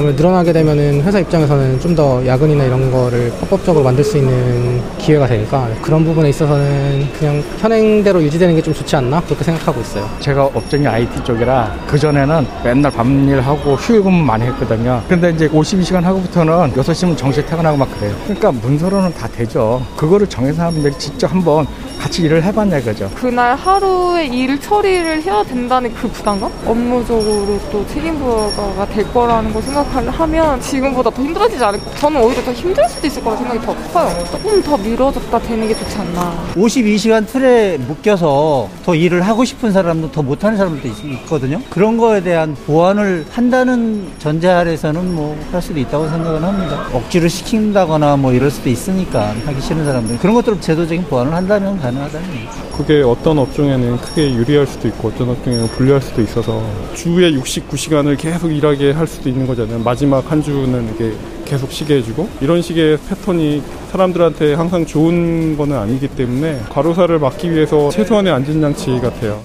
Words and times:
아무래도 0.00 0.22
늘어나게 0.22 0.52
되면은 0.54 1.02
회사 1.02 1.18
입장에서는 1.20 1.78
좀 1.78 1.90
더 1.90 2.24
야근이나 2.24 2.64
이런 2.64 2.88
거를 2.92 3.32
합법적으로 3.40 3.82
만들 3.84 4.04
수 4.04 4.16
있는 4.16 4.80
기회가 4.96 5.26
되니까 5.26 5.68
그런 5.82 6.04
부분에 6.04 6.28
있어서는 6.30 7.08
그냥 7.18 7.42
현행대로 7.58 8.22
유지되는 8.22 8.54
게 8.54 8.62
좀 8.62 8.72
좋지 8.72 8.94
않나 8.94 9.20
그렇게 9.22 9.42
생각하고 9.42 9.80
있어요. 9.80 10.08
제가 10.20 10.44
업종이 10.44 10.86
IT 10.86 11.24
쪽이라 11.24 11.74
그 11.88 11.98
전에는 11.98 12.46
맨날 12.62 12.92
밤일하고 12.92 13.74
휴일 13.74 14.02
근무 14.04 14.22
많이 14.22 14.44
했거든요. 14.44 15.02
근데 15.08 15.30
이제 15.30 15.48
52시간 15.48 16.02
하고부터는 16.02 16.72
6시면 16.74 17.16
정시 17.16 17.44
퇴근하고 17.44 17.76
막 17.76 17.88
그래요. 17.98 18.14
그러니까 18.24 18.52
문서로는 18.52 19.12
다 19.14 19.26
되죠. 19.28 19.82
그거를 19.96 20.26
정해서 20.28 20.62
하면 20.66 20.92
직접 20.98 21.30
한번 21.32 21.66
같이 22.00 22.22
일을 22.22 22.42
해봤냐 22.42 22.78
이거죠. 22.78 23.10
그날 23.14 23.54
하루에 23.54 24.26
일 24.26 24.58
처리를 24.58 25.22
해야 25.22 25.42
된다는 25.44 25.92
그 25.94 26.08
부담감? 26.08 26.50
업무적으로 26.66 27.58
또 27.70 27.86
책임부여가 27.88 28.86
될 28.86 29.12
거라는 29.12 29.52
걸 29.52 29.62
생각하면 29.62 30.60
지금보다 30.60 31.10
더 31.10 31.22
힘들어지지 31.22 31.62
않을까? 31.62 31.90
저는 31.98 32.22
오히려 32.22 32.42
더 32.42 32.52
힘들 32.52 32.88
수도 32.88 33.06
있을 33.06 33.22
거라 33.22 33.36
생각이 33.36 33.60
더 33.60 33.74
커요. 33.92 34.24
조금 34.30 34.62
더 34.62 34.76
미뤄졌다 34.78 35.38
되는 35.40 35.68
게 35.68 35.74
좋지 35.74 35.98
않나. 35.98 36.34
52시간 36.54 37.26
틀에 37.26 37.76
묶여서 37.78 38.68
더 38.84 38.94
일을 38.94 39.20
하고 39.22 39.44
싶은 39.44 39.70
사람도 39.72 40.10
더 40.10 40.22
못하는 40.22 40.56
사람도 40.56 40.88
있, 40.88 41.26
거든요 41.28 41.60
그런 41.70 41.96
거에 41.98 42.22
대한 42.22 42.56
보완을 42.66 43.26
한다는 43.30 44.08
전제 44.18 44.48
아래서는 44.48 45.14
뭐 45.14 45.30
할 45.52 45.60
수도 45.60 45.78
있다고 45.80 46.08
생각은 46.08 46.42
합니다. 46.44 46.86
억지로 46.92 47.26
시킨다거나 47.28 48.16
뭐 48.16 48.32
이럴 48.32 48.50
수도 48.50 48.68
있으니까 48.68 49.34
하기 49.46 49.60
싫은 49.60 49.84
사람들 49.84 50.18
그런 50.18 50.34
것들을 50.34 50.60
제도적인 50.60 51.04
보완을 51.04 51.32
한다면 51.34 51.78
가능하다는 51.90 52.28
얘기죠. 52.34 52.68
그게 52.76 53.02
어떤 53.02 53.38
업종에는 53.38 53.96
크게 53.98 54.34
유리할 54.34 54.66
수도 54.66 54.88
있고 54.88 55.08
어떤 55.08 55.30
업종에는 55.30 55.66
불리할 55.68 56.00
수도 56.00 56.22
있어서 56.22 56.62
주에 56.94 57.32
69시간을 57.32 58.16
계속 58.18 58.50
일하게 58.50 58.92
할 58.92 59.06
수도 59.06 59.28
있는 59.28 59.46
거잖아요. 59.46 59.80
마지막 59.80 60.30
한 60.30 60.42
주는 60.42 60.94
이게 60.94 61.12
계속 61.44 61.72
쉬게 61.72 61.96
해주고 61.96 62.28
이런 62.40 62.62
식의 62.62 62.98
패턴이 63.08 63.62
사람들한테 63.90 64.54
항상 64.54 64.86
좋은 64.86 65.56
거는 65.56 65.76
아니기 65.76 66.08
때문에 66.08 66.60
과로사를 66.70 67.18
막기 67.18 67.50
위해서 67.50 67.90
최소한의 67.90 68.32
안전장치 68.32 69.00
같아요. 69.00 69.42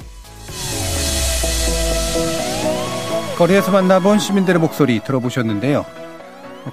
거리에서 3.37 3.71
만나본 3.71 4.19
시민들의 4.19 4.61
목소리 4.61 5.01
들어보셨는데요. 5.01 6.04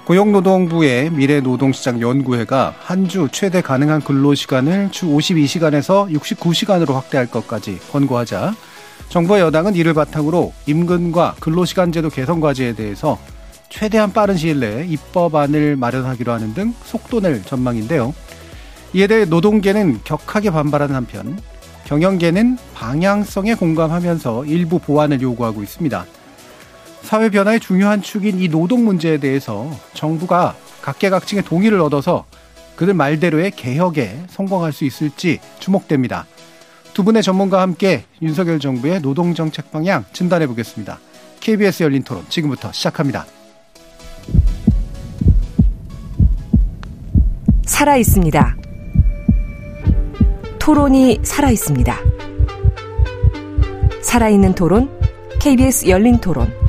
고용노동부의 0.01 1.11
미래노동시장 1.11 2.01
연구회가 2.01 2.75
한 2.79 3.03
주 3.07 3.27
최대 3.31 3.61
가능한 3.61 4.01
근로시간을 4.01 4.89
주 4.91 5.07
52시간에서 5.07 6.09
69시간으로 6.17 6.93
확대할 6.93 7.27
것까지 7.27 7.79
권고하자 7.91 8.55
정부와 9.09 9.41
여당은 9.41 9.75
이를 9.75 9.93
바탕으로 9.93 10.53
임금과 10.65 11.35
근로시간제도 11.39 12.09
개선 12.09 12.39
과제에 12.39 12.73
대해서 12.73 13.19
최대한 13.69 14.13
빠른 14.13 14.37
시일 14.37 14.59
내에 14.61 14.85
입법안을 14.85 15.75
마련하기로 15.75 16.31
하는 16.31 16.53
등 16.53 16.73
속도 16.85 17.19
낼 17.19 17.43
전망인데요. 17.43 18.13
이에 18.93 19.07
대해 19.07 19.25
노동계는 19.25 19.99
격하게 20.03 20.51
반발하는 20.51 20.95
한편 20.95 21.37
경영계는 21.85 22.57
방향성에 22.73 23.55
공감하면서 23.55 24.45
일부 24.45 24.79
보완을 24.79 25.21
요구하고 25.21 25.61
있습니다. 25.61 26.05
사회 27.03 27.29
변화의 27.29 27.59
중요한 27.59 28.01
축인 28.01 28.39
이 28.39 28.47
노동 28.47 28.85
문제에 28.85 29.17
대해서 29.17 29.69
정부가 29.93 30.55
각계각층의 30.81 31.43
동의를 31.43 31.79
얻어서 31.81 32.25
그들 32.75 32.93
말대로의 32.93 33.51
개혁에 33.51 34.23
성공할 34.29 34.73
수 34.73 34.85
있을지 34.85 35.39
주목됩니다. 35.59 36.25
두 36.93 37.03
분의 37.03 37.21
전문가와 37.21 37.61
함께 37.61 38.05
윤석열 38.21 38.59
정부의 38.59 39.01
노동 39.01 39.33
정책 39.35 39.71
방향 39.71 40.05
진단해 40.13 40.47
보겠습니다. 40.47 40.99
KBS 41.39 41.83
열린 41.83 42.03
토론 42.03 42.25
지금부터 42.29 42.71
시작합니다. 42.71 43.25
살아 47.65 47.97
있습니다. 47.97 48.57
토론이 50.57 51.19
살아 51.23 51.51
있습니다. 51.51 51.97
살아있는 54.01 54.55
토론, 54.55 54.89
KBS 55.39 55.89
열린 55.89 56.17
토론. 56.19 56.62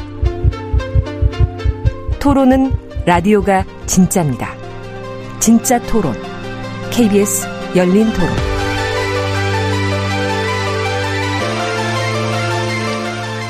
토론은 2.24 2.72
라디오가 3.04 3.66
진짜입니다. 3.84 4.48
진짜 5.40 5.78
토론. 5.82 6.14
KBS 6.90 7.46
열린 7.76 8.06
토론. 8.14 8.30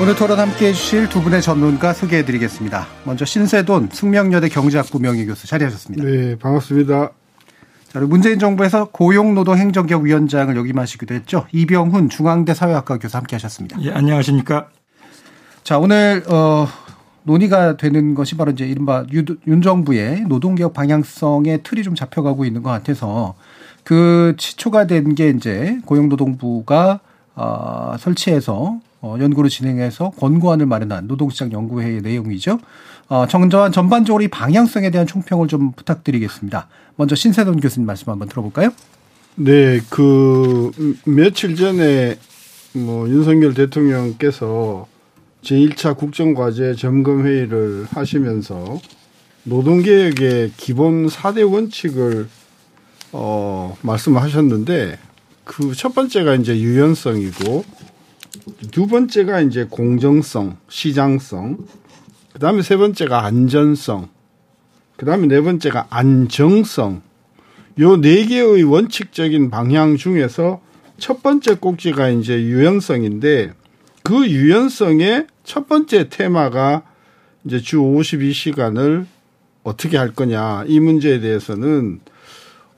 오늘 0.03 0.17
토론 0.17 0.41
함께 0.41 0.71
해주실 0.71 1.09
두 1.09 1.23
분의 1.23 1.41
전문가 1.41 1.93
소개해 1.93 2.25
드리겠습니다. 2.25 2.89
먼저 3.05 3.25
신세돈 3.25 3.91
숙명여대 3.93 4.49
경제학부 4.49 4.99
명예교수 4.99 5.47
자리하셨습니다. 5.47 6.05
네, 6.05 6.37
반갑습니다. 6.37 7.12
자, 7.93 8.01
문재인 8.01 8.41
정부에서 8.41 8.87
고용노동행정기획위원장을 8.87 10.56
역임하시기도 10.56 11.15
했죠. 11.15 11.47
이병훈 11.53 12.09
중앙대 12.09 12.55
사회학과 12.55 12.99
교수 12.99 13.17
함께 13.17 13.37
하셨습니다. 13.37 13.81
예, 13.83 13.93
안녕하십니까. 13.93 14.67
자, 15.62 15.79
오늘, 15.79 16.25
어, 16.29 16.67
논의가 17.25 17.77
되는 17.77 18.15
것이 18.15 18.37
바로 18.37 18.53
이제 18.53 18.67
이른바 18.67 19.05
윤 19.12 19.62
정부의 19.62 20.23
노동개혁 20.29 20.73
방향성의 20.75 21.62
틀이 21.62 21.83
좀 21.83 21.95
잡혀가고 21.95 22.45
있는 22.45 22.62
것 22.62 22.71
같아서 22.71 23.35
그 23.83 24.35
시초가 24.39 24.87
된 24.87 25.15
게 25.15 25.31
이제 25.31 25.79
고용노동부가 25.85 27.01
어, 27.37 27.97
설치해서 27.99 28.79
어, 29.01 29.17
연구를 29.21 29.51
진행해서 29.51 30.11
권고안을 30.11 30.67
마련한 30.67 31.07
노동시장 31.09 31.53
연구회의 31.53 32.01
내용이죠. 32.01 32.59
어, 33.09 33.27
정전 33.27 33.71
전반적으로 33.73 34.23
이 34.23 34.29
방향성에 34.29 34.91
대한 34.91 35.06
총평을 35.06 35.49
좀 35.49 35.73
부탁드리겠습니다. 35.73 36.69
먼저 36.97 37.15
신세돈 37.15 37.61
교수님 37.61 37.87
말씀 37.87 38.11
한번 38.11 38.29
들어볼까요? 38.29 38.71
네, 39.37 39.81
그 39.91 40.71
며칠 41.05 41.56
전에 41.56 42.17
뭐 42.73 43.09
윤석열 43.09 43.53
대통령께서 43.53 44.87
제1차 45.44 45.97
국정과제 45.97 46.75
점검회의를 46.75 47.87
하시면서 47.91 48.81
노동개혁의 49.44 50.53
기본 50.56 51.06
4대 51.06 51.50
원칙을 51.50 52.28
어, 53.12 53.77
말씀하셨는데 53.82 54.99
그 55.44 55.75
첫 55.75 55.94
번째가 55.94 56.37
이제 56.37 56.59
유연성이고 56.59 57.65
두 58.71 58.87
번째가 58.87 59.41
이제 59.43 59.66
공정성, 59.69 60.56
시장성, 60.69 61.59
그 62.32 62.38
다음에 62.38 62.62
세 62.62 62.76
번째가 62.76 63.25
안전성, 63.25 64.09
그 64.97 65.05
다음에 65.06 65.26
네 65.28 65.41
번째가 65.41 65.87
안정성. 65.91 67.03
요 67.81 67.97
네 68.00 68.25
개의 68.26 68.62
원칙적인 68.62 69.50
방향 69.50 69.97
중에서 69.97 70.61
첫 70.99 71.22
번째 71.22 71.56
꼭지가 71.56 72.09
이제 72.11 72.41
유연성인데 72.41 73.53
그 74.05 74.29
유연성의 74.29 75.29
첫 75.45 75.67
번째 75.67 76.11
테마가 76.11 76.83
이제 77.47 77.59
주 77.59 77.79
52시간을 77.79 79.07
어떻게 79.63 79.97
할 79.97 80.13
거냐 80.13 80.65
이 80.67 80.79
문제에 80.79 81.21
대해서는 81.21 82.01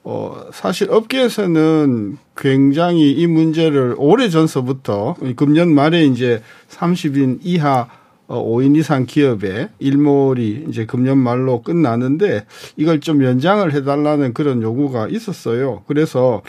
어 0.04 0.46
사실 0.52 0.88
업계에서는 0.88 2.18
굉장히 2.36 3.10
이 3.10 3.26
문제를 3.26 3.96
오래 3.98 4.28
전서부터 4.28 5.16
금년 5.34 5.74
말에 5.74 6.04
이제 6.04 6.42
30인 6.68 7.40
이하 7.42 7.88
어 8.28 8.44
5인 8.44 8.76
이상 8.76 9.04
기업의 9.04 9.70
일몰이 9.80 10.66
이제 10.68 10.86
금년 10.86 11.18
말로 11.18 11.60
끝나는데 11.62 12.46
이걸 12.76 13.00
좀 13.00 13.24
연장을 13.24 13.72
해달라는 13.72 14.32
그런 14.32 14.62
요구가 14.62 15.08
있었어요. 15.08 15.82
그래서 15.88 16.42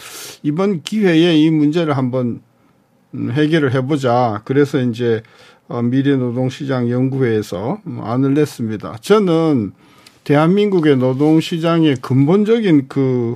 이번 0.44 0.83
기회에 0.83 1.35
이 1.35 1.50
문제를 1.50 1.97
한번 1.97 2.27
음, 2.27 2.46
해결을 3.15 3.74
해보자. 3.74 4.42
그래서 4.45 4.80
이제 4.80 5.24
어, 5.68 5.81
미래노동시장 5.81 6.89
연구회에서 6.89 7.80
안을 8.01 8.33
냈습니다. 8.33 8.98
저는 9.01 9.74
대한민국의 10.24 10.98
노동시장의 10.98 11.98
근본적인 12.01 12.88
그, 12.88 13.36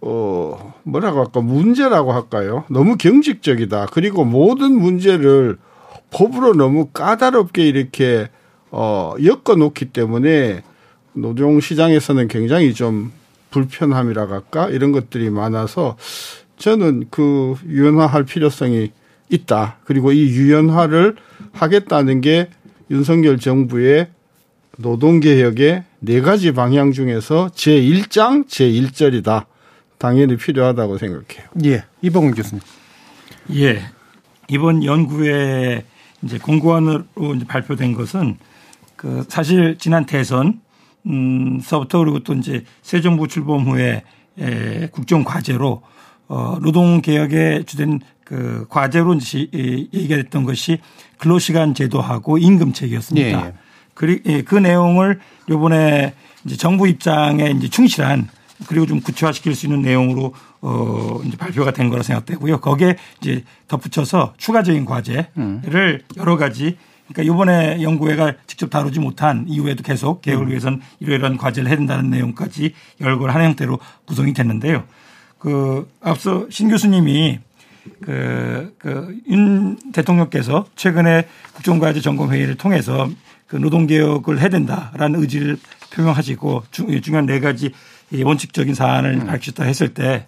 어, 0.00 0.74
뭐라고 0.82 1.20
할까, 1.20 1.40
문제라고 1.40 2.12
할까요? 2.12 2.64
너무 2.68 2.96
경직적이다. 2.96 3.86
그리고 3.92 4.24
모든 4.24 4.72
문제를 4.72 5.58
법으로 6.10 6.54
너무 6.54 6.88
까다롭게 6.92 7.66
이렇게, 7.66 8.28
어, 8.70 9.14
엮어 9.22 9.56
놓기 9.56 9.86
때문에 9.86 10.62
노동시장에서는 11.14 12.28
굉장히 12.28 12.74
좀 12.74 13.12
불편함이라 13.50 14.28
할까? 14.28 14.68
이런 14.68 14.92
것들이 14.92 15.30
많아서 15.30 15.96
저는 16.64 17.08
그 17.10 17.56
유연화할 17.66 18.24
필요성이 18.24 18.90
있다. 19.28 19.76
그리고 19.84 20.12
이 20.12 20.30
유연화를 20.30 21.16
하겠다는 21.52 22.22
게 22.22 22.48
윤석열 22.90 23.38
정부의 23.38 24.08
노동개혁의 24.78 25.84
네 25.98 26.20
가지 26.22 26.52
방향 26.52 26.92
중에서 26.92 27.50
제1장 27.54 28.48
제1절이다. 28.48 29.44
당연히 29.98 30.38
필요하다고 30.38 30.96
생각해요. 30.96 31.50
예. 31.66 31.84
이봉훈 32.00 32.32
교수님. 32.32 32.62
예. 33.56 33.82
이번 34.48 34.84
연구에 34.84 35.84
이제 36.22 36.38
공고안으로 36.38 37.34
이제 37.36 37.44
발표된 37.46 37.92
것은 37.92 38.38
그 38.96 39.26
사실 39.28 39.76
지난 39.78 40.06
대선 40.06 40.62
음서부터 41.06 41.98
그리고 41.98 42.20
또 42.20 42.32
이제 42.32 42.64
새 42.80 43.02
정부 43.02 43.28
출범 43.28 43.64
후에 43.66 44.02
에 44.38 44.88
국정 44.90 45.24
과제로 45.24 45.82
어 46.34 46.58
노동 46.60 47.00
개혁의 47.00 47.64
주된 47.64 48.00
그 48.24 48.66
과제로 48.68 49.14
이제 49.14 49.46
얘기가 49.52 50.16
됐던 50.16 50.42
것이 50.42 50.78
근로시간 51.18 51.74
제도하고 51.74 52.38
임금체계였습니다. 52.38 53.40
예, 53.40 53.46
예. 53.46 53.52
그리 53.94 54.20
예, 54.26 54.42
그 54.42 54.56
내용을 54.56 55.20
요번에 55.48 56.12
이제 56.44 56.56
정부 56.56 56.88
입장에 56.88 57.50
이제 57.50 57.68
충실한 57.68 58.28
그리고 58.66 58.84
좀 58.84 59.00
구체화시킬 59.00 59.54
수 59.54 59.66
있는 59.66 59.82
내용으로 59.82 60.34
어 60.60 61.20
이제 61.24 61.36
발표가 61.36 61.70
된 61.70 61.88
거라 61.88 62.02
생각되고요. 62.02 62.58
거기에 62.58 62.96
이제 63.20 63.44
덧붙여서 63.68 64.34
추가적인 64.36 64.86
과제를 64.86 66.02
여러 66.16 66.36
가지 66.36 66.76
그러니까 67.06 67.32
이번에 67.32 67.80
연구회가 67.80 68.34
직접 68.48 68.70
다루지 68.70 68.98
못한 68.98 69.44
이후에도 69.46 69.84
계속 69.84 70.20
개혁을 70.20 70.48
위해서는 70.48 70.80
이러이러한 70.98 71.36
과제를 71.36 71.68
해야 71.68 71.76
된다는 71.76 72.10
내용까지 72.10 72.74
열거를 73.00 73.32
하는 73.32 73.46
형태로 73.46 73.78
구성이 74.04 74.32
됐는데요. 74.32 74.82
그 75.44 75.88
앞서 76.00 76.46
신 76.50 76.68
교수님이 76.68 77.38
그, 78.00 78.74
그, 78.78 79.14
윤 79.28 79.76
대통령께서 79.92 80.64
최근에 80.74 81.28
국정과제 81.52 82.00
점검회의를 82.00 82.56
통해서 82.56 83.08
그 83.46 83.56
노동개혁을 83.56 84.40
해야 84.40 84.48
된다라는 84.48 85.20
의지를 85.20 85.58
표명하시고 85.92 86.64
중, 86.70 87.00
중요한 87.02 87.26
네 87.26 87.40
가지 87.40 87.72
원칙적인 88.12 88.74
사안을 88.74 89.26
밝히셨다 89.26 89.64
했을 89.64 89.94
때 89.94 90.26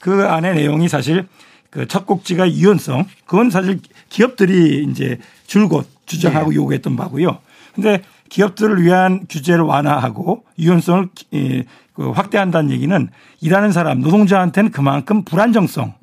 그 0.00 0.26
안의 0.26 0.54
내용이 0.56 0.88
사실 0.88 1.28
그첫 1.68 2.06
꼭지가 2.06 2.50
유연성 2.50 3.06
그건 3.26 3.50
사실 3.50 3.78
기업들이 4.08 4.84
이제 4.90 5.18
줄곧 5.46 5.86
주장하고 6.06 6.50
네. 6.50 6.56
요구했던 6.56 6.96
바고요. 6.96 7.38
근데 7.74 8.02
기업들을 8.30 8.82
위한 8.82 9.26
규제를 9.28 9.64
완화하고 9.64 10.44
유연성을 10.58 11.08
예, 11.34 11.64
그 11.92 12.10
확대한다는 12.12 12.70
얘기는 12.70 13.08
일하는 13.42 13.72
사람 13.72 14.00
노동자한테는 14.00 14.70
그만큼 14.70 15.22
불안정성. 15.22 15.94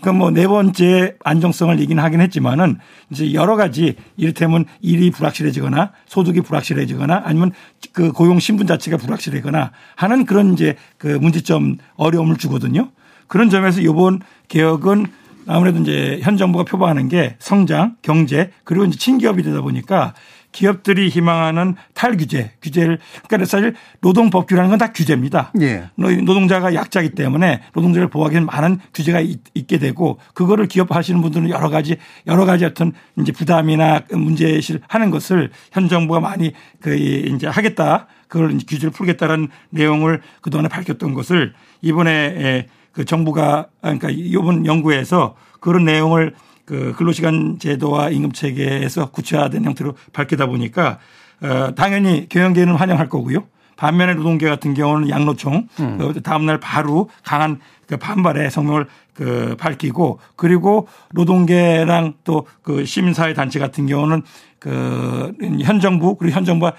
그러니까 0.00 0.12
뭐네 0.12 0.48
번째 0.48 1.14
안정성을 1.22 1.78
얘기는 1.78 2.02
하긴 2.02 2.20
했지만은 2.22 2.78
이제 3.10 3.32
여러 3.34 3.54
가지 3.54 3.94
이를테면 4.16 4.64
일이 4.80 5.12
불확실해지거나 5.12 5.92
소득이 6.06 6.40
불확실해지거나 6.40 7.22
아니면 7.24 7.52
그 7.92 8.10
고용 8.10 8.40
신분 8.40 8.66
자체가 8.66 8.96
불확실하거나 8.96 9.70
하는 9.94 10.24
그런 10.24 10.54
이제 10.54 10.74
그 10.98 11.06
문제점 11.06 11.76
어려움을 11.96 12.36
주거든요. 12.36 12.90
그런 13.28 13.48
점에서 13.48 13.80
이번 13.80 14.20
개혁은 14.48 15.06
아무래도 15.46 15.78
이제 15.80 16.20
현 16.22 16.36
정부가 16.36 16.64
표방하는 16.64 17.08
게 17.08 17.36
성장, 17.38 17.96
경제 18.02 18.50
그리고 18.64 18.86
이제 18.86 18.98
친기업이 18.98 19.42
되다 19.42 19.60
보니까 19.60 20.14
기업들이 20.54 21.08
희망하는 21.08 21.74
탈규제, 21.94 22.52
규제를 22.62 22.98
그러니까 23.26 23.44
사실 23.44 23.74
노동법규라는 24.00 24.70
건 24.70 24.78
다 24.78 24.92
규제입니다. 24.92 25.52
예. 25.60 25.88
노동자가 25.96 26.74
약자이기 26.74 27.14
때문에 27.14 27.62
노동자를 27.74 28.08
보호하기 28.08 28.34
위한 28.34 28.46
많은 28.46 28.78
규제가 28.92 29.20
있, 29.20 29.38
게 29.66 29.78
되고 29.78 30.18
그거를 30.34 30.66
기업 30.66 30.94
하시는 30.94 31.20
분들은 31.22 31.48
여러 31.50 31.70
가지 31.70 31.96
여러 32.26 32.44
가지 32.44 32.64
어떤 32.64 32.92
이제 33.18 33.32
부담이나 33.32 34.02
문제실 34.10 34.80
하는 34.88 35.10
것을 35.10 35.50
현 35.72 35.88
정부가 35.88 36.20
많이 36.20 36.52
그 36.80 36.94
이제 36.94 37.46
하겠다. 37.46 38.06
그걸 38.28 38.52
이제 38.52 38.64
규제를 38.68 38.90
풀겠다라는 38.90 39.48
내용을 39.70 40.20
그동안에 40.40 40.68
밝혔던 40.68 41.14
것을 41.14 41.54
이번에 41.82 42.66
그 42.92 43.04
정부가 43.04 43.68
그러니까 43.80 44.08
이번 44.10 44.66
연구에서 44.66 45.34
그런 45.60 45.84
내용을 45.84 46.34
그 46.64 46.94
근로시간 46.96 47.58
제도와 47.58 48.10
임금 48.10 48.32
체계에서 48.32 49.10
구체화된 49.10 49.64
형태로 49.64 49.94
밝히다 50.12 50.46
보니까 50.46 50.98
어 51.42 51.74
당연히 51.74 52.28
경영계는 52.28 52.74
환영할 52.74 53.08
거고요. 53.08 53.44
반면에 53.76 54.14
노동계 54.14 54.48
같은 54.48 54.72
경우는 54.72 55.10
양로총 55.10 55.66
그 55.76 56.22
다음날 56.22 56.60
바로 56.60 57.10
강한 57.24 57.58
그 57.88 57.96
반발의 57.96 58.50
성명을 58.50 58.86
그 59.14 59.56
밝히고 59.58 60.20
그리고 60.36 60.86
노동계랑 61.12 62.14
또 62.24 62.46
그 62.62 62.84
시민사회 62.84 63.34
단체 63.34 63.58
같은 63.58 63.86
경우는 63.86 64.22
그 64.58 65.32
현 65.62 65.80
정부 65.80 66.16
그리고 66.16 66.36
현 66.36 66.44
정부가 66.44 66.74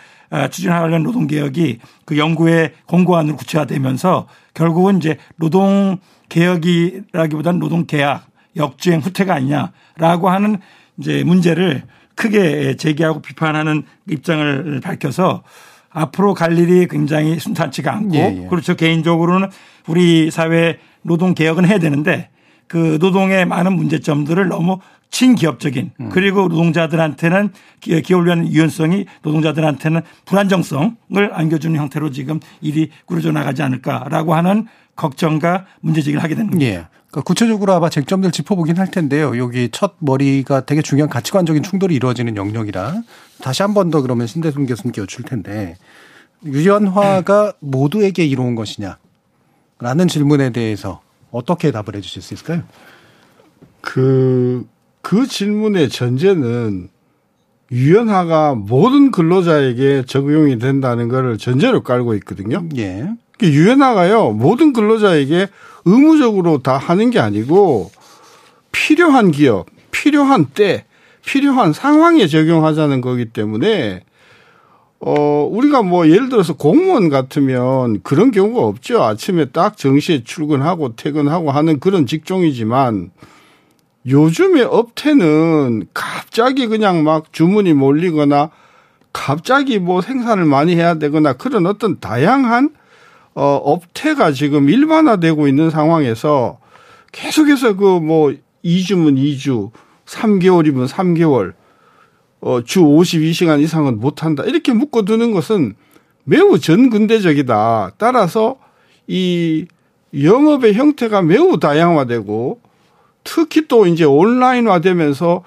추진하려는 0.50 1.04
노동개혁이 1.04 1.80
그 2.06 2.18
연구의 2.18 2.74
공고안으로 2.88 3.36
구체화되면서 3.36 4.28
결국은 4.54 4.98
이제 4.98 5.18
노동 5.36 5.98
개혁이라기보다는 6.30 7.60
노동 7.60 7.86
계약 7.86 8.26
역주행 8.56 9.00
후퇴가 9.02 9.34
아니냐라고 9.36 10.30
하는 10.30 10.58
이제 10.98 11.24
문제를 11.24 11.84
크게 12.16 12.76
제기하고 12.78 13.22
비판하는 13.22 13.84
입장을 14.10 14.80
밝혀서 14.84 15.44
앞으로 15.90 16.34
갈 16.34 16.58
일이 16.58 16.88
굉장히 16.88 17.40
순탄치가 17.40 17.94
않고 17.94 18.16
예, 18.16 18.42
예. 18.44 18.48
그렇죠 18.48 18.76
개인적으로는 18.76 19.50
우리 19.88 20.30
사회 20.32 20.78
노동 21.02 21.34
개혁은 21.34 21.66
해야 21.66 21.78
되는데 21.80 22.30
그 22.68 22.98
노동의 23.00 23.46
많은 23.46 23.74
문제점들을 23.74 24.48
너무 24.48 24.80
친기업적인 25.12 25.92
음. 26.02 26.10
그리고 26.10 26.48
노동자들한테는 26.48 27.50
기- 27.80 28.02
기업을 28.02 28.26
위한 28.26 28.48
유연성이 28.48 29.06
노동자들한테는 29.22 30.02
불안정성을 30.26 30.96
안겨주는 31.32 31.80
형태로 31.80 32.12
지금 32.12 32.40
일이 32.62 32.90
꾸려져 33.06 33.32
나가지 33.32 33.62
않을까라고 33.64 34.34
하는 34.36 34.68
걱정과 34.96 35.66
문제제기를 35.82 36.22
하게 36.24 36.36
되는 36.36 36.50
겁니다. 36.50 36.72
예. 36.72 36.86
그러니까 37.16 37.22
구체적으로 37.28 37.72
아마 37.74 37.90
쟁점들 37.90 38.32
짚어보긴 38.32 38.78
할 38.78 38.92
텐데요. 38.92 39.38
여기 39.38 39.70
첫 39.72 39.94
머리가 40.00 40.66
되게 40.66 40.82
중요한 40.82 41.10
가치관적인 41.10 41.64
충돌이 41.64 41.96
이루어지는 41.96 42.36
영역이라 42.36 43.04
다시 43.42 43.62
한 43.64 43.74
번 43.74 43.90
더 43.90 44.02
그러면 44.02 44.28
신대순 44.28 44.66
교수님께 44.66 45.02
여쭐 45.02 45.24
텐데 45.24 45.78
유연화가 46.44 47.54
모두에게 47.62 48.26
이로운 48.26 48.56
것이냐? 48.56 48.98
라는 49.80 50.08
질문에 50.10 50.50
대해서 50.50 51.02
어떻게 51.32 51.72
답을 51.72 51.96
해 51.96 52.02
주실 52.02 52.22
수 52.22 52.34
있을까요? 52.34 52.64
그, 53.80 54.68
그 55.02 55.26
질문의 55.26 55.88
전제는 55.90 56.90
유연화가 57.72 58.56
모든 58.56 59.12
근로자에게 59.12 60.04
적용이 60.06 60.60
된다는 60.60 61.08
것을 61.08 61.38
전제로 61.38 61.82
깔고 61.82 62.14
있거든요. 62.16 62.68
예. 62.78 63.08
그 63.38 63.48
유연화가요, 63.48 64.32
모든 64.32 64.74
근로자에게 64.74 65.48
의무적으로 65.86 66.60
다 66.60 66.78
하는 66.78 67.12
게 67.12 67.20
아니고 67.20 67.92
필요한 68.72 69.32
기업, 69.32 69.68
필요한 69.92 70.48
때, 70.54 70.86
필요한 71.26 71.74
상황에 71.74 72.28
적용하자는 72.28 73.02
거기 73.02 73.26
때문에 73.26 74.04
어, 75.00 75.48
우리가 75.52 75.84
뭐 75.84 76.08
예를 76.10 76.30
들어서 76.30 76.54
공무원 76.54 77.10
같으면 77.10 78.02
그런 78.02 78.32
경우가 78.32 78.62
없죠. 78.62 79.04
아침에 79.04 79.46
딱 79.46 79.78
정시에 79.78 80.24
출근하고 80.24 80.96
퇴근하고 80.96 81.52
하는 81.52 81.80
그런 81.80 82.06
직종이지만 82.06 83.12
요즘에 84.08 84.62
업태는 84.62 85.88
갑자기 85.94 86.68
그냥 86.68 87.04
막 87.04 87.34
주문이 87.34 87.74
몰리거나 87.74 88.52
갑자기 89.14 89.80
뭐 89.80 90.02
생산을 90.02 90.46
많이 90.46 90.76
해야 90.76 90.96
되거나 90.96 91.34
그런 91.34 91.66
어떤 91.66 92.00
다양한 92.00 92.72
어, 93.36 93.56
업태가 93.64 94.32
지금 94.32 94.70
일반화되고 94.70 95.48
있는 95.48 95.70
상황에서 95.70 96.58
계속해서 97.12 97.76
그 97.76 98.00
뭐 98.00 98.34
2주면 98.66 99.18
2주, 99.18 99.72
3개월이면 100.06 100.88
3개월, 100.88 101.54
어, 102.42 102.62
주 102.64 102.82
52시간 102.82 103.62
이상은 103.62 104.00
못한다. 104.00 104.44
이렇게 104.44 104.74
묶어두는 104.74 105.32
것은 105.32 105.76
매우 106.24 106.60
전근대적이다. 106.60 107.92
따라서 107.98 108.58
이 109.08 109.66
영업의 110.20 110.74
형태가 110.74 111.22
매우 111.22 111.60
다양화되고 111.60 112.60
특히 113.24 113.68
또 113.68 113.86
이제 113.86 114.04
온라인화 114.04 114.80
되면서 114.80 115.44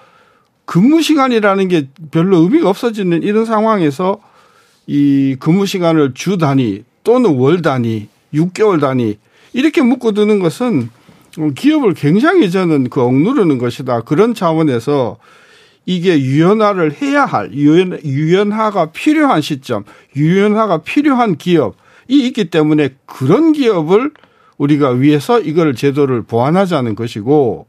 근무 0.64 1.02
시간이라는 1.02 1.68
게 1.68 1.88
별로 2.10 2.38
의미가 2.38 2.68
없어지는 2.68 3.22
이런 3.22 3.44
상황에서 3.44 4.20
이 4.86 5.36
근무 5.40 5.66
시간을 5.66 6.14
주 6.14 6.38
단위 6.38 6.84
또는 7.08 7.38
월 7.38 7.62
단위, 7.62 8.06
6개월 8.34 8.82
단위 8.82 9.16
이렇게 9.54 9.80
묶어두는 9.80 10.40
것은 10.40 10.90
기업을 11.54 11.94
굉장히 11.94 12.50
저는 12.50 12.90
그 12.90 13.00
억누르는 13.00 13.56
것이다. 13.56 14.02
그런 14.02 14.34
차원에서 14.34 15.16
이게 15.86 16.20
유연화를 16.20 17.00
해야 17.00 17.24
할 17.24 17.50
유연, 17.54 18.00
유연화가 18.04 18.90
필요한 18.92 19.40
시점, 19.40 19.84
유연화가 20.16 20.82
필요한 20.82 21.38
기업이 21.38 22.26
있기 22.26 22.50
때문에 22.50 22.90
그런 23.06 23.52
기업을 23.52 24.10
우리가 24.58 24.90
위해서 24.90 25.40
이걸 25.40 25.74
제도를 25.74 26.24
보완하자는 26.24 26.94
것이고 26.94 27.68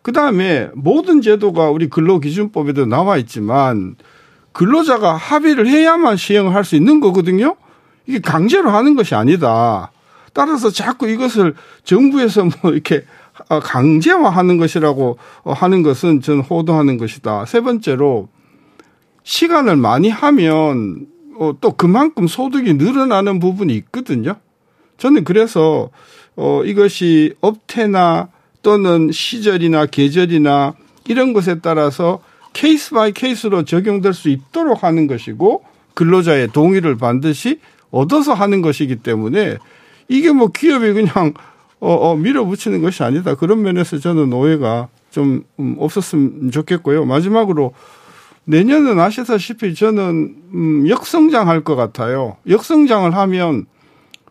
그 0.00 0.12
다음에 0.12 0.70
모든 0.72 1.20
제도가 1.20 1.68
우리 1.68 1.90
근로기준법에도 1.90 2.86
나와 2.86 3.18
있지만 3.18 3.96
근로자가 4.52 5.14
합의를 5.14 5.66
해야만 5.66 6.16
시행을 6.16 6.54
할수 6.54 6.74
있는 6.74 7.00
거거든요. 7.00 7.58
이게 8.08 8.20
강제로 8.20 8.70
하는 8.70 8.96
것이 8.96 9.14
아니다. 9.14 9.92
따라서 10.32 10.70
자꾸 10.70 11.08
이것을 11.08 11.54
정부에서 11.84 12.44
뭐 12.62 12.72
이렇게 12.72 13.04
강제화하는 13.62 14.56
것이라고 14.56 15.18
하는 15.44 15.82
것은 15.82 16.22
저는 16.22 16.40
호도하는 16.40 16.96
것이다. 16.96 17.44
세 17.44 17.60
번째로 17.60 18.28
시간을 19.24 19.76
많이 19.76 20.08
하면 20.08 21.06
어, 21.38 21.52
또 21.60 21.72
그만큼 21.72 22.26
소득이 22.26 22.74
늘어나는 22.74 23.38
부분이 23.38 23.74
있거든요. 23.76 24.36
저는 24.96 25.24
그래서 25.24 25.90
어, 26.34 26.62
이것이 26.64 27.34
업태나 27.40 28.28
또는 28.62 29.12
시절이나 29.12 29.86
계절이나 29.86 30.74
이런 31.06 31.32
것에 31.32 31.60
따라서 31.60 32.20
case 32.54 32.90
by 32.90 33.12
case로 33.12 33.64
적용될 33.64 34.14
수 34.14 34.30
있도록 34.30 34.82
하는 34.82 35.06
것이고 35.06 35.62
근로자의 35.94 36.48
동의를 36.48 36.96
반드시 36.96 37.60
얻어서 37.90 38.34
하는 38.34 38.62
것이기 38.62 38.96
때문에 38.96 39.58
이게 40.08 40.32
뭐 40.32 40.48
기업이 40.48 40.92
그냥 40.92 41.34
어, 41.80 41.92
어 41.92 42.16
밀어붙이는 42.16 42.82
것이 42.82 43.02
아니다. 43.02 43.34
그런 43.34 43.62
면에서 43.62 43.98
저는 43.98 44.32
오해가 44.32 44.88
좀 45.10 45.44
음, 45.60 45.76
없었으면 45.78 46.50
좋겠고요. 46.50 47.04
마지막으로 47.04 47.72
내년은 48.44 48.98
아시다시피 48.98 49.74
저는 49.74 50.36
음, 50.54 50.88
역성장할 50.88 51.64
것 51.64 51.76
같아요. 51.76 52.36
역성장을 52.48 53.14
하면 53.14 53.66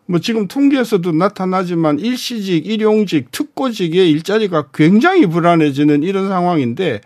뭐 0.06 0.18
지금 0.20 0.48
통계에서도 0.48 1.12
나타나지만 1.12 1.98
일시직, 1.98 2.66
일용직, 2.66 3.30
특고직의 3.30 4.10
일자리가 4.10 4.68
굉장히 4.72 5.26
불안해지는 5.26 6.02
이런 6.02 6.28
상황인데 6.28 7.02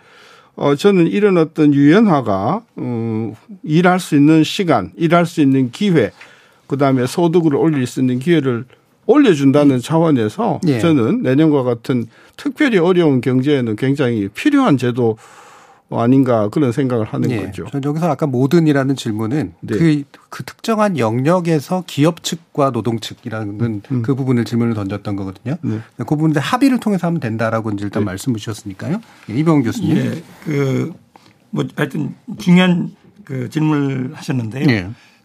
어 0.54 0.76
저는 0.76 1.08
이런 1.08 1.36
어떤 1.36 1.74
유연화가 1.74 2.62
어 2.76 3.36
일할 3.64 3.98
수 3.98 4.14
있는 4.14 4.44
시간, 4.44 4.92
일할 4.96 5.26
수 5.26 5.40
있는 5.40 5.70
기회, 5.72 6.12
그다음에 6.72 7.06
소득을 7.06 7.54
올릴 7.54 7.86
수 7.86 8.00
있는 8.00 8.18
기회를 8.18 8.64
올려준다는 9.04 9.80
차원에서 9.80 10.60
예. 10.66 10.78
저는 10.78 11.22
내년과 11.22 11.64
같은 11.64 12.06
특별히 12.38 12.78
어려운 12.78 13.20
경제에는 13.20 13.76
굉장히 13.76 14.28
필요한 14.28 14.78
제도 14.78 15.18
아닌가 15.90 16.48
그런 16.48 16.72
생각을 16.72 17.04
하는 17.04 17.30
예. 17.30 17.44
거죠. 17.44 17.66
저는 17.66 17.84
여기서 17.84 18.10
아까 18.10 18.26
모든이라는 18.26 18.96
질문은 18.96 19.52
네. 19.60 19.76
그, 19.76 20.02
그 20.30 20.44
특정한 20.44 20.98
영역에서 20.98 21.84
기업 21.86 22.22
측과 22.22 22.70
노동 22.70 22.98
측이라는 23.00 23.82
음. 23.90 24.02
그 24.02 24.14
부분을 24.14 24.46
질문을 24.46 24.72
던졌던 24.72 25.14
거거든요. 25.16 25.58
네. 25.60 25.80
그 25.98 26.04
부분에 26.04 26.40
합의를 26.40 26.80
통해서 26.80 27.06
하면 27.08 27.20
된다라고 27.20 27.70
이제 27.72 27.84
일단 27.84 28.00
네. 28.00 28.06
말씀 28.06 28.34
주셨으니까요. 28.34 29.02
예, 29.28 29.34
이병 29.34 29.62
교수님. 29.62 29.96
예. 29.98 30.22
그, 30.44 30.94
뭐 31.50 31.66
하여튼 31.76 32.14
중요한 32.38 32.92
그 33.24 33.50
질문을 33.50 34.12
하셨는데요. 34.14 34.64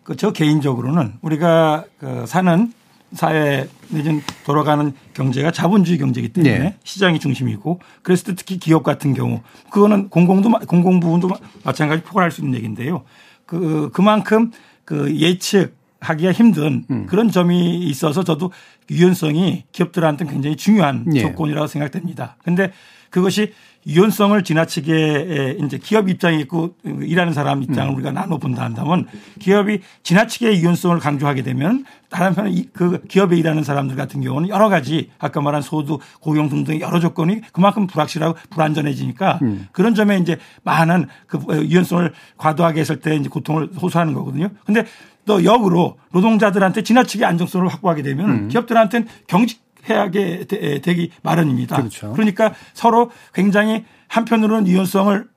예. 0.08 0.14
그저 0.14 0.32
개인적으로는 0.32 1.14
우리가 1.22 1.86
그 2.00 2.26
사는 2.26 2.72
사회 3.14 3.68
내지는 3.90 4.22
돌아가는 4.46 4.92
경제가 5.14 5.52
자본주의 5.52 5.98
경제이기 5.98 6.30
때문에 6.34 6.60
네. 6.60 6.76
시장이 6.84 7.20
중심이고 7.20 7.80
그랬을 8.02 8.26
때 8.26 8.36
특히 8.36 8.58
기업 8.58 8.84
같은 8.84 9.14
경우 9.14 9.42
그거는 9.70 10.10
공공도 10.10 10.50
공공 10.68 11.00
부분도 11.00 11.30
마찬가지 11.64 12.04
포괄할 12.04 12.32
수 12.32 12.42
있는 12.42 12.56
얘기인데요. 12.56 13.04
그 13.46 13.90
그만큼 13.94 14.52
그 14.84 15.16
예측하기가 15.18 16.34
힘든 16.34 16.86
음. 16.90 17.06
그런 17.06 17.32
점이 17.32 17.80
있어서 17.84 18.24
저도 18.24 18.52
유연성이 18.90 19.64
기업들한테는 19.72 20.32
굉장히 20.32 20.58
중요한 20.58 21.06
네. 21.06 21.22
조건이라고 21.22 21.68
생각됩니다. 21.68 22.36
근데 22.44 22.72
그것이 23.10 23.54
유연성을 23.88 24.44
지나치게 24.44 25.58
이제 25.63 25.77
기업 25.77 26.10
입장이 26.10 26.41
있고 26.41 26.75
일하는 26.84 27.32
사람 27.32 27.63
입장을 27.63 27.89
음. 27.89 27.96
우리가 27.96 28.12
나눠 28.12 28.38
본다 28.38 28.63
한다면 28.63 29.08
기업이 29.39 29.79
지나치게 30.03 30.60
유연성을 30.60 31.00
강조하게 31.00 31.41
되면 31.41 31.86
다른 32.10 32.36
편에 32.36 32.53
그 32.74 33.01
기업에 33.08 33.38
일하는 33.38 33.63
사람들 33.63 33.96
같은 33.96 34.22
경우는 34.22 34.50
여러 34.50 34.67
가지 34.67 35.10
아까 35.20 35.39
말한 35.39 35.62
소득, 35.62 36.01
고용 36.20 36.50
등등 36.50 36.82
여러 36.82 37.00
조건이 37.00 37.41
그만큼 37.53 37.88
불확실하고 37.88 38.38
불안전해지니까 38.50 39.39
음. 39.41 39.67
그런 39.72 39.96
점에 39.96 40.17
이제 40.17 40.38
많은 40.63 41.08
그 41.25 41.39
유연성을 41.50 42.12
과도하게 42.38 42.82
했을 42.82 43.00
때 43.00 43.15
이제 43.15 43.29
고통을 43.29 43.70
호소하는 43.82 44.13
거거든요. 44.13 44.50
근데 44.65 44.86
또 45.25 45.44
역으로 45.44 45.98
노동자들한테 46.12 46.84
지나치게 46.84 47.25
안정성을 47.25 47.67
확보하게 47.67 48.01
되면 48.01 48.29
음. 48.29 48.48
기업들한테는 48.50 49.08
경직 49.27 49.66
해하게 49.89 50.46
되기 50.82 51.12
마련입니다. 51.24 51.77
그렇죠. 51.77 52.13
그러니까 52.13 52.53
서로 52.74 53.12
굉장히 53.34 53.86
한편으로는 54.08 54.67
유연성을 54.67 55.27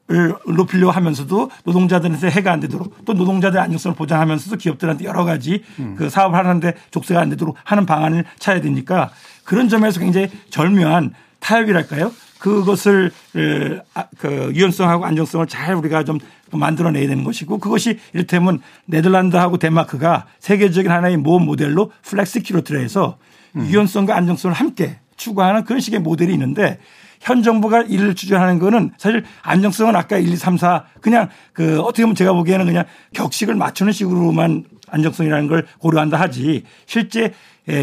높이려고 0.56 0.92
하면서도 0.92 1.50
노동자들한테 1.64 2.30
해가 2.30 2.52
안 2.52 2.60
되도록 2.60 3.04
또 3.04 3.12
노동자들의 3.12 3.62
안정성을 3.62 3.96
보장하면서도 3.96 4.56
기업들한테 4.56 5.04
여러 5.04 5.24
가지 5.24 5.62
음. 5.78 5.94
그 5.96 6.10
사업을 6.10 6.36
하는데 6.36 6.74
족쇄가 6.90 7.20
안 7.20 7.30
되도록 7.30 7.56
하는 7.64 7.86
방안을 7.86 8.24
찾아야 8.38 8.60
되니까 8.60 9.10
그런 9.44 9.68
점에서 9.68 10.00
굉장히 10.00 10.28
절묘한 10.50 11.14
타협이랄까요? 11.40 12.12
그것을 12.38 13.12
아, 13.94 14.04
그 14.18 14.50
유연성하고 14.54 15.04
안정성을 15.04 15.46
잘 15.46 15.74
우리가 15.74 16.04
좀 16.04 16.18
만들어내야 16.50 17.06
되는 17.06 17.22
것이고 17.22 17.58
그것이 17.58 17.98
이를테면 18.12 18.60
네덜란드하고 18.86 19.58
덴마크가 19.58 20.26
세계적인 20.40 20.90
하나의 20.90 21.18
모범 21.18 21.44
모델로 21.44 21.92
flexicurity라 22.02 22.40
해서 22.40 23.18
음. 23.56 23.66
유연성과 23.66 24.16
안정성을 24.16 24.54
함께 24.54 24.98
추구하는 25.16 25.64
그런 25.64 25.80
식의 25.80 26.00
모델이 26.00 26.32
있는데 26.32 26.78
현 27.20 27.42
정부가 27.42 27.82
이를 27.82 28.14
추진하는 28.14 28.58
거는 28.58 28.92
사실 28.96 29.24
안정성은 29.42 29.94
아까 29.94 30.16
1, 30.16 30.32
2, 30.32 30.36
3, 30.36 30.56
4 30.56 30.84
그냥 31.00 31.28
그 31.52 31.80
어떻게 31.80 32.02
보면 32.02 32.14
제가 32.14 32.32
보기에는 32.32 32.64
그냥 32.64 32.84
격식을 33.12 33.54
맞추는 33.54 33.92
식으로만 33.92 34.64
안정성이라는 34.88 35.46
걸 35.48 35.66
고려한다 35.78 36.18
하지 36.18 36.64
실제 36.86 37.32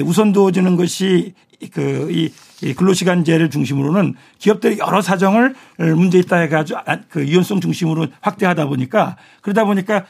우선 0.06 0.34
두어지는 0.34 0.76
것이 0.76 1.34
그이 1.72 2.32
근로시간제를 2.76 3.50
중심으로는 3.50 4.16
기업들이 4.40 4.80
여러 4.80 5.02
사정을 5.02 5.56
문제 5.78 6.18
있다 6.20 6.38
해가지고 6.38 6.80
아, 6.86 6.98
그 7.08 7.26
유연성 7.26 7.62
중심으로 7.62 8.08
확대하다 8.22 8.66
보니까 8.68 9.18
그러다 9.42 9.66
보니까 9.66 9.98
아, 9.98 10.04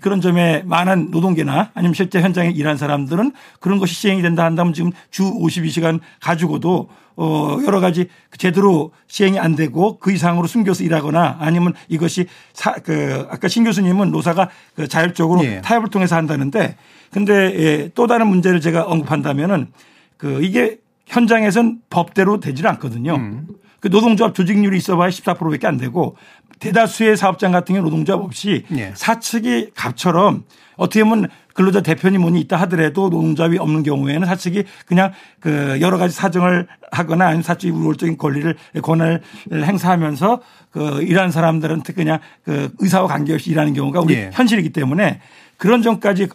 그런 0.00 0.20
점에 0.20 0.62
많은 0.64 1.10
노동계나 1.10 1.70
아니면 1.74 1.94
실제 1.94 2.20
현장에 2.20 2.50
일한 2.50 2.76
사람들은 2.76 3.32
그런 3.60 3.78
것이 3.78 3.94
시행이 3.94 4.22
된다 4.22 4.44
한다면 4.44 4.72
지금 4.72 4.90
주 5.10 5.24
52시간 5.24 6.00
가지고도 6.20 6.88
어 7.16 7.58
여러 7.66 7.80
가지 7.80 8.08
제대로 8.36 8.92
시행이 9.08 9.38
안 9.38 9.56
되고 9.56 9.98
그 9.98 10.12
이상으로 10.12 10.46
숨겨서 10.46 10.84
일하거나 10.84 11.38
아니면 11.40 11.74
이것이 11.88 12.26
사, 12.52 12.74
그 12.74 13.26
아까 13.30 13.48
신 13.48 13.64
교수님은 13.64 14.10
노사가 14.12 14.50
그 14.76 14.86
자율적으로 14.86 15.44
예. 15.44 15.60
타협을 15.60 15.90
통해서 15.90 16.16
한다는데 16.16 16.76
근데 17.10 17.32
예, 17.34 17.90
또 17.94 18.06
다른 18.06 18.28
문제를 18.28 18.60
제가 18.60 18.84
언급한다면은 18.84 19.68
그 20.16 20.42
이게 20.42 20.78
현장에선 21.06 21.80
법대로 21.90 22.38
되지는 22.38 22.70
않거든요. 22.72 23.16
음. 23.16 23.46
그 23.80 23.88
노동조합 23.88 24.34
조직률이 24.34 24.76
있어봐야 24.76 25.08
14%밖에 25.08 25.66
안 25.66 25.76
되고 25.76 26.16
대다수의 26.60 27.16
사업장 27.16 27.52
같은 27.52 27.74
경우 27.74 27.84
노동조합 27.84 28.20
없이 28.20 28.64
예. 28.76 28.92
사측이 28.94 29.70
갑처럼 29.74 30.44
어떻게 30.76 31.02
보면 31.04 31.28
근로자 31.54 31.80
대표님 31.80 32.20
문이 32.20 32.40
있다 32.42 32.56
하더라도 32.60 33.08
노동조합이 33.08 33.58
없는 33.58 33.82
경우에는 33.82 34.26
사측이 34.26 34.64
그냥 34.86 35.12
그 35.40 35.78
여러 35.80 35.98
가지 35.98 36.14
사정을 36.14 36.68
하거나 36.92 37.26
아니면 37.26 37.42
사측이 37.42 37.72
우월적인 37.72 38.16
권리를 38.16 38.54
권한을 38.80 39.20
행사하면서 39.52 40.40
그 40.70 41.02
일하는 41.02 41.32
사람들한테 41.32 41.92
그냥 41.94 42.20
그 42.44 42.72
의사와 42.78 43.08
관계없이 43.08 43.50
일하는 43.50 43.74
경우가 43.74 44.00
우리 44.00 44.14
예. 44.14 44.30
현실이기 44.32 44.70
때문에 44.70 45.20
그런 45.56 45.82
점까지 45.82 46.28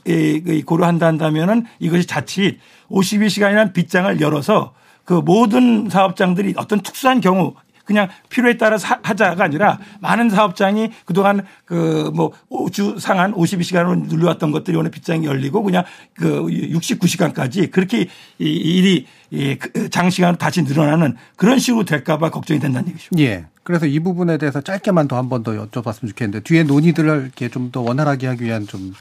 고려한다 0.65 1.08
한다면은 1.08 1.65
이것이 1.80 2.06
자칫 2.06 2.60
52시간이라는 2.92 3.74
빗장을 3.74 4.20
열어서 4.20 4.74
그 5.06 5.13
모든 5.13 5.89
사업장들이 5.89 6.53
어떤 6.58 6.82
특수한 6.82 7.22
경우 7.22 7.53
그냥 7.86 8.08
필요에 8.30 8.58
따라서 8.58 8.98
하자가 9.04 9.44
아니라 9.44 9.80
많은 10.00 10.30
사업장이 10.30 10.90
그동안 11.06 11.46
그 11.66 12.12
뭐 12.13 12.32
주 12.72 12.98
상한 13.00 13.34
52시간으로 13.34 14.08
눌려왔던 14.08 14.52
것들이 14.52 14.75
오늘 14.78 14.90
빗장이 14.90 15.25
열리고 15.25 15.62
그냥 15.63 15.84
그 16.16 16.44
69시간까지 16.48 17.72
그렇게 17.72 18.08
이 18.40 18.46
일이 18.46 19.06
그 19.60 19.90
장시간으로 19.90 20.38
다시 20.38 20.63
늘어나는 20.63 21.16
그런 21.36 21.60
식으로 21.60 21.84
될까봐 21.86 22.30
걱정이 22.32 22.60
된다는 22.60 22.90
얘기죠. 22.90 23.10
예. 23.20 23.46
그래서 23.63 23.86
이 23.86 24.00
부분에 24.00 24.38
대해서 24.38 24.62
짧게만 24.62 25.08
더 25.08 25.16
한 25.18 25.30
번 25.30 25.44
더 25.44 25.52
여쭤봤으면 25.54 26.08
좋겠는데 26.10 26.42
뒤에 26.42 26.63
논의들을 26.63 27.22
이렇게 27.24 27.50
좀 27.50 27.72
더 27.72 27.82
원활하게 27.82 28.28
하기 28.28 28.44
위한 28.46 28.66
좀 28.68 28.94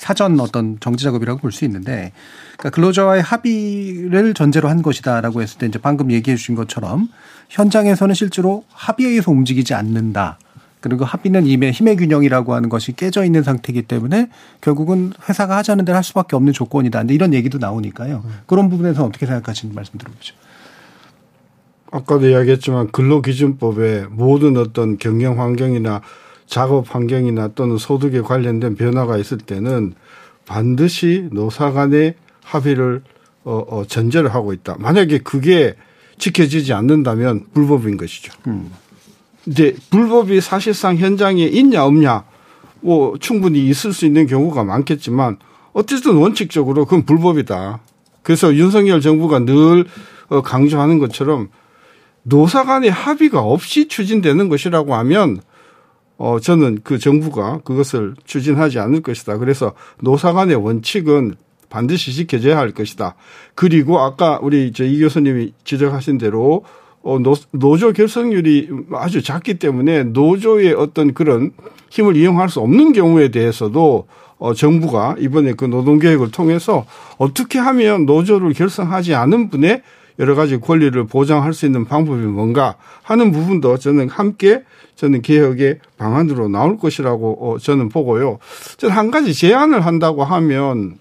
사전 0.00 0.40
어떤 0.40 0.78
정치 0.80 1.04
작업이라고 1.04 1.40
볼 1.40 1.52
수 1.52 1.66
있는데 1.66 2.12
그러니까 2.56 2.70
근로자와의 2.70 3.20
합의를 3.22 4.32
전제로 4.32 4.70
한 4.70 4.80
것이다라고 4.80 5.42
했을 5.42 5.58
때 5.58 5.66
이제 5.66 5.78
방금 5.78 6.10
얘기해 6.10 6.36
주신 6.38 6.54
것처럼 6.54 7.08
현장에서는 7.50 8.14
실제로 8.14 8.64
합의에 8.72 9.08
의해서 9.10 9.30
움직이지 9.30 9.74
않는다. 9.74 10.38
그리고 10.80 11.04
합의는 11.04 11.46
이미 11.46 11.70
힘의 11.70 11.96
균형이라고 11.96 12.54
하는 12.54 12.70
것이 12.70 12.92
깨져 12.96 13.24
있는 13.24 13.42
상태이기 13.42 13.82
때문에 13.82 14.30
결국은 14.62 15.12
회사가 15.28 15.58
하자는 15.58 15.84
대로 15.84 15.96
할 15.96 16.02
수밖에 16.02 16.34
없는 16.34 16.54
조건이다. 16.54 17.00
근데 17.00 17.12
이런 17.12 17.34
얘기도 17.34 17.58
나오니까요. 17.58 18.24
그런 18.46 18.70
부분에서 18.70 19.04
어떻게 19.04 19.26
생각하시는지 19.26 19.74
말씀 19.76 19.98
들어보죠. 19.98 20.34
아까도 21.90 22.26
이야기했지만 22.26 22.90
근로기준법에 22.92 24.06
모든 24.10 24.56
어떤 24.56 24.96
경영 24.96 25.40
환경이나 25.40 26.00
작업 26.50 26.92
환경이나 26.92 27.48
또는 27.54 27.78
소득에 27.78 28.20
관련된 28.20 28.74
변화가 28.74 29.16
있을 29.18 29.38
때는 29.38 29.94
반드시 30.46 31.28
노사 31.30 31.70
간의 31.70 32.16
합의를 32.42 33.02
어, 33.44 33.64
어, 33.68 33.84
전제를 33.86 34.34
하고 34.34 34.52
있다. 34.52 34.76
만약에 34.80 35.18
그게 35.18 35.76
지켜지지 36.18 36.72
않는다면 36.72 37.46
불법인 37.54 37.96
것이죠. 37.96 38.32
이제 39.46 39.76
불법이 39.90 40.40
사실상 40.40 40.96
현장에 40.96 41.44
있냐 41.44 41.84
없냐 41.84 42.24
뭐 42.80 43.16
충분히 43.18 43.66
있을 43.68 43.92
수 43.92 44.04
있는 44.04 44.26
경우가 44.26 44.64
많겠지만 44.64 45.38
어쨌든 45.72 46.16
원칙적으로 46.16 46.84
그건 46.84 47.04
불법이다. 47.04 47.78
그래서 48.22 48.52
윤석열 48.54 49.00
정부가 49.00 49.38
늘 49.38 49.86
어, 50.28 50.42
강조하는 50.42 50.98
것처럼 50.98 51.48
노사 52.24 52.64
간의 52.64 52.90
합의가 52.90 53.40
없이 53.40 53.86
추진되는 53.86 54.48
것이라고 54.48 54.96
하면 54.96 55.40
어 56.22 56.38
저는 56.38 56.80
그 56.84 56.98
정부가 56.98 57.60
그것을 57.64 58.14
추진하지 58.26 58.78
않을 58.78 59.00
것이다. 59.00 59.38
그래서 59.38 59.72
노사 60.02 60.34
간의 60.34 60.54
원칙은 60.56 61.34
반드시 61.70 62.12
지켜져야 62.12 62.58
할 62.58 62.72
것이다. 62.72 63.14
그리고 63.54 64.00
아까 64.00 64.38
우리 64.42 64.70
저 64.72 64.84
이 64.84 65.00
교수님이 65.00 65.54
지적하신 65.64 66.18
대로 66.18 66.64
어, 67.02 67.18
노, 67.18 67.34
노조 67.52 67.94
결성률이 67.94 68.68
아주 68.92 69.22
작기 69.22 69.54
때문에 69.58 70.04
노조의 70.04 70.74
어떤 70.74 71.14
그런 71.14 71.52
힘을 71.88 72.16
이용할 72.16 72.50
수 72.50 72.60
없는 72.60 72.92
경우에 72.92 73.30
대해서도 73.30 74.06
어, 74.36 74.52
정부가 74.52 75.16
이번에 75.18 75.54
그 75.54 75.64
노동개혁을 75.64 76.32
통해서 76.32 76.84
어떻게 77.16 77.58
하면 77.58 78.04
노조를 78.04 78.52
결성하지 78.52 79.14
않은 79.14 79.48
분의 79.48 79.80
여러 80.20 80.34
가지 80.34 80.60
권리를 80.60 81.02
보장할 81.06 81.54
수 81.54 81.66
있는 81.66 81.86
방법이 81.86 82.22
뭔가 82.26 82.76
하는 83.02 83.32
부분도 83.32 83.78
저는 83.78 84.10
함께 84.10 84.62
저는 84.94 85.22
개혁의 85.22 85.78
방안으로 85.96 86.48
나올 86.48 86.78
것이라고 86.78 87.38
어, 87.40 87.58
저는 87.58 87.88
보고요. 87.88 88.38
저는 88.76 88.94
한 88.94 89.10
가지 89.10 89.32
제안을 89.32 89.84
한다고 89.86 90.22
하면 90.22 90.98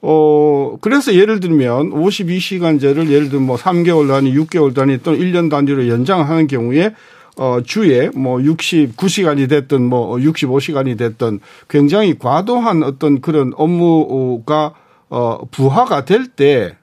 어, 0.00 0.76
그래서 0.80 1.14
예를 1.14 1.40
들면 1.40 1.90
52시간제를 1.90 3.10
예를 3.10 3.28
들면 3.28 3.46
뭐 3.46 3.56
3개월 3.56 4.08
단위, 4.08 4.34
6개월 4.34 4.74
단위 4.74 4.98
또는 5.02 5.20
1년 5.20 5.50
단위로 5.50 5.88
연장하는 5.88 6.46
경우에 6.46 6.94
어, 7.36 7.58
주에 7.62 8.08
뭐 8.14 8.38
69시간이 8.38 9.46
됐든 9.50 9.82
뭐 9.82 10.16
65시간이 10.16 10.96
됐든 10.96 11.40
굉장히 11.68 12.18
과도한 12.18 12.82
어떤 12.82 13.20
그런 13.20 13.52
업무가 13.56 14.72
어, 15.10 15.40
부하가 15.50 16.06
될 16.06 16.28
때 16.28 16.76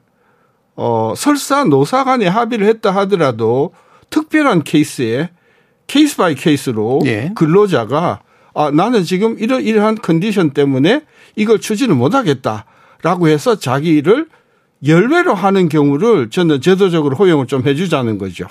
어, 0.75 1.13
설사 1.15 1.63
노사 1.63 2.03
간에 2.03 2.27
합의를 2.27 2.67
했다 2.67 2.91
하더라도 2.91 3.73
특별한 4.09 4.63
케이스에 4.63 5.29
case 5.87 6.17
by 6.17 6.35
case로 6.35 7.01
예. 7.05 7.31
근로자가 7.35 8.21
아, 8.55 8.71
나는 8.71 9.03
지금 9.03 9.37
이러, 9.39 9.59
이러한 9.59 9.95
컨디션 9.95 10.51
때문에 10.51 11.01
이걸 11.35 11.59
추진을 11.59 11.95
못 11.95 12.13
하겠다. 12.13 12.65
라고 13.01 13.27
해서 13.27 13.55
자기를 13.55 14.27
열외로 14.87 15.33
하는 15.33 15.67
경우를 15.69 16.29
저는 16.29 16.61
제도적으로 16.61 17.15
허용을 17.15 17.47
좀 17.47 17.65
해주자는 17.65 18.17
거죠. 18.17 18.47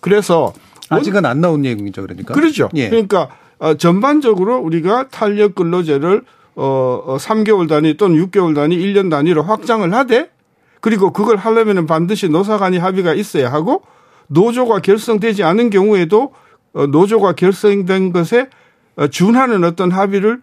그래서 0.00 0.52
아직은 0.88 1.26
안 1.26 1.40
나온 1.40 1.64
얘기죠, 1.64 2.02
그러니까. 2.02 2.34
그렇죠. 2.34 2.68
예. 2.74 2.88
그러니까 2.88 3.28
어, 3.58 3.74
전반적으로 3.74 4.58
우리가 4.58 5.08
탄력 5.08 5.54
근로제를 5.54 6.22
어, 6.54 7.02
어 7.06 7.16
3개월 7.18 7.68
단위 7.68 7.96
또는 7.96 8.16
6개월 8.26 8.54
단위, 8.54 8.78
1년 8.78 9.10
단위로 9.10 9.42
확장을 9.42 9.92
하되 9.92 10.30
그리고 10.80 11.12
그걸 11.12 11.36
하려면 11.36 11.86
반드시 11.86 12.28
노사 12.28 12.58
간의 12.58 12.78
합의가 12.80 13.14
있어야 13.14 13.52
하고 13.52 13.82
노조가 14.28 14.80
결성되지 14.80 15.42
않은 15.44 15.70
경우에도 15.70 16.32
어, 16.72 16.86
노조가 16.86 17.32
결성된 17.32 18.12
것에 18.12 18.50
어, 18.96 19.06
준하는 19.08 19.64
어떤 19.64 19.90
합의를 19.90 20.40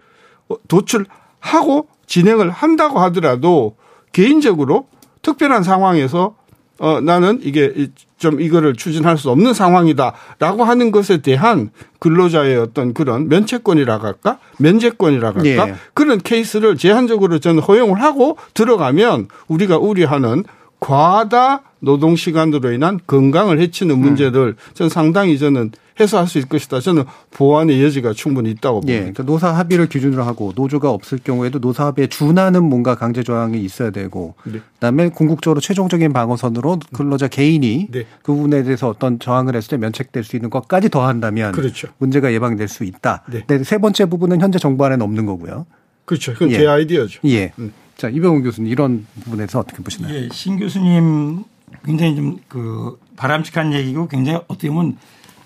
어, 0.49 0.55
도출하고 0.67 1.87
진행을 2.05 2.49
한다고 2.49 2.99
하더라도 2.99 3.75
개인적으로 4.11 4.87
특별한 5.21 5.63
상황에서 5.63 6.35
어 6.83 6.99
나는 6.99 7.39
이게 7.41 7.87
좀 8.17 8.41
이거를 8.41 8.75
추진할 8.75 9.17
수 9.17 9.29
없는 9.29 9.53
상황이다라고 9.53 10.65
하는 10.65 10.91
것에 10.91 11.21
대한 11.21 11.69
근로자의 11.99 12.57
어떤 12.57 12.93
그런 12.93 13.29
면책권이라고 13.29 14.05
할까? 14.05 14.37
면제권이라고 14.57 15.39
할까? 15.39 15.69
예. 15.69 15.75
그런 15.93 16.17
케이스를 16.19 16.75
제한적으로 16.75 17.39
저는 17.39 17.61
허용을 17.61 18.01
하고 18.01 18.37
들어가면 18.53 19.29
우리가 19.47 19.77
우려하는 19.77 20.43
과다 20.81 21.61
노동 21.79 22.17
시간으로 22.17 22.73
인한 22.73 22.99
건강을 23.07 23.61
해치는 23.61 23.97
문제들 23.97 24.57
저는 24.73 24.89
상당히 24.89 25.39
저는 25.39 25.71
해소할 25.99 26.27
수 26.27 26.37
있을 26.37 26.49
것이다. 26.49 26.79
저는 26.79 27.03
보완의 27.31 27.83
여지가 27.83 28.13
충분히 28.13 28.51
있다고 28.51 28.81
봅니다. 28.81 28.93
예, 28.93 28.99
그러니까 28.99 29.23
노사 29.23 29.49
합의를 29.49 29.87
기준으로 29.87 30.23
하고 30.23 30.53
노조가 30.55 30.89
없을 30.89 31.19
경우에도 31.23 31.59
노사 31.59 31.85
합의에 31.85 32.07
준하는 32.07 32.63
뭔가 32.63 32.95
강제 32.95 33.23
조항이 33.23 33.61
있어야 33.63 33.91
되고 33.91 34.35
네. 34.45 34.59
그다음에 34.75 35.09
궁극적으로 35.09 35.61
최종적인 35.61 36.13
방어선으로 36.13 36.79
근로자 36.93 37.27
개인이 37.27 37.87
네. 37.91 38.05
그 38.23 38.33
부분에 38.33 38.63
대해서 38.63 38.89
어떤 38.89 39.19
저항을 39.19 39.55
했을 39.55 39.69
때 39.69 39.77
면책될 39.77 40.23
수 40.23 40.35
있는 40.35 40.49
것까지 40.49 40.89
더한다면 40.89 41.51
그렇죠. 41.51 41.89
문제가 41.97 42.33
예방될 42.33 42.67
수 42.67 42.83
있다. 42.83 43.23
네. 43.31 43.43
근데 43.45 43.63
세 43.63 43.77
번째 43.77 44.05
부분은 44.05 44.41
현재 44.41 44.59
정부 44.59 44.85
안에는 44.85 45.03
없는 45.03 45.25
거고요. 45.25 45.65
그렇죠. 46.05 46.33
그건 46.33 46.51
예. 46.51 46.57
제 46.57 46.67
아이디어죠. 46.67 47.21
예. 47.25 47.53
음. 47.59 47.71
자 47.95 48.09
이병훈 48.09 48.43
교수님 48.43 48.71
이런 48.71 49.05
부분에서 49.23 49.59
어떻게 49.59 49.83
보시나요? 49.83 50.13
예, 50.15 50.27
신 50.31 50.57
교수님 50.57 51.43
굉장히 51.85 52.15
좀 52.15 52.39
그 52.47 52.97
바람직한 53.15 53.73
얘기고 53.73 54.07
굉장히 54.07 54.39
어떻게 54.47 54.69
보면 54.69 54.97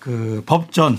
그 0.08 0.42
법전에 0.46 0.96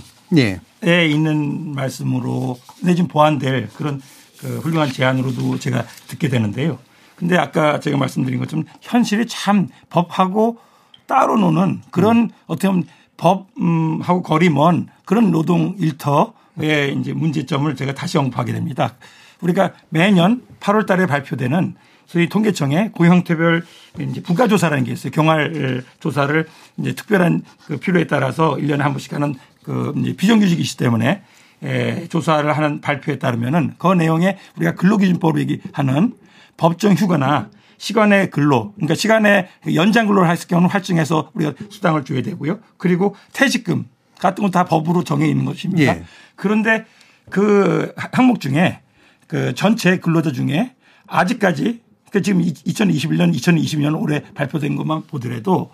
예. 0.86 1.08
있는 1.08 1.74
말씀으로 1.74 2.60
내좀 2.84 3.08
보완될 3.08 3.70
그런 3.70 4.00
그 4.40 4.60
훌륭한 4.60 4.92
제안으로도 4.92 5.58
제가 5.58 5.84
듣게 6.06 6.30
되는데요. 6.30 6.78
근데 7.16 7.36
아까 7.36 7.80
제가 7.80 7.98
말씀드린 7.98 8.38
것처럼 8.40 8.66
현실이 8.82 9.26
참 9.26 9.68
법하고 9.90 10.60
따로 11.08 11.40
노는 11.40 11.82
그런 11.90 12.30
어떻게 12.46 12.68
보면 12.68 12.84
법하고 13.18 14.22
거리 14.22 14.50
먼 14.52 14.88
그런 15.06 15.32
노동 15.32 15.76
일터의 15.80 16.96
이제 17.00 17.12
문제점을 17.12 17.76
제가 17.76 17.96
다시 17.96 18.20
언급하게 18.20 18.54
됩니다. 18.54 18.94
우리가 19.42 19.74
매년 19.90 20.44
8월 20.60 20.86
달에 20.86 21.08
발표되는 21.08 21.74
소위 22.06 22.28
통계청의 22.28 22.92
고형태별 22.92 23.64
이제 24.00 24.22
부가조사라는 24.22 24.84
게 24.84 24.92
있어요. 24.92 25.12
경활 25.12 25.84
조사를 26.00 26.48
이제 26.80 26.94
특별한 26.94 27.44
그 27.66 27.78
필요에 27.78 28.08
따라서 28.08 28.56
1년에 28.56 28.80
한 28.80 28.92
번씩 28.92 29.14
하는 29.14 29.36
그 29.64 29.94
비정규직이기 30.18 30.78
때문에 30.78 31.22
에, 31.64 32.08
조사를 32.08 32.52
하는 32.52 32.82
발표에 32.82 33.20
따르면은 33.20 33.76
그 33.78 33.94
내용에 33.94 34.38
우리가 34.58 34.76
근로기준법으로 34.76 35.40
얘기하는 35.42 36.14
법정 36.58 36.94
휴가나 36.94 37.50
시간의 37.78 38.30
근로, 38.30 38.74
그러니까 38.74 38.96
시간의 38.96 39.48
연장 39.74 40.06
근로를 40.06 40.30
했을 40.30 40.48
경우는 40.48 40.70
할증해서 40.70 41.32
우리가 41.34 41.54
수당을 41.70 42.04
줘야 42.04 42.22
되고요. 42.22 42.60
그리고 42.78 43.16
퇴직금 43.32 43.88
같은 44.20 44.42
건 44.42 44.52
다 44.52 44.66
법으로 44.66 45.04
정해 45.04 45.28
있는 45.28 45.46
것입니다. 45.46 45.96
예. 45.96 46.04
그런데 46.36 46.86
그 47.30 47.94
항목 47.96 48.42
중에 48.42 48.82
그 49.28 49.54
전체 49.56 49.98
근로자 49.98 50.32
중에 50.32 50.76
아직까지 51.08 51.82
그 52.12 52.22
지금 52.22 52.42
2021년, 52.42 53.34
2020년 53.36 54.02
올해 54.02 54.24
발표된 54.34 54.76
것만 54.76 55.04
보더라도 55.08 55.72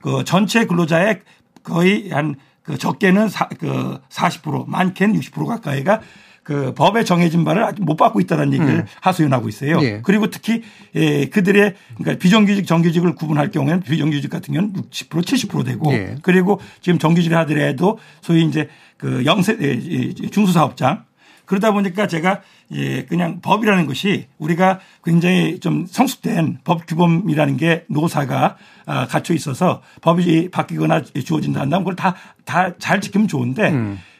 그 0.00 0.24
전체 0.24 0.66
근로자의 0.66 1.20
거의 1.62 2.10
한 2.10 2.36
그 2.66 2.76
적게는 2.76 3.28
사, 3.28 3.48
그 3.48 3.98
40% 4.10 4.68
많게는 4.68 5.18
60% 5.20 5.46
가까이가 5.46 6.00
그 6.42 6.74
법에 6.74 7.02
정해진 7.02 7.44
바를 7.44 7.64
아직 7.64 7.82
못 7.82 7.96
받고 7.96 8.20
있다는 8.20 8.52
얘기를 8.52 8.74
음. 8.74 8.84
하소연하고 9.00 9.48
있어요. 9.48 9.80
예. 9.82 10.00
그리고 10.04 10.28
특히 10.30 10.62
예, 10.94 11.26
그들의 11.26 11.74
그러니까 11.96 12.20
비정규직 12.20 12.66
정규직을 12.66 13.16
구분할 13.16 13.50
경우에는 13.50 13.82
비정규직 13.82 14.30
같은 14.30 14.54
경우는 14.54 14.74
60% 14.90 15.24
70% 15.24 15.64
되고 15.64 15.92
예. 15.92 16.16
그리고 16.22 16.60
지금 16.80 17.00
정규직을 17.00 17.36
하더라도 17.38 17.98
소위 18.20 18.44
이제 18.44 18.68
그 18.96 19.24
영세 19.24 19.56
예, 19.60 19.80
예, 19.90 20.12
중소사업장 20.12 21.04
그러다 21.46 21.72
보니까 21.72 22.06
제가 22.06 22.42
예 22.72 23.04
그냥 23.04 23.40
법이라는 23.40 23.86
것이 23.86 24.26
우리가 24.38 24.80
굉장히 25.04 25.60
좀 25.60 25.86
성숙된 25.88 26.58
법 26.64 26.86
규범이라는 26.86 27.56
게 27.56 27.84
노사가 27.88 28.56
아, 28.86 29.06
갖춰 29.06 29.32
있어서 29.34 29.82
법이 30.02 30.50
바뀌거나 30.50 31.02
주어진다 31.02 31.60
한다면 31.60 31.84
그걸 31.84 31.96
다 31.96 32.14
다 32.44 32.70
잘 32.78 33.00
지키면 33.00 33.26
좋은데 33.28 33.70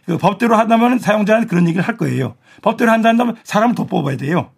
그 0.06 0.18
법대로 0.18 0.56
한다면 0.56 0.98
사용자는 0.98 1.46
그런 1.48 1.66
얘기를 1.68 1.86
할 1.86 1.96
거예요. 1.96 2.34
법대로 2.62 2.90
한다 2.90 3.08
한다면 3.08 3.36
사람을 3.44 3.74
더 3.74 3.84
뽑아야 3.86 4.16
돼요. 4.16 4.50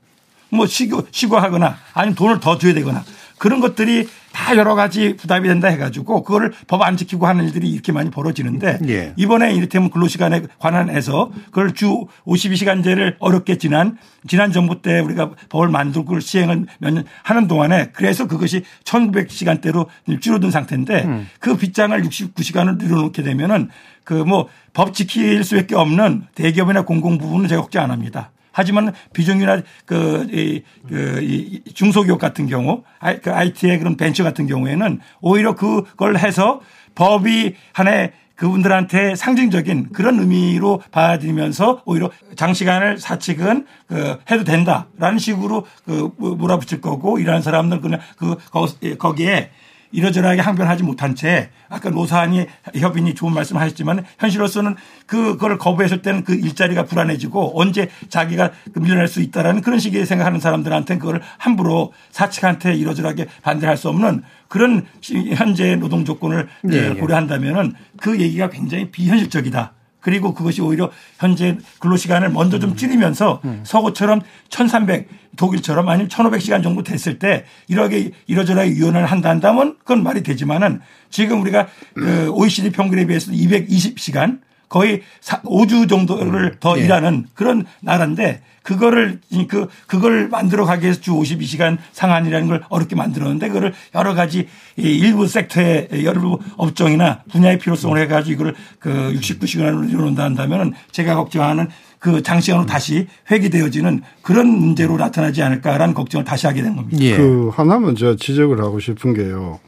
뭐 0.51 0.67
시고 0.67 1.07
시고하거나 1.11 1.77
아니면 1.95 2.15
돈을 2.15 2.41
더 2.41 2.57
줘야 2.59 2.73
되거나 2.75 3.03
그런 3.39 3.61
것들이 3.61 4.07
다 4.33 4.57
여러 4.57 4.75
가지 4.75 5.17
부담이 5.17 5.49
된다 5.49 5.69
해가지고 5.69 6.23
그거를 6.23 6.53
법 6.67 6.83
안 6.83 6.97
지키고 6.97 7.27
하는 7.27 7.45
일들이 7.45 7.69
이렇게 7.71 7.93
많이 7.93 8.11
벌어지는데 8.11 8.79
예. 8.89 9.13
이번에 9.17 9.53
이를테면 9.55 9.91
근로시간에 9.91 10.43
관한해서 10.59 11.31
그걸 11.47 11.73
주 11.75 12.07
52시간제를 12.27 13.17
어렵게 13.19 13.59
지난 13.59 13.99
지난 14.27 14.53
정부 14.53 14.81
때 14.83 15.01
우리가 15.01 15.33
법을 15.49 15.69
만들고 15.69 16.05
그걸 16.07 16.21
시행을 16.21 16.67
몇 16.79 16.91
년 16.91 17.05
하는 17.23 17.49
동안에 17.49 17.91
그래서 17.93 18.27
그것이 18.27 18.63
1900시간대로 18.85 19.87
줄어든 20.21 20.51
상태인데 20.51 21.05
음. 21.05 21.29
그 21.41 21.57
빗장을 21.57 22.01
69시간을 22.03 22.79
늘어놓게 22.79 23.23
되면은 23.23 23.69
그 24.05 24.25
뭐 24.25 24.49
법 24.73 24.95
지킬 24.95 25.43
수밖에 25.43 25.75
없는 25.75 26.27
대기업이나 26.37 26.83
공공 26.83 27.19
부분은 27.19 27.49
제가 27.49 27.63
걱정 27.63 27.83
안 27.83 27.91
합니다. 27.91 28.31
하지만 28.53 28.93
비정규나 29.13 29.63
그, 29.85 30.27
이, 30.33 30.63
그, 30.89 31.21
이 31.23 31.63
중소기업 31.75 32.19
같은 32.19 32.47
경우, 32.47 32.83
그 33.23 33.33
IT의 33.33 33.79
그런 33.79 33.97
벤처 33.97 34.25
같은 34.25 34.47
경우에는 34.47 35.01
오히려 35.21 35.55
그걸 35.55 36.17
해서 36.19 36.61
법이 36.95 37.55
하나의 37.73 38.13
그분들한테 38.35 39.17
상징적인 39.17 39.89
그런 39.93 40.21
의미로 40.21 40.81
받아들이면서 40.93 41.83
오히려 41.85 42.11
장시간을 42.37 42.99
사측은 42.99 43.67
그 43.89 44.19
해도 44.31 44.45
된다라는 44.45 45.19
식으로 45.19 45.67
그 45.85 46.13
몰아붙일 46.19 46.81
거고 46.81 47.19
일하는 47.19 47.43
사람들 47.43 47.81
그냥 47.81 48.01
그 48.17 48.37
거- 48.51 48.69
거기에 48.99 49.51
이러저러하게 49.93 50.41
항변하지 50.41 50.83
못한 50.83 51.15
채 51.15 51.51
아까 51.69 51.91
노사안이 51.91 52.47
협인이 52.75 53.15
좋은 53.15 53.33
말씀 53.33 53.57
하셨지만 53.57 54.05
현실로서는 54.19 54.77
그걸 55.07 55.59
거부했을 55.59 56.03
때는 56.03 56.25
그 56.25 56.35
일자리가 56.35 56.85
불안해지고 56.85 57.59
언제 57.61 57.89
자기가 58.09 58.51
그 58.73 58.79
밀려날 58.81 59.09
수 59.09 59.21
있다라는 59.21 59.63
그런 59.63 59.79
식의 59.79 60.07
생각하는 60.07 60.41
사람들한테는 60.41 61.01
그걸 61.01 61.23
함부로 61.39 61.93
사측한테 62.11 62.75
이러저러하게 62.75 63.27
반대할 63.43 63.77
수 63.77 63.89
없는 63.89 64.23
그런 64.49 64.87
시- 65.01 65.33
현재 65.35 65.77
노동 65.77 66.05
조건을 66.05 66.49
예, 66.73 66.91
예. 66.91 66.95
고려한다면은 66.95 67.75
그 68.01 68.19
얘기가 68.21 68.51
굉장히 68.51 68.91
비현실적이다. 68.91 69.73
그리고 70.01 70.35
그것이 70.35 70.63
오히려 70.63 70.91
현재 71.19 71.59
근로시간을 71.81 72.31
먼저 72.31 72.59
좀 72.59 72.77
줄이면서 72.77 73.41
서구처럼 73.65 74.21
1300 74.49 75.09
독일처럼 75.37 75.89
아니면 75.89 76.09
1500시간 76.09 76.63
정도 76.63 76.83
됐을 76.83 77.19
때 77.19 77.45
이렇게 77.69 78.11
이러저러하게 78.27 78.73
유연을 78.73 79.07
한다 79.07 79.31
한다면 79.31 79.77
그건 79.81 80.03
말이 80.03 80.23
되지만은 80.23 80.81
지금 81.11 81.41
우리가 81.43 81.69
그 81.95 82.31
OECD 82.31 82.71
평균에 82.71 83.07
비해서 83.07 83.31
220시간 83.33 84.41
거의 84.69 85.03
5주 85.23 85.89
정도를 85.89 86.57
더 86.61 86.79
예. 86.79 86.85
일하는 86.85 87.27
그런 87.35 87.65
나라인데 87.81 88.43
그거를 88.69 89.19
그 89.49 89.67
그걸 89.87 90.29
만들어 90.29 90.67
가기 90.67 90.83
위해서 90.83 91.01
주 91.01 91.13
52시간 91.13 91.79
상한이라는 91.93 92.49
걸 92.49 92.63
어렵게 92.69 92.97
만들었는데 92.97 93.49
그거를 93.49 93.73
여러 93.95 94.13
가지 94.13 94.47
이 94.77 94.83
일부 94.83 95.27
섹터의 95.27 96.05
여러 96.05 96.39
업종이나 96.59 97.23
분야의 97.33 97.59
필요성을 97.61 97.99
해가지고 97.99 98.33
이걸 98.35 98.55
그 98.79 98.91
69시간으로 99.19 99.89
이뤄놓는다 99.89 100.23
한다면은 100.23 100.75
제가 100.93 101.15
걱정하는 101.15 101.69
그 101.99 102.23
장시간으로 102.23 102.67
다시 102.67 103.07
회귀되어지는 103.31 104.03
그런 104.21 104.47
문제로 104.49 104.99
나타나지 104.99 105.43
않을까라는 105.43 105.95
걱정을 105.95 106.27
다시 106.27 106.47
하게 106.47 106.61
된 106.61 106.77
겁니다. 106.77 106.99
예. 107.01 107.17
그 107.17 107.49
하나만 107.55 107.97
제가 107.97 108.17
지적을 108.21 108.61
하고 108.61 108.81
싶은 108.81 109.15
게요. 109.15 109.61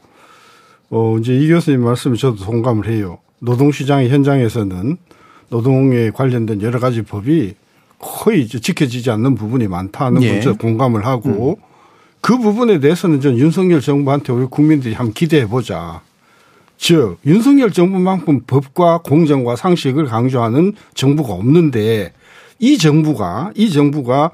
어, 0.91 1.17
이제 1.17 1.35
이 1.35 1.47
교수님 1.47 1.83
말씀에 1.83 2.15
저도 2.17 2.45
동감을 2.45 2.87
해요. 2.87 3.17
노동시장의 3.39 4.09
현장에서는 4.09 4.97
노동에 5.49 6.11
관련된 6.11 6.61
여러 6.61 6.79
가지 6.79 7.01
법이 7.01 7.55
거의 8.01 8.47
지켜지지 8.47 9.11
않는 9.11 9.35
부분이 9.35 9.67
많다는 9.67 10.23
예. 10.23 10.39
걸 10.39 10.57
공감을 10.57 11.05
하고 11.05 11.59
그 12.19 12.37
부분에 12.37 12.79
대해서는 12.79 13.21
전 13.21 13.37
윤석열 13.37 13.81
정부한테 13.81 14.33
우리 14.33 14.45
국민들이 14.45 14.93
한번 14.93 15.13
기대해 15.13 15.47
보자. 15.47 16.01
즉 16.77 17.17
윤석열 17.25 17.71
정부만큼 17.71 18.41
법과 18.47 18.99
공정과 19.03 19.55
상식을 19.55 20.05
강조하는 20.05 20.73
정부가 20.95 21.33
없는데 21.33 22.11
이 22.59 22.77
정부가 22.77 23.51
이 23.55 23.69
정부가 23.69 24.31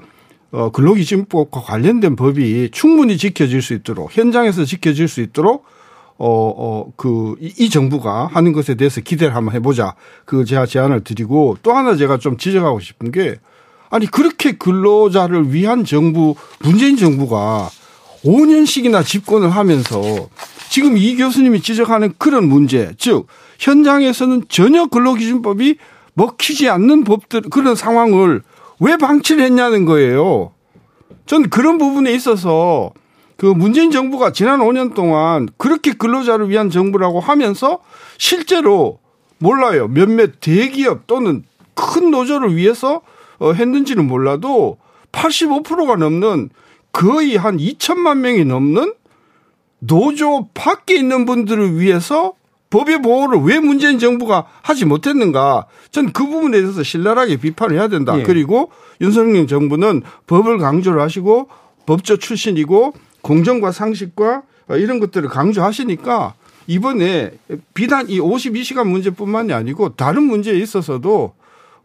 어, 0.50 0.70
근로기준법과 0.70 1.60
관련된 1.60 2.16
법이 2.16 2.70
충분히 2.72 3.18
지켜질 3.18 3.60
수 3.60 3.74
있도록 3.74 4.16
현장에서 4.16 4.64
지켜질 4.64 5.08
수 5.08 5.20
있도록 5.20 5.66
어, 6.16 6.26
어, 6.26 6.92
그, 6.96 7.36
이, 7.40 7.52
이 7.58 7.70
정부가 7.70 8.26
하는 8.32 8.52
것에 8.52 8.74
대해서 8.74 9.00
기대를 9.00 9.36
한번 9.36 9.54
해보자. 9.54 9.94
그 10.24 10.44
제가 10.44 10.66
제안을 10.66 11.04
드리고 11.04 11.58
또 11.62 11.72
하나 11.72 11.96
제가 11.96 12.18
좀 12.18 12.36
지적하고 12.36 12.80
싶은 12.80 13.12
게 13.12 13.36
아니, 13.90 14.06
그렇게 14.06 14.52
근로자를 14.52 15.52
위한 15.52 15.84
정부, 15.84 16.34
문재인 16.60 16.96
정부가 16.96 17.70
5년씩이나 18.24 19.04
집권을 19.04 19.50
하면서 19.50 20.28
지금 20.68 20.96
이 20.96 21.16
교수님이 21.16 21.62
지적하는 21.62 22.14
그런 22.18 22.48
문제, 22.48 22.92
즉, 22.98 23.26
현장에서는 23.58 24.44
전혀 24.48 24.86
근로기준법이 24.86 25.76
먹히지 26.14 26.68
않는 26.68 27.04
법들, 27.04 27.42
그런 27.42 27.74
상황을 27.74 28.42
왜 28.80 28.96
방치를 28.96 29.44
했냐는 29.44 29.84
거예요. 29.84 30.52
전 31.26 31.48
그런 31.50 31.78
부분에 31.78 32.12
있어서 32.12 32.92
그 33.36 33.46
문재인 33.46 33.90
정부가 33.90 34.32
지난 34.32 34.60
5년 34.60 34.94
동안 34.94 35.48
그렇게 35.56 35.92
근로자를 35.92 36.48
위한 36.48 36.70
정부라고 36.70 37.20
하면서 37.20 37.78
실제로 38.18 38.98
몰라요. 39.38 39.88
몇몇 39.88 40.40
대기업 40.40 41.06
또는 41.06 41.44
큰 41.74 42.10
노조를 42.10 42.56
위해서 42.56 43.02
어, 43.38 43.52
했는지는 43.52 44.06
몰라도 44.06 44.78
85%가 45.12 45.96
넘는 45.96 46.50
거의 46.92 47.36
한 47.36 47.56
2천만 47.58 48.18
명이 48.18 48.44
넘는 48.44 48.94
노조 49.80 50.48
밖에 50.54 50.96
있는 50.96 51.24
분들을 51.24 51.78
위해서 51.78 52.32
법의 52.70 53.00
보호를 53.02 53.40
왜 53.40 53.58
문재인 53.60 53.98
정부가 53.98 54.46
하지 54.62 54.84
못했는가? 54.84 55.66
전 55.90 56.12
그 56.12 56.26
부분에 56.26 56.60
대해서 56.60 56.82
신랄하게 56.82 57.36
비판을 57.36 57.76
해야 57.78 57.88
된다. 57.88 58.18
예. 58.18 58.22
그리고 58.24 58.70
윤석열 59.00 59.46
정부는 59.46 60.02
법을 60.26 60.58
강조를 60.58 61.00
하시고 61.00 61.48
법조 61.86 62.18
출신이고 62.18 62.92
공정과 63.22 63.72
상식과 63.72 64.42
이런 64.70 65.00
것들을 65.00 65.28
강조하시니까 65.30 66.34
이번에 66.66 67.32
비단 67.72 68.10
이 68.10 68.20
52시간 68.20 68.86
문제뿐만이 68.86 69.54
아니고 69.54 69.94
다른 69.96 70.24
문제에 70.24 70.56
있어서도 70.58 71.32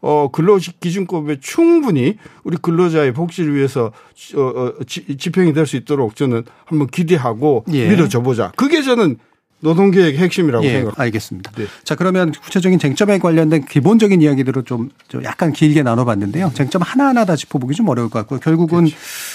어, 0.05 0.27
근로기준법에 0.31 1.39
충분히 1.39 2.17
우리 2.43 2.57
근로자의 2.57 3.13
복지를 3.13 3.55
위해서 3.55 3.93
어, 4.35 4.41
어, 4.41 4.73
지- 4.85 5.15
집행이 5.17 5.53
될 5.53 5.65
수 5.65 5.77
있도록 5.77 6.17
저는 6.17 6.43
한번 6.65 6.87
기대하고 6.87 7.63
예. 7.71 7.87
밀어줘 7.89 8.21
보자. 8.21 8.51
그게 8.57 8.81
저는 8.81 9.15
노동계획의 9.63 10.19
핵심이라고 10.19 10.63
예, 10.65 10.69
생각합니다. 10.69 11.01
알겠습니다. 11.01 11.51
네. 11.51 11.65
자, 11.83 11.95
그러면 11.95 12.31
구체적인 12.31 12.79
쟁점에 12.79 13.17
관련된 13.17 13.65
기본적인 13.65 14.21
이야기들을 14.21 14.63
좀, 14.63 14.89
좀 15.07 15.23
약간 15.23 15.53
길게 15.53 15.83
나눠봤는데요. 15.83 16.51
쟁점 16.53 16.81
하나 16.81 17.07
하나 17.07 17.25
다 17.25 17.35
짚어보기 17.35 17.73
좀 17.73 17.87
어려울 17.87 18.09
것 18.09 18.19
같고 18.19 18.39
결국은 18.39 18.87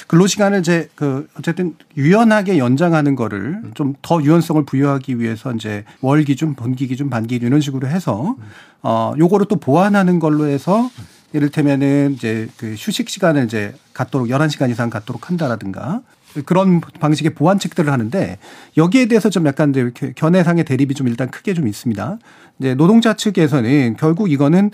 근로시간을 0.07 0.61
이제 0.61 0.88
그 0.95 1.27
어쨌든 1.38 1.75
유연하게 1.97 2.59
연장하는 2.59 3.17
거를 3.17 3.62
좀더 3.75 4.23
유연성을 4.23 4.64
부여하기 4.64 5.19
위해서 5.19 5.53
이제 5.53 5.85
월 6.03 6.23
기준, 6.25 6.55
분기 6.55 6.87
기준, 6.87 7.11
반기 7.11 7.37
기준 7.37 7.49
이런 7.49 7.61
식으로 7.61 7.88
해서 7.88 8.37
어, 8.83 9.14
요거를 9.19 9.47
또 9.49 9.57
보완하는 9.57 10.19
걸로 10.19 10.47
해서 10.47 10.91
이를테면은 11.33 12.14
이제 12.14 12.49
그 12.57 12.75
휴식 12.77 13.09
시간을 13.09 13.45
이제 13.45 13.75
갖도록 13.93 14.29
11시간 14.29 14.71
이상 14.71 14.91
갖도록 14.91 15.29
한다라든가 15.29 16.01
그런 16.45 16.81
방식의 16.81 17.35
보완책들을 17.35 17.93
하는데 17.93 18.38
여기에 18.77 19.07
대해서 19.07 19.31
좀 19.31 19.47
약간 19.47 19.71
이제 19.71 19.91
견해상의 20.14 20.64
대립이 20.64 20.95
좀 20.95 21.09
일단 21.09 21.31
크게 21.31 21.55
좀 21.55 21.67
있습니다. 21.67 22.19
이제 22.59 22.75
노동자 22.75 23.14
측에서는 23.14 23.97
결국 23.99 24.31
이거는 24.31 24.71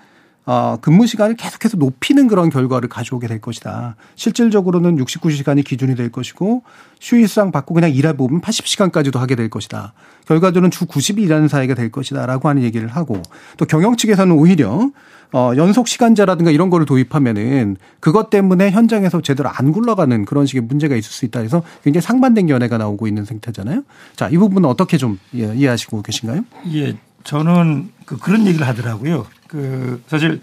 어, 0.47 0.77
근무 0.81 1.07
시간을 1.07 1.37
계속해서 1.37 1.79
높이는 1.79 2.29
그런 2.29 2.51
결과를 2.51 2.89
가져오게 2.89 3.29
될 3.29 3.41
것이다. 3.41 3.97
실질적으로는 4.15 4.97
69시간이 4.97 5.65
기준이 5.65 5.95
될 5.95 6.11
것이고 6.11 6.63
휴일수당 7.01 7.51
받고 7.51 7.75
그냥 7.75 7.91
일해 7.91 8.15
보면 8.15 8.43
80시간까지도 8.43 9.19
하게 9.19 9.37
될 9.37 9.49
것이다. 9.49 9.95
결과적으로는 10.27 10.71
주 10.71 10.85
90일 10.87 11.21
일하는 11.21 11.49
사회가 11.49 11.75
될 11.75 11.91
것이다. 11.91 12.27
라고 12.27 12.49
하는 12.49 12.63
얘기를 12.63 12.89
하고 12.89 13.23
또 13.57 13.65
경영 13.65 13.97
측에서는 13.97 14.35
오히려 14.35 14.91
어, 15.33 15.53
연속 15.57 15.89
시간제라든가 15.89 16.51
이런 16.51 16.71
거를 16.71 16.87
도입하면은 16.87 17.77
그것 17.99 18.31
때문에 18.31 18.71
현장에서 18.71 19.21
제대로 19.21 19.49
안 19.49 19.73
굴러가는 19.73 20.27
그런 20.27 20.47
식의 20.47 20.63
문제가 20.63 20.95
있을 20.95 21.11
수 21.11 21.25
있다 21.25 21.41
해서 21.41 21.63
굉장히 21.83 22.03
상반된 22.03 22.47
견해가 22.47 22.79
나오고 22.79 23.09
있는 23.09 23.25
상태잖아요. 23.25 23.83
자, 24.15 24.29
이 24.29 24.37
부분은 24.37 24.69
어떻게 24.69 24.97
좀 24.97 25.19
예, 25.35 25.53
이해하시고 25.55 26.03
계신가요? 26.03 26.45
예, 26.75 26.97
저는 27.25 27.91
그 28.05 28.17
그런 28.19 28.47
얘기를 28.47 28.67
하더라고요. 28.67 29.27
그 29.55 30.03
사실 30.09 30.41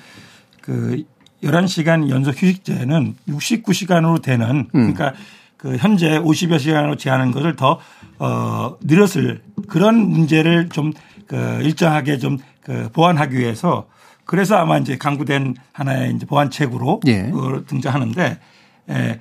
그 0.62 1.04
11시간 1.44 2.10
연속 2.10 2.32
휴식제는 2.42 3.16
69시간으로 3.28 4.22
되는 4.22 4.68
그러니까 4.72 5.14
그 5.58 5.76
현재 5.78 6.20
50여 6.20 6.60
시간으로 6.60 6.96
제한하는 6.96 7.34
것을 7.34 7.56
더 7.56 7.80
어, 8.20 8.78
늘었을 8.82 9.42
그런 9.68 9.98
문제를 10.10 10.70
좀 10.70 10.94
그 11.28 11.60
일정하게 11.62 12.18
좀 12.18 12.38
그 12.62 12.90
보완하기 12.94 13.38
위해서 13.38 13.88
그래서 14.26 14.56
아마 14.56 14.78
이제 14.78 14.98
강구된 14.98 15.56
하나의 15.74 16.16
이제 16.16 16.26
보완책으로 16.26 17.02
예. 17.08 17.24
그걸 17.24 17.66
등장하는데 17.66 18.40
에, 18.90 19.20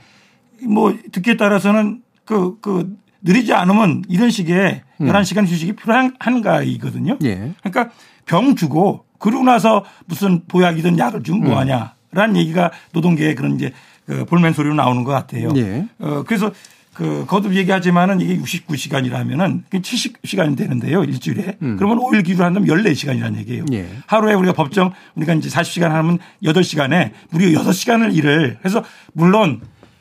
뭐 0.63 0.97
듣기에 1.11 1.37
따라서는 1.37 2.03
그, 2.25 2.61
그 2.61 2.97
느리지 3.23 3.53
않으면 3.53 4.05
이런 4.09 4.31
식의 4.31 4.83
음. 5.01 5.07
11시간 5.07 5.47
휴식이 5.47 5.75
필요한가 5.75 6.63
이거든요. 6.63 7.19
예. 7.23 7.53
그러니까 7.63 7.91
병 8.27 8.55
주고 8.55 9.05
그러고 9.21 9.45
나서 9.45 9.85
무슨 10.07 10.43
보약이든 10.49 10.99
약을 10.99 11.23
주면 11.23 11.43
음. 11.43 11.47
뭐하냐라는 11.47 12.37
얘기가 12.37 12.73
노동계의 12.93 13.37
그런 13.37 13.55
이제 13.55 13.73
그 14.07 14.25
볼멘 14.25 14.53
소리로 14.53 14.75
나오는 14.75 15.05
것 15.05 15.13
같아요. 15.13 15.51
예. 15.55 15.87
어, 16.01 16.25
그래서 16.27 16.51
그 16.95 17.25
거듭 17.29 17.55
얘기하지만은 17.55 18.21
이게 18.21 18.37
69시간이라면은 18.37 19.63
70시간이 19.71 20.57
되는데요. 20.57 21.05
일주일에. 21.05 21.57
음. 21.63 21.77
그러면 21.77 21.99
5일 21.99 22.25
기준으로 22.25 22.47
한다면 22.47 22.69
14시간이라는 22.69 23.37
얘기예요. 23.39 23.65
예. 23.73 23.89
하루에 24.07 24.35
우리가 24.35 24.53
법정 24.55 24.93
우리가 25.15 25.35
이제 25.35 25.49
40시간 25.49 25.91
하면 25.91 26.19
8시간에 26.43 27.13
무려 27.31 27.47
6시간을 27.61 28.17
일을 28.17 28.59
해서 28.65 28.83
물론 29.13 29.61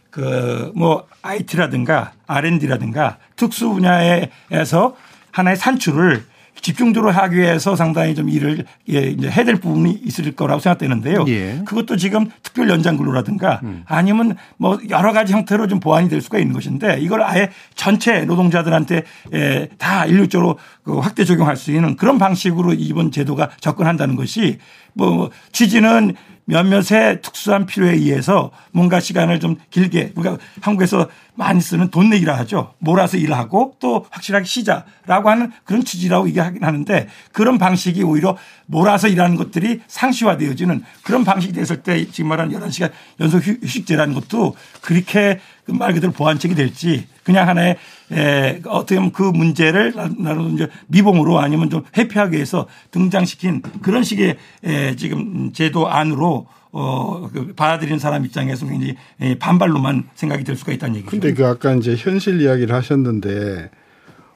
그 0.09 0.71
뭐 0.75 1.05
IT라든가 1.21 2.13
R&D라든가 2.27 3.17
특수 3.35 3.69
분야에서 3.69 4.95
하나의 5.31 5.57
산출을 5.57 6.25
집중적으로 6.61 7.11
하기 7.11 7.37
위해서 7.37 7.75
상당히 7.75 8.15
좀 8.15 8.29
일을 8.29 8.65
예, 8.89 8.99
이제 9.01 9.29
해야 9.29 9.45
될 9.45 9.55
부분이 9.55 10.01
있을 10.05 10.35
거라고 10.35 10.59
생각되는데요. 10.59 11.25
예. 11.27 11.61
그것도 11.65 11.97
지금 11.97 12.29
특별 12.43 12.69
연장 12.69 12.97
근로라든가 12.97 13.61
아니면 13.85 14.35
뭐 14.57 14.79
여러 14.89 15.13
가지 15.13 15.33
형태로 15.33 15.67
좀 15.67 15.79
보완이 15.79 16.09
될 16.09 16.21
수가 16.21 16.39
있는 16.39 16.53
것인데 16.53 16.99
이걸 16.99 17.23
아예 17.23 17.49
전체 17.75 18.21
노동자들한테 18.25 19.03
예, 19.33 19.69
다 19.77 20.05
일률적으로 20.05 20.57
그 20.83 20.97
확대 20.99 21.23
적용할 21.23 21.55
수 21.55 21.71
있는 21.71 21.95
그런 21.95 22.17
방식으로 22.17 22.73
이번 22.73 23.11
제도가 23.11 23.49
접근한다는 23.59 24.15
것이 24.15 24.57
뭐 24.99 25.29
취지는 25.51 26.13
몇몇의 26.45 27.21
특수한 27.21 27.67
필요에 27.67 27.91
의해서 27.93 28.49
뭔가 28.71 28.99
시간을 28.99 29.39
좀 29.39 29.55
길게 29.69 30.13
우리가 30.15 30.37
한국에서 30.61 31.07
많이 31.35 31.61
쓰는 31.61 31.89
돈 31.91 32.09
내기라 32.09 32.35
하죠. 32.39 32.73
몰아서 32.79 33.17
일하고 33.17 33.75
또 33.79 34.07
확실하게 34.09 34.45
쉬자라고 34.45 35.29
하는 35.29 35.51
그런 35.63 35.85
취지라고 35.85 36.27
얘기하긴 36.29 36.63
하는데 36.63 37.07
그런 37.33 37.59
방식이 37.59 38.01
오히려 38.01 38.35
몰아서 38.65 39.07
일하는 39.07 39.35
것들이 39.35 39.81
상시화되어지는 39.87 40.83
그런 41.03 41.23
방식이 41.23 41.53
됐을 41.53 41.83
때 41.83 42.05
지금 42.09 42.29
말하는 42.29 42.59
11시간 42.59 42.91
연속 43.19 43.45
휴- 43.45 43.59
휴식제라는 43.61 44.15
것도 44.15 44.55
그렇게 44.81 45.39
그말 45.65 45.93
그대로 45.93 46.11
보완책이 46.13 46.55
될지 46.55 47.07
그냥 47.29 47.47
하나의 47.47 47.75
에, 48.11 48.59
어떻게 48.65 48.95
보면 48.95 49.11
그 49.11 49.21
문제를 49.21 49.93
나- 49.95 50.09
나름 50.17 50.55
이제 50.55 50.67
미봉으로 50.87 51.37
아니면 51.39 51.69
좀 51.69 51.83
회피하기 51.95 52.33
위해서 52.35 52.65
등장시킨 52.89 53.61
그런 53.83 54.01
식의 54.03 54.35
에, 54.63 54.95
지금 54.95 55.53
제도 55.53 55.87
안으로 55.87 56.47
어, 56.71 57.29
그 57.31 57.53
받아들이는 57.55 57.99
사람 57.99 58.25
입장에서 58.25 58.65
굉장히 58.65 58.95
에, 59.21 59.37
반발로만 59.37 60.05
생각이 60.15 60.43
될 60.43 60.55
수가 60.55 60.71
있다는 60.71 60.95
얘기죠. 60.95 61.11
근데 61.11 61.35
그 61.35 61.45
아까 61.45 61.73
이제 61.75 61.95
현실 61.95 62.41
이야기를 62.41 62.73
하셨는데 62.73 63.69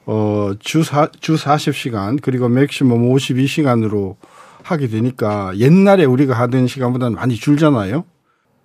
어, 0.06 0.52
주, 0.60 0.84
사, 0.84 1.08
주 1.20 1.34
40시간 1.34 2.20
그리고 2.22 2.48
맥시멈 2.48 3.02
52시간으로 3.12 4.14
하게 4.62 4.86
되니까 4.86 5.52
옛날에 5.58 6.04
우리가 6.04 6.34
하던 6.38 6.68
시간보다는 6.68 7.16
많이 7.16 7.34
줄잖아요. 7.34 8.04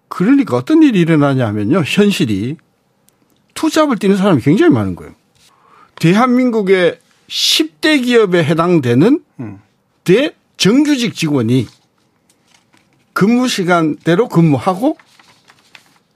그러니까 0.07 0.55
어떤 0.55 0.83
일이 0.83 0.99
일어나냐 0.99 1.47
하면요. 1.47 1.81
현실이 1.83 2.57
투잡을 3.59 3.97
뛰는 3.97 4.15
사람이 4.15 4.41
굉장히 4.41 4.71
많은 4.71 4.95
거예요. 4.95 5.13
대한민국의 5.95 6.97
10대 7.27 8.05
기업에 8.05 8.41
해당되는 8.41 9.21
대정규직 10.05 11.13
직원이 11.13 11.67
근무 13.11 13.49
시간대로 13.49 14.29
근무하고 14.29 14.97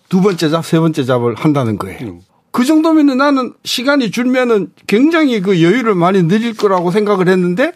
두 0.07 0.21
번째 0.21 0.49
잡, 0.49 0.65
세 0.65 0.79
번째 0.79 1.03
잡을 1.03 1.35
한다는 1.35 1.77
거예요. 1.77 2.21
그 2.51 2.63
정도면은 2.63 3.17
나는 3.17 3.53
시간이 3.65 4.09
줄면은 4.11 4.71
굉장히 4.87 5.41
그 5.41 5.61
여유를 5.61 5.95
많이 5.95 6.23
늘릴 6.23 6.55
거라고 6.55 6.91
생각을 6.91 7.27
했는데 7.27 7.73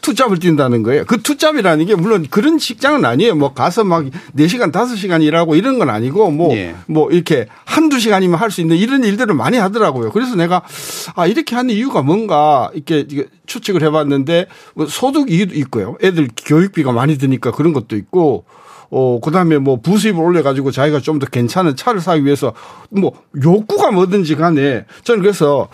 투잡을 0.00 0.38
뛴다는 0.38 0.82
거예요. 0.82 1.04
그 1.06 1.22
투잡이라는 1.22 1.86
게 1.86 1.94
물론 1.94 2.26
그런 2.30 2.58
직장은 2.58 3.04
아니에요. 3.04 3.34
뭐 3.34 3.52
가서 3.54 3.84
막 3.84 4.04
4시간, 4.36 4.72
5시간 4.72 5.22
일하고 5.22 5.54
이런 5.56 5.78
건 5.78 5.90
아니고 5.90 6.30
뭐, 6.30 6.54
예. 6.56 6.74
뭐 6.86 7.10
이렇게 7.10 7.46
한두 7.64 7.98
시간이면 7.98 8.38
할 8.38 8.50
수 8.50 8.60
있는 8.60 8.76
이런 8.76 9.04
일들을 9.04 9.34
많이 9.34 9.58
하더라고요. 9.58 10.10
그래서 10.10 10.34
내가 10.34 10.62
아, 11.14 11.26
이렇게 11.26 11.54
하는 11.54 11.74
이유가 11.74 12.02
뭔가 12.02 12.70
이렇게 12.72 13.06
추측을 13.46 13.82
해봤는데 13.82 14.46
뭐 14.74 14.86
소득 14.86 15.30
이유도 15.30 15.54
있고요. 15.56 15.96
애들 16.02 16.28
교육비가 16.36 16.92
많이 16.92 17.18
드니까 17.18 17.50
그런 17.50 17.72
것도 17.72 17.96
있고 17.96 18.44
어, 18.90 19.20
그 19.22 19.30
다음에 19.30 19.58
뭐 19.58 19.80
부수입을 19.80 20.22
올려가지고 20.24 20.70
자기가 20.70 21.00
좀 21.00 21.18
더 21.18 21.26
괜찮은 21.26 21.76
차를 21.76 22.00
사기 22.00 22.24
위해서 22.24 22.54
뭐 22.90 23.12
욕구가 23.42 23.90
뭐든지 23.90 24.36
간에 24.36 24.86
저는 25.04 25.20
그래서 25.20 25.68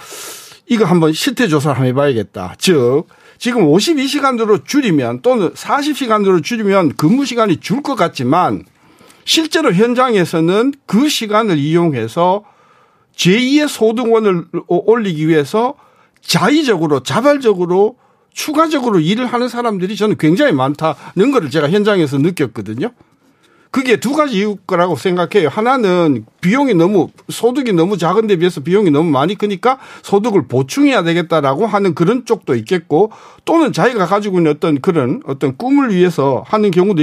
이거 0.67 0.85
한번 0.87 1.13
실태 1.13 1.47
조사를 1.47 1.77
한번 1.77 1.89
해봐야겠다. 1.91 2.55
즉, 2.59 3.05
지금 3.39 3.67
52시간으로 3.67 4.65
줄이면 4.65 5.23
또는 5.23 5.51
40시간으로 5.53 6.43
줄이면 6.43 6.95
근무 6.97 7.25
시간이 7.25 7.59
줄 7.59 7.83
것 7.83 7.95
같지만 7.97 8.65
실제로 9.25 9.73
현장에서는 9.73 10.75
그 10.87 11.09
시간을 11.09 11.59
이용해서 11.59 12.45
제2의 13.17 13.69
소득원을 13.69 14.47
올리기 14.69 15.29
위해서 15.29 15.75
자의적으로 16.21 17.01
자발적으로 17.03 17.97
추가적으로 18.33 18.99
일을 19.01 19.27
하는 19.27 19.49
사람들이 19.49 19.97
저는 19.97 20.17
굉장히 20.19 20.53
많다는 20.53 21.31
것을 21.33 21.51
제가 21.51 21.71
현장에서 21.71 22.19
느꼈거든요. 22.19 22.91
그게 23.75 23.97
두 23.97 24.13
가지 24.13 24.37
이유 24.37 24.55
거라고 24.69 24.95
생각해요. 24.95 25.49
하나는 25.49 26.25
비용이 26.41 26.75
너무 26.75 27.09
소득이 27.29 27.73
너무 27.73 27.99
작은 27.99 28.29
데 28.29 28.37
비해서 28.37 28.61
비용이 28.61 28.93
너무 28.93 29.11
많이 29.11 29.35
크니까 29.35 29.81
소득을 30.03 30.47
보충해야 30.47 31.03
되겠다라고 31.03 31.67
하는 31.67 31.93
그런 31.97 32.25
쪽도 32.25 32.55
있겠고 32.55 33.11
또는 33.45 33.73
자기가 33.73 34.07
가지고 34.07 34.39
있는 34.39 34.53
어떤 34.53 34.81
그런 34.81 35.23
어떤 35.27 35.57
꿈을 35.57 35.93
위해서 35.93 36.45
하는 36.47 36.71
경우도 36.71 37.03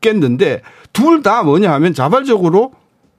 있겠는데 0.00 0.62
둘 0.94 1.22
다 1.22 1.42
뭐냐 1.42 1.70
하면 1.74 1.92
자발적으로 1.92 2.72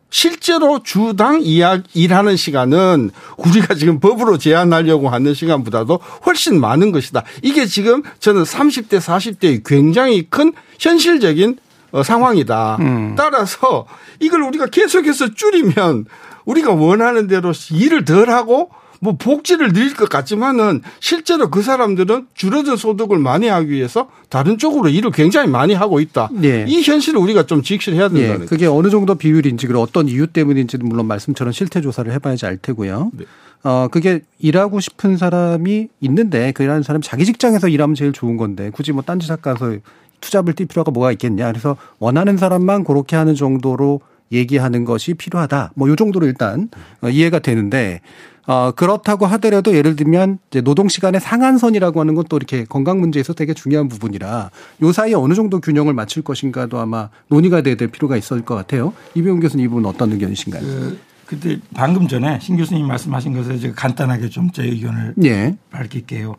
실제로 0.09 0.81
주당 0.81 1.43
일하는 1.43 2.35
시간은 2.37 3.11
우리가 3.37 3.75
지금 3.75 3.99
법으로 3.99 4.39
제한하려고 4.39 5.09
하는 5.09 5.35
시간보다도 5.35 5.99
훨씬 6.25 6.59
많은 6.59 6.91
것이다. 6.91 7.23
이게 7.43 7.67
지금 7.67 8.01
저는 8.17 8.41
30대, 8.41 8.99
40대의 8.99 9.61
굉장히 9.63 10.25
큰 10.27 10.53
현실적인 10.79 11.59
어, 11.91 12.03
상황이다. 12.03 12.77
따라서 13.15 13.85
이걸 14.19 14.41
우리가 14.43 14.67
계속해서 14.67 15.33
줄이면 15.33 16.05
우리가 16.45 16.73
원하는 16.73 17.27
대로 17.27 17.51
일을 17.71 18.05
덜 18.05 18.29
하고 18.29 18.69
뭐 18.99 19.15
복지를 19.17 19.73
늘릴 19.73 19.93
것 19.93 20.09
같지만은 20.09 20.81
실제로 20.99 21.49
그 21.49 21.61
사람들은 21.61 22.27
줄어든 22.33 22.77
소득을 22.77 23.19
많이 23.19 23.47
하기 23.47 23.69
위해서 23.69 24.09
다른 24.29 24.57
쪽으로 24.57 24.89
일을 24.89 25.11
굉장히 25.11 25.49
많이 25.49 25.73
하고 25.73 25.99
있다. 25.99 26.29
예. 26.43 26.65
이 26.67 26.81
현실을 26.81 27.19
우리가 27.19 27.45
좀 27.45 27.61
직시해야 27.61 28.05
예, 28.05 28.09
된다는 28.09 28.39
거죠. 28.39 28.49
그게 28.49 28.65
어느 28.65 28.89
정도 28.89 29.15
비율인지 29.15 29.67
그리고 29.67 29.81
어떤 29.81 30.07
이유 30.07 30.27
때문인지는 30.27 30.87
물론 30.87 31.05
말씀처럼 31.07 31.53
실태 31.53 31.81
조사를 31.81 32.11
해봐야지 32.13 32.45
알 32.45 32.57
테고요. 32.57 33.11
네. 33.13 33.25
어 33.63 33.87
그게 33.91 34.21
일하고 34.39 34.79
싶은 34.79 35.17
사람이 35.17 35.89
있는데 36.01 36.51
그 36.53 36.63
일하는 36.63 36.83
사람이 36.83 37.03
자기 37.03 37.25
직장에서 37.25 37.67
일하면 37.67 37.95
제일 37.95 38.13
좋은 38.13 38.37
건데 38.37 38.69
굳이 38.71 38.91
뭐 38.91 39.01
딴짓 39.01 39.41
가서 39.41 39.77
투잡을 40.21 40.53
뛸 40.53 40.67
필요가 40.67 40.91
뭐가 40.91 41.11
있겠냐. 41.13 41.47
그래서 41.51 41.77
원하는 41.99 42.37
사람만 42.37 42.83
그렇게 42.83 43.15
하는 43.15 43.35
정도로 43.35 44.01
얘기하는 44.31 44.83
것이 44.85 45.13
필요하다. 45.13 45.71
뭐 45.75 45.87
요 45.89 45.95
정도로 45.95 46.25
일단 46.25 46.69
어, 47.01 47.09
이해가 47.09 47.39
되는데 47.39 48.01
어, 48.45 48.71
그렇다고 48.71 49.25
하더라도 49.25 49.75
예를 49.75 49.95
들면 49.97 50.39
이제 50.49 50.61
노동 50.61 50.87
시간의 50.87 51.19
상한선이라고 51.21 51.99
하는 51.99 52.15
건 52.15 52.25
또 52.29 52.35
이렇게 52.37 52.63
건강 52.65 52.99
문제에서 52.99 53.33
되게 53.33 53.53
중요한 53.53 53.87
부분이라 53.89 54.49
요 54.83 54.91
사이에 54.91 55.13
어느 55.15 55.33
정도 55.33 55.59
균형을 55.61 55.93
맞출 55.93 56.23
것인가도 56.23 56.77
아마 56.79 57.09
논의가 57.29 57.61
돼야 57.61 57.75
될 57.75 57.87
필요가 57.89 58.15
있을 58.17 58.41
것 58.43 58.55
같아요. 58.55 58.93
이병훈 59.15 59.39
교수님 59.41 59.65
이 59.65 59.67
부분 59.69 59.85
어떤 59.85 60.11
의견이신가요? 60.13 60.61
그, 60.61 60.99
근데 61.25 61.59
방금 61.73 62.07
전에 62.07 62.39
신 62.41 62.55
교수님 62.57 62.87
말씀하신 62.87 63.33
것에 63.33 63.59
제가 63.59 63.75
간단하게 63.75 64.29
좀 64.29 64.49
제 64.53 64.63
의견을 64.63 65.15
예. 65.25 65.55
밝힐게요. 65.71 66.35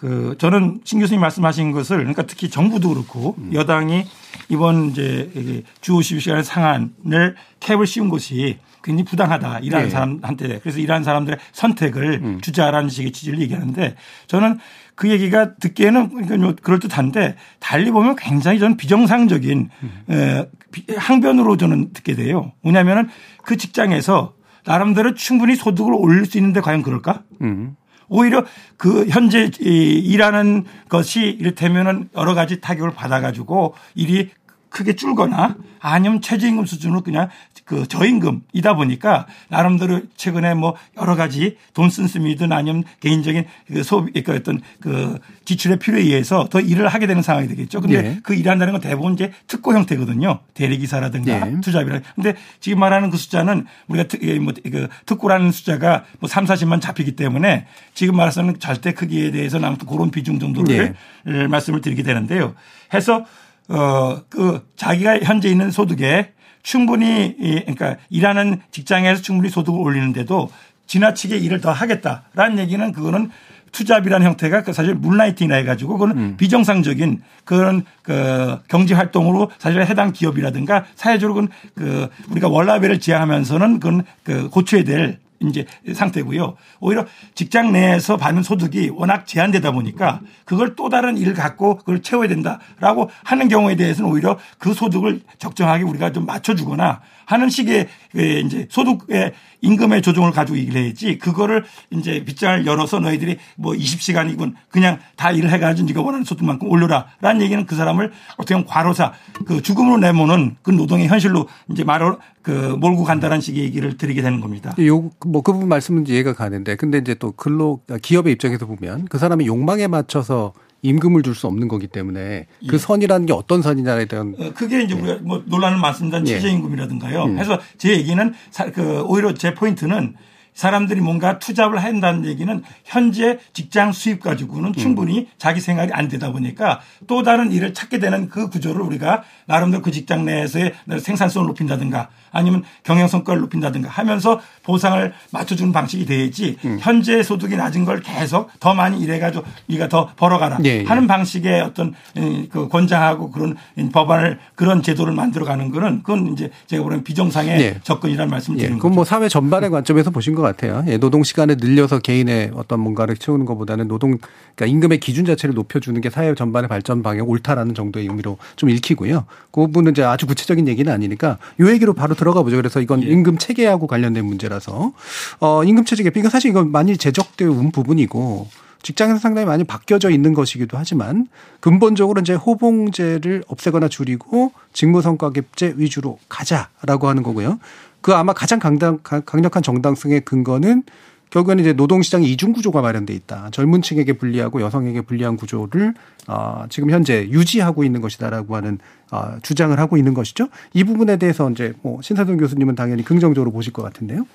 그 0.00 0.34
저는 0.38 0.80
신 0.84 0.98
교수님 0.98 1.20
말씀하신 1.20 1.72
것을 1.72 1.98
그러니까 1.98 2.22
특히 2.22 2.48
정부도 2.48 2.88
그렇고 2.88 3.36
여당이 3.52 4.04
이번 4.48 4.86
이제 4.90 5.62
주 5.82 5.92
52시간의 5.92 6.42
상한을 6.42 7.36
캡을 7.60 7.86
씌운 7.86 8.08
것이 8.08 8.56
굉장히 8.82 9.04
부당하다 9.04 9.58
일하는 9.58 9.86
예. 9.88 9.90
사람한테 9.90 10.58
그래서 10.60 10.78
일하는 10.78 11.04
사람들의 11.04 11.38
선택을 11.52 12.38
주자라는 12.40 12.88
식의 12.88 13.12
취지를 13.12 13.40
얘기하는데 13.42 13.94
저는 14.26 14.58
그 14.94 15.10
얘기가 15.10 15.56
듣기에는 15.56 16.08
그러니까 16.08 16.36
뭐 16.38 16.54
그럴 16.62 16.78
듯한데 16.78 17.36
달리 17.58 17.90
보면 17.90 18.16
굉장히 18.16 18.58
저는 18.58 18.78
비정상적인 18.78 19.68
에, 20.10 20.46
비- 20.72 20.86
항변으로 20.96 21.58
저는 21.58 21.92
듣게 21.92 22.14
돼요. 22.14 22.52
뭐냐면은 22.62 23.08
그 23.44 23.58
직장에서 23.58 24.32
나름대로 24.64 25.12
충분히 25.14 25.56
소득을 25.56 25.92
올릴 25.94 26.24
수 26.24 26.38
있는데 26.38 26.60
과연 26.62 26.82
그럴까? 26.82 27.22
음. 27.42 27.76
오히려 28.10 28.44
그 28.76 29.06
현재 29.06 29.50
이 29.60 29.98
일하는 29.98 30.66
것이 30.90 31.22
이를테면은 31.22 32.10
여러 32.16 32.34
가지 32.34 32.60
타격을 32.60 32.92
받아가지고 32.92 33.74
일이 33.94 34.30
크게 34.68 34.94
줄거나 34.94 35.56
아니면 35.80 36.20
최저임금 36.20 36.66
수준으로 36.66 37.00
그냥 37.02 37.28
그 37.70 37.86
저임금이다 37.86 38.74
보니까 38.74 39.28
나름대로 39.48 40.00
최근에 40.16 40.54
뭐 40.54 40.74
여러 41.00 41.14
가지 41.14 41.56
돈 41.72 41.88
쓴씀이든 41.88 42.50
아니면 42.50 42.82
개인적인 42.98 43.44
그 43.68 43.84
소비 43.84 44.24
그 44.24 44.34
어떤 44.34 44.60
그 44.80 45.20
지출의 45.44 45.78
필요에 45.78 46.00
의해서 46.00 46.48
더 46.50 46.58
일을 46.58 46.88
하게 46.88 47.06
되는 47.06 47.22
상황이 47.22 47.46
되겠죠. 47.46 47.80
근데 47.80 48.02
네. 48.02 48.20
그 48.24 48.34
일한다는 48.34 48.72
건 48.72 48.80
대부분 48.80 49.12
이제 49.12 49.30
특고 49.46 49.72
형태거든요. 49.72 50.40
대리기사라든가 50.54 51.44
네. 51.44 51.60
투잡이라. 51.60 52.00
근데 52.16 52.34
지금 52.58 52.80
말하는 52.80 53.08
그 53.08 53.16
숫자는 53.16 53.66
우리가 53.86 54.08
특, 54.08 54.24
예, 54.24 54.36
뭐, 54.40 54.52
그 54.64 54.88
특고라는 55.06 55.52
숫자가 55.52 56.02
뭐 56.18 56.28
3, 56.28 56.46
40만 56.46 56.80
잡히기 56.80 57.14
때문에 57.14 57.66
지금 57.94 58.16
말해서는 58.16 58.58
절대 58.58 58.94
크기에 58.94 59.30
대해서는 59.30 59.68
아무튼 59.68 59.86
그런 59.86 60.10
비중 60.10 60.40
정도를 60.40 60.96
예, 61.28 61.46
말씀을 61.46 61.82
드리게 61.82 62.02
되는데요. 62.02 62.52
해서 62.92 63.24
어, 63.68 64.22
그 64.28 64.66
자기가 64.74 65.20
현재 65.20 65.48
있는 65.48 65.70
소득에 65.70 66.32
충분히 66.62 67.34
이, 67.38 67.60
그러니까 67.60 67.96
일하는 68.10 68.60
직장에서 68.70 69.22
충분히 69.22 69.50
소득을 69.50 69.80
올리는데도 69.80 70.50
지나치게 70.86 71.38
일을 71.38 71.60
더 71.60 71.70
하겠다라는 71.70 72.58
얘기는 72.58 72.92
그거는 72.92 73.30
투잡이라는 73.72 74.26
형태가 74.26 74.64
그 74.64 74.72
사실 74.72 74.94
물라이팅이라 74.94 75.56
해가지고 75.56 75.92
그거는 75.94 76.36
비정상적인 76.36 77.22
그런 77.44 77.84
그 78.02 78.58
경제 78.68 78.94
활동으로 78.94 79.50
사실 79.58 79.84
해당 79.84 80.12
기업이라든가 80.12 80.86
사회적으로 80.96 81.34
그건 81.34 81.48
그 81.74 82.08
우리가 82.30 82.48
월라벨을 82.48 82.98
지향하면서는 82.98 83.80
그건 83.80 84.04
그 84.24 84.48
고쳐야 84.48 84.84
될 84.84 85.18
이제 85.40 85.64
상태고요. 85.92 86.56
오히려 86.80 87.06
직장 87.34 87.72
내에서 87.72 88.16
받는 88.16 88.42
소득이 88.42 88.90
워낙 88.94 89.26
제한되다 89.26 89.72
보니까 89.72 90.20
그걸 90.44 90.76
또 90.76 90.88
다른 90.88 91.16
일을 91.16 91.34
갖고 91.34 91.76
그걸 91.76 92.02
채워야 92.02 92.28
된다라고 92.28 93.10
하는 93.24 93.48
경우에 93.48 93.76
대해서는 93.76 94.10
오히려 94.10 94.38
그 94.58 94.74
소득을 94.74 95.20
적정하게 95.38 95.84
우리가 95.84 96.12
좀 96.12 96.26
맞춰주거나 96.26 97.00
하는 97.26 97.48
식의 97.48 97.88
그 98.12 98.20
이제 98.20 98.66
소득의 98.70 99.32
임금의 99.62 100.02
조정을 100.02 100.32
가지고 100.32 100.58
얘기를 100.58 100.82
해야지 100.82 101.18
그거를 101.18 101.64
이제 101.90 102.24
빗장을 102.24 102.66
열어서 102.66 102.98
너희들이 102.98 103.36
뭐 103.56 103.72
20시간이군 103.74 104.54
그냥 104.70 104.98
다 105.16 105.30
일을 105.30 105.50
해가지고 105.50 105.86
네가 105.88 106.00
원하는 106.00 106.24
소득만큼 106.24 106.68
올려라 106.68 107.08
라는 107.20 107.42
얘기는 107.42 107.64
그 107.66 107.76
사람을 107.76 108.12
어떻게 108.36 108.54
보면 108.54 108.66
과로사 108.66 109.12
그 109.46 109.62
죽음으로 109.62 109.98
내모는 109.98 110.56
그 110.62 110.70
노동의 110.70 111.08
현실로 111.08 111.46
이제 111.70 111.84
말을 111.84 112.16
그 112.42 112.50
몰고 112.50 113.04
간다는 113.04 113.40
식의 113.40 113.62
얘기를 113.62 113.96
드리게 113.96 114.22
되는 114.22 114.40
겁니다. 114.40 114.74
요뭐그 114.78 115.52
부분 115.52 115.68
말씀은 115.68 116.06
이해가 116.06 116.32
가는데 116.32 116.76
근데 116.76 116.98
이제 116.98 117.14
또 117.14 117.32
근로 117.32 117.80
기업의 118.00 118.32
입장에서 118.32 118.66
보면 118.66 119.06
그 119.06 119.18
사람의 119.18 119.46
욕망에 119.46 119.86
맞춰서 119.86 120.52
임금을 120.82 121.22
줄 121.22 121.34
수 121.34 121.46
없는 121.46 121.68
거기 121.68 121.86
때문에 121.86 122.46
그 122.66 122.74
예. 122.74 122.78
선이라는 122.78 123.26
게 123.26 123.32
어떤 123.32 123.62
선이냐에 123.62 124.06
대한 124.06 124.34
어, 124.38 124.50
그게 124.54 124.82
이제 124.82 124.94
우리가 124.94 125.18
뭐 125.22 125.42
논란을 125.46 125.78
많습니다. 125.78 126.20
예. 126.22 126.24
최저임금이라든가요. 126.24 127.24
음. 127.24 127.34
그래서 127.34 127.58
제 127.78 127.92
얘기는 127.92 128.32
사- 128.50 128.70
그 128.70 129.02
오히려 129.02 129.34
제 129.34 129.54
포인트는 129.54 130.14
사람들이 130.60 131.00
뭔가 131.00 131.38
투잡을 131.38 131.82
한다는 131.82 132.26
얘기는 132.26 132.62
현재 132.84 133.38
직장 133.54 133.92
수입 133.92 134.20
가지고는 134.20 134.74
충분히 134.74 135.26
자기 135.38 135.58
생활이 135.58 135.90
안 135.94 136.08
되다 136.08 136.32
보니까 136.32 136.80
또 137.06 137.22
다른 137.22 137.50
일을 137.50 137.72
찾게 137.72 137.98
되는 137.98 138.28
그 138.28 138.50
구조를 138.50 138.82
우리가 138.82 139.22
나름대로 139.46 139.82
그 139.82 139.90
직장 139.90 140.26
내에서의 140.26 140.74
생산성을 141.00 141.46
높인다든가 141.46 142.10
아니면 142.30 142.62
경영 142.84 143.08
성과를 143.08 143.40
높인다든가 143.40 143.88
하면서 143.88 144.40
보상을 144.62 145.12
맞춰주는 145.30 145.72
방식이 145.72 146.04
돼야지 146.04 146.58
현재 146.78 147.22
소득이 147.22 147.56
낮은 147.56 147.86
걸 147.86 148.00
계속 148.00 148.50
더 148.60 148.74
많이 148.74 149.00
일해가지고 149.00 149.44
네가 149.66 149.88
더 149.88 150.10
벌어가라 150.14 150.58
예, 150.64 150.80
예. 150.80 150.84
하는 150.84 151.06
방식의 151.06 151.62
어떤 151.62 151.94
이, 152.16 152.48
그 152.50 152.68
권장하고 152.68 153.30
그런 153.30 153.56
이 153.76 153.88
법안을 153.88 154.38
그런 154.54 154.82
제도를 154.82 155.14
만들어가는 155.14 155.70
거는 155.70 156.02
그건 156.02 156.34
이제 156.34 156.50
제가 156.66 156.82
보는 156.82 157.02
비정상의 157.02 157.60
예. 157.60 157.80
접근이라는 157.82 158.30
말씀을 158.30 158.58
예, 158.58 158.62
드리는 158.62 158.78
그건 158.78 158.90
거죠. 158.90 158.96
뭐 158.96 159.04
사회 159.04 159.28
전반의 159.28 159.70
관점에서 159.70 160.10
보신 160.10 160.34
것 160.34 160.42
같아요. 160.42 160.49
예, 160.88 160.98
노동 160.98 161.22
시간을 161.22 161.56
늘려서 161.58 161.98
개인의 162.00 162.52
어떤 162.54 162.80
뭔가를 162.80 163.16
채우는 163.16 163.46
것보다는 163.46 163.88
노동, 163.88 164.18
그러니까 164.54 164.66
임금의 164.66 165.00
기준 165.00 165.24
자체를 165.24 165.54
높여주는 165.54 166.00
게 166.00 166.10
사회 166.10 166.34
전반의 166.34 166.68
발전 166.68 167.02
방향 167.02 167.28
옳다라는 167.28 167.74
정도의 167.74 168.06
의미로 168.06 168.38
좀 168.56 168.70
읽히고요. 168.70 169.24
그 169.50 169.60
부분은 169.62 169.92
이제 169.92 170.02
아주 170.02 170.26
구체적인 170.26 170.68
얘기는 170.68 170.92
아니니까 170.92 171.38
요 171.60 171.70
얘기로 171.70 171.94
바로 171.94 172.14
들어가 172.14 172.42
보죠. 172.42 172.56
그래서 172.56 172.80
이건 172.80 173.02
임금 173.02 173.38
체계하고 173.38 173.86
관련된 173.86 174.24
문제라서 174.24 174.92
어, 175.40 175.64
임금 175.64 175.84
체계 175.84 176.04
개편, 176.04 176.20
이건 176.20 176.30
사실 176.30 176.50
이건 176.50 176.70
많이 176.72 176.96
제적되어 176.96 177.50
온 177.50 177.70
부분이고 177.70 178.48
직장에서 178.82 179.18
상당히 179.18 179.46
많이 179.46 179.64
바뀌어져 179.64 180.10
있는 180.10 180.32
것이기도 180.32 180.78
하지만 180.78 181.26
근본적으로 181.60 182.20
이제 182.20 182.34
호봉제를 182.34 183.44
없애거나 183.46 183.88
줄이고 183.88 184.52
직무성과급제 184.72 185.74
위주로 185.76 186.18
가자라고 186.28 187.08
하는 187.08 187.22
거고요. 187.22 187.58
그 188.00 188.14
아마 188.14 188.32
가장 188.32 188.58
강당, 188.58 188.98
강- 189.02 189.22
강력한 189.24 189.62
정당성의 189.62 190.22
근거는 190.22 190.82
결국에는 191.30 191.62
이제 191.62 191.72
노동시장의 191.74 192.28
이중 192.32 192.52
구조가 192.52 192.80
마련돼 192.82 193.14
있다. 193.14 193.50
젊은 193.52 193.82
층에게 193.82 194.14
불리하고 194.14 194.60
여성에게 194.62 195.02
불리한 195.02 195.36
구조를 195.36 195.94
어, 196.26 196.64
지금 196.70 196.90
현재 196.90 197.28
유지하고 197.30 197.84
있는 197.84 198.00
것이다라고 198.00 198.56
하는 198.56 198.78
어, 199.12 199.36
주장을 199.42 199.78
하고 199.78 199.96
있는 199.96 200.12
것이죠. 200.12 200.48
이 200.74 200.82
부분에 200.82 201.18
대해서 201.18 201.48
이제 201.50 201.72
뭐 201.82 202.02
신사동 202.02 202.36
교수님은 202.36 202.74
당연히 202.74 203.04
긍정적으로 203.04 203.52
보실 203.52 203.72
것 203.72 203.82
같은데요. 203.82 204.26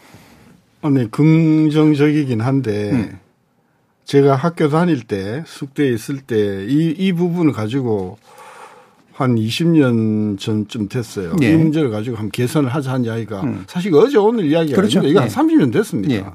아니 0.84 1.10
긍정적이긴 1.12 2.39
한데 2.41 2.91
음. 2.91 3.19
제가 4.06 4.36
학교 4.36 4.69
다닐 4.69 5.01
때 5.01 5.43
숙대에 5.47 5.89
있을 5.89 6.21
때 6.21 6.65
이 6.69 6.95
이 6.97 7.12
부분을 7.12 7.51
가지고 7.54 8.17
한 9.15 9.36
20년 9.36 10.38
전쯤 10.38 10.89
됐어요. 10.89 11.38
예. 11.41 11.51
이 11.51 11.56
문제를 11.56 11.89
가지고 11.89 12.17
한번 12.17 12.32
개선을 12.32 12.69
하자 12.69 12.91
한 12.91 13.06
이야기가 13.06 13.41
음. 13.43 13.63
사실 13.65 13.93
어제 13.95 14.17
오늘 14.17 14.45
이야기가 14.45 14.75
그렇죠. 14.75 14.99
아닙니다. 14.99 15.21
이거 15.21 15.25
예. 15.25 15.34
한 15.34 15.47
30년 15.47 15.71
됐습니다. 15.71 16.13
예. 16.13 16.25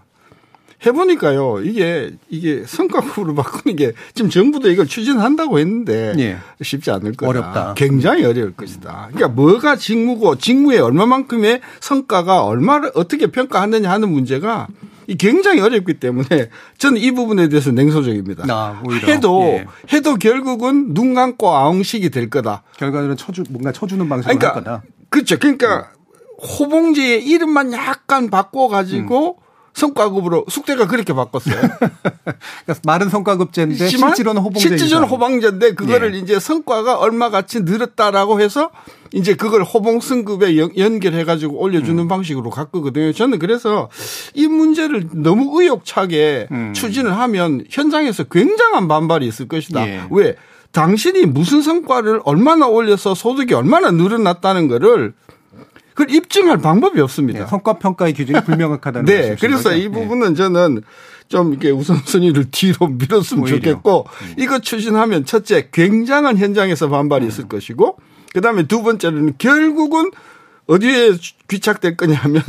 해보니까요, 0.87 1.61
이게, 1.63 2.11
이게 2.31 2.65
성과급으로 2.67 3.35
바꾸는 3.37 3.77
게 3.77 3.93
지금 4.15 4.31
정부도 4.31 4.71
이걸 4.71 4.87
추진한다고 4.87 5.59
했는데 5.59 6.15
예. 6.19 6.39
쉽지 6.63 6.91
않을 6.91 7.13
거다. 7.13 7.29
어렵다. 7.29 7.75
굉장히 7.77 8.25
어려울 8.25 8.53
것이다. 8.53 9.11
그러니까 9.13 9.29
뭐가 9.29 9.77
직무고 9.77 10.39
직무에 10.39 10.79
얼마만큼의 10.79 11.61
성과가 11.81 12.45
얼마를 12.47 12.93
어떻게 12.95 13.27
평가하느냐 13.27 13.91
하는 13.91 14.11
문제가 14.11 14.69
이 14.71 14.90
굉장히 15.17 15.61
어렵기 15.61 15.95
때문에 15.95 16.51
저는 16.79 17.01
이 17.01 17.11
부분에 17.13 17.49
대해서 17.49 17.71
냉소적입니다. 17.73 18.45
아. 18.49 18.83
해도 19.07 19.43
예. 19.45 19.67
해도 19.93 20.17
결국은 20.17 20.95
눈 20.95 21.15
감고 21.15 21.51
아웅식이 21.51 22.11
될 22.11 22.31
거다. 22.31 22.63
결과적으로 22.77 23.17
쳐주 23.17 23.45
뭔가 23.51 23.73
쳐주는 23.73 24.09
방식으로 24.09 24.39
그러니까 24.39 24.57
할 24.57 24.65
거다. 24.65 24.83
그렇죠. 25.09 25.39
그러니까 25.39 25.91
호봉제의 26.41 27.27
이름만 27.27 27.73
약간 27.73 28.31
바꿔 28.31 28.69
가지고 28.69 29.39
음. 29.39 29.50
성과급으로 29.75 30.45
숙대가 30.49 30.87
그렇게 30.87 31.13
바꿨어요. 31.13 31.55
그러니까 31.61 32.75
말은 32.85 33.09
성과급제인데 33.09 33.89
실제로는 33.89 34.43
호봉제. 34.43 34.61
실질적으로. 34.69 35.07
호봉제인데 35.09 35.75
그거를 35.75 36.15
예. 36.15 36.19
이제 36.19 36.39
성과가 36.41 36.99
얼마 36.99 37.31
같이 37.31 37.61
늘었다라고 37.61 38.41
해서 38.41 38.71
이제 39.13 39.35
그걸 39.35 39.63
호봉 39.63 40.01
승급에 40.01 40.57
연- 40.59 40.77
연결해 40.77 41.25
가지고 41.25 41.59
음. 41.59 41.63
올려주는 41.63 42.07
방식으로 42.09 42.51
바꾸거든요. 42.51 43.13
저는 43.13 43.39
그래서 43.39 43.89
이 44.35 44.47
문제를 44.47 45.09
너무 45.13 45.61
의욕차게 45.61 46.49
음. 46.51 46.73
추진을 46.75 47.17
하면 47.19 47.65
현장에서 47.71 48.25
굉장한 48.25 48.89
반발이 48.89 49.27
있을 49.27 49.49
것이다. 49.49 49.87
예. 49.89 50.03
왜? 50.11 50.37
당신이 50.73 51.27
무슨 51.27 51.63
성과를 51.63 52.21
얼마나 52.25 52.67
올려서 52.69 53.15
소득이 53.17 53.55
얼마나 53.55 53.91
늘어났다는 53.91 54.69
거를 54.69 55.15
그걸 55.95 56.15
입증할 56.15 56.59
방법이 56.59 57.01
없습니다. 57.01 57.41
네, 57.41 57.47
성과 57.47 57.75
평가의 57.75 58.13
기준이 58.15 58.45
불명확하다는 58.45 59.05
네. 59.07 59.15
말씀이신 59.31 59.49
그래서 59.49 59.71
거죠? 59.71 59.81
이 59.81 59.89
부분은 59.89 60.35
저는 60.35 60.83
좀 61.29 61.53
이렇게 61.53 61.71
우선순위를 61.71 62.47
뒤로 62.53 62.89
밀었으면 62.89 63.45
오히려. 63.45 63.57
좋겠고 63.59 64.07
음. 64.23 64.35
이거 64.39 64.59
추진하면 64.59 65.25
첫째 65.25 65.69
굉장한 65.73 66.39
현장에서 66.39 66.89
반발이 66.89 67.27
있을 67.27 67.49
것이고 67.49 67.97
그다음에 68.33 68.65
두 68.67 68.83
번째로는 68.83 69.35
결국은 69.39 70.11
어디에 70.67 71.13
귀착될 71.49 71.97
거냐면 71.97 72.43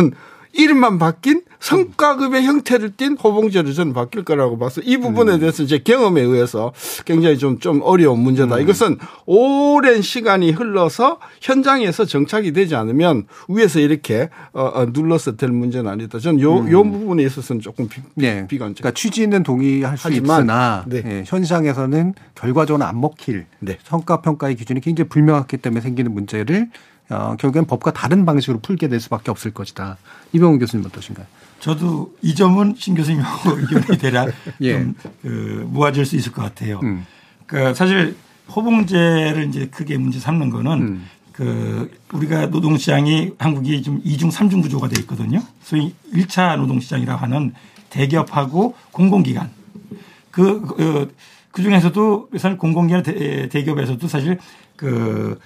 이름만 0.53 0.99
바뀐 0.99 1.41
성과급의 1.59 2.43
형태를 2.43 2.91
띈 2.97 3.15
호봉제로 3.15 3.71
저는 3.71 3.93
바뀔 3.93 4.23
거라고 4.23 4.57
봐서 4.57 4.81
이 4.83 4.95
음. 4.95 5.01
부분에 5.01 5.37
대해서 5.37 5.65
제 5.65 5.77
경험에 5.77 6.21
의해서 6.21 6.73
굉장히 7.05 7.37
좀, 7.37 7.59
좀 7.59 7.81
어려운 7.83 8.19
문제다. 8.19 8.55
음. 8.55 8.61
이것은 8.61 8.97
오랜 9.25 10.01
시간이 10.01 10.51
흘러서 10.51 11.19
현장에서 11.39 12.05
정착이 12.05 12.51
되지 12.51 12.75
않으면 12.75 13.27
위에서 13.47 13.79
이렇게 13.79 14.29
어, 14.53 14.63
어, 14.73 14.87
눌러서 14.91 15.37
될 15.37 15.51
문제는 15.51 15.89
아니다. 15.89 16.19
저는 16.19 16.41
요, 16.41 16.69
요 16.71 16.83
부분에 16.83 17.23
있어서는 17.23 17.61
조금 17.61 17.87
비, 17.87 18.01
음. 18.01 18.05
네. 18.15 18.47
비관적. 18.47 18.77
그러니까 18.77 18.99
취지는 18.99 19.43
동의할 19.43 19.97
수 19.97 20.07
하지만, 20.07 20.41
있으나 20.41 20.83
네. 20.87 21.03
예, 21.05 21.23
현장에서는 21.27 22.15
결과적으로 22.33 22.85
안 22.85 22.99
먹힐 22.99 23.45
네. 23.59 23.77
성과 23.83 24.21
평가의 24.21 24.55
기준이 24.55 24.81
굉장히 24.81 25.09
불명확하기 25.09 25.57
때문에 25.57 25.81
생기는 25.81 26.11
문제를 26.11 26.69
어, 27.11 27.35
결국엔 27.37 27.65
법과 27.65 27.91
다른 27.91 28.25
방식으로 28.25 28.59
풀게 28.59 28.87
될 28.87 28.99
수밖에 28.99 29.31
없을 29.31 29.51
것이다. 29.51 29.97
이병훈 30.33 30.59
교수님 30.59 30.85
어떠신가요? 30.85 31.25
저도 31.59 32.15
이 32.21 32.33
점은 32.33 32.75
신 32.77 32.95
교수님하고 32.95 33.51
의견이 33.59 33.97
대략 33.99 34.31
예. 34.61 34.73
좀 34.73 34.95
그, 35.21 35.67
모아질 35.69 36.05
수 36.05 36.15
있을 36.15 36.31
것 36.31 36.41
같아요. 36.41 36.79
음. 36.83 37.05
그러니까 37.45 37.73
사실 37.73 38.15
호봉제를 38.55 39.47
이제 39.49 39.67
크게 39.67 39.97
문제 39.97 40.19
삼는 40.19 40.49
거는 40.49 40.71
음. 40.71 41.05
그 41.31 41.91
우리가 42.13 42.47
노동시장이 42.47 43.31
한국이 43.37 43.81
좀 43.81 44.01
이중 44.03 44.31
삼중 44.31 44.61
구조가 44.61 44.87
돼 44.89 44.99
있거든요. 45.01 45.39
소위 45.63 45.93
1차 46.13 46.57
노동시장이라고 46.57 47.19
하는 47.19 47.53
대기업하고 47.89 48.75
공공기관 48.91 49.49
그, 50.31 50.61
그, 50.61 51.13
그 51.51 51.61
중에서도 51.61 52.29
사실 52.37 52.57
공공기관 52.57 53.03
대, 53.03 53.49
대기업에서도 53.49 54.07
사실 54.07 54.39
그 54.81 55.37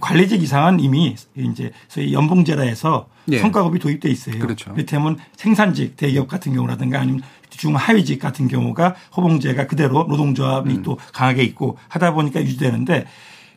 관리직 0.00 0.40
이상은 0.40 0.78
이미 0.78 1.16
이제 1.36 1.72
소위 1.88 2.12
연봉제라 2.12 2.62
해서 2.62 3.08
예. 3.28 3.40
성과급이 3.40 3.80
도입돼 3.80 4.08
있어요. 4.08 4.38
그렇죠. 4.38 4.70
이를테면 4.72 5.18
생산직 5.34 5.96
대기업 5.96 6.28
같은 6.28 6.54
경우라든가 6.54 7.00
아니면 7.00 7.20
중하위직 7.50 8.20
같은 8.20 8.46
경우가 8.46 8.94
호봉제가 9.16 9.66
그대로 9.66 10.04
노동조합이 10.04 10.76
음. 10.76 10.82
또 10.82 10.96
강하게 11.12 11.42
있고 11.42 11.76
하다 11.88 12.12
보니까 12.12 12.40
유지되는데 12.40 13.06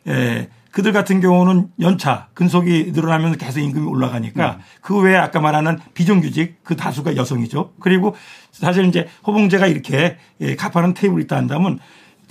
에, 0.08 0.48
그들 0.72 0.92
같은 0.92 1.20
경우는 1.20 1.68
연차 1.82 2.26
근속이 2.34 2.90
늘어나면서 2.92 3.38
계속 3.38 3.60
임금이 3.60 3.86
올라가니까 3.86 4.54
음. 4.54 4.62
그 4.80 5.00
외에 5.00 5.14
아까 5.16 5.38
말하는 5.38 5.78
비정규직 5.94 6.64
그 6.64 6.74
다수가 6.74 7.14
여성이죠. 7.14 7.74
그리고 7.78 8.16
사실 8.50 8.86
이제 8.86 9.06
호봉제가 9.24 9.68
이렇게 9.68 10.16
예, 10.40 10.56
가파른 10.56 10.94
테이블이 10.94 11.22
있다 11.24 11.36
한다면 11.36 11.78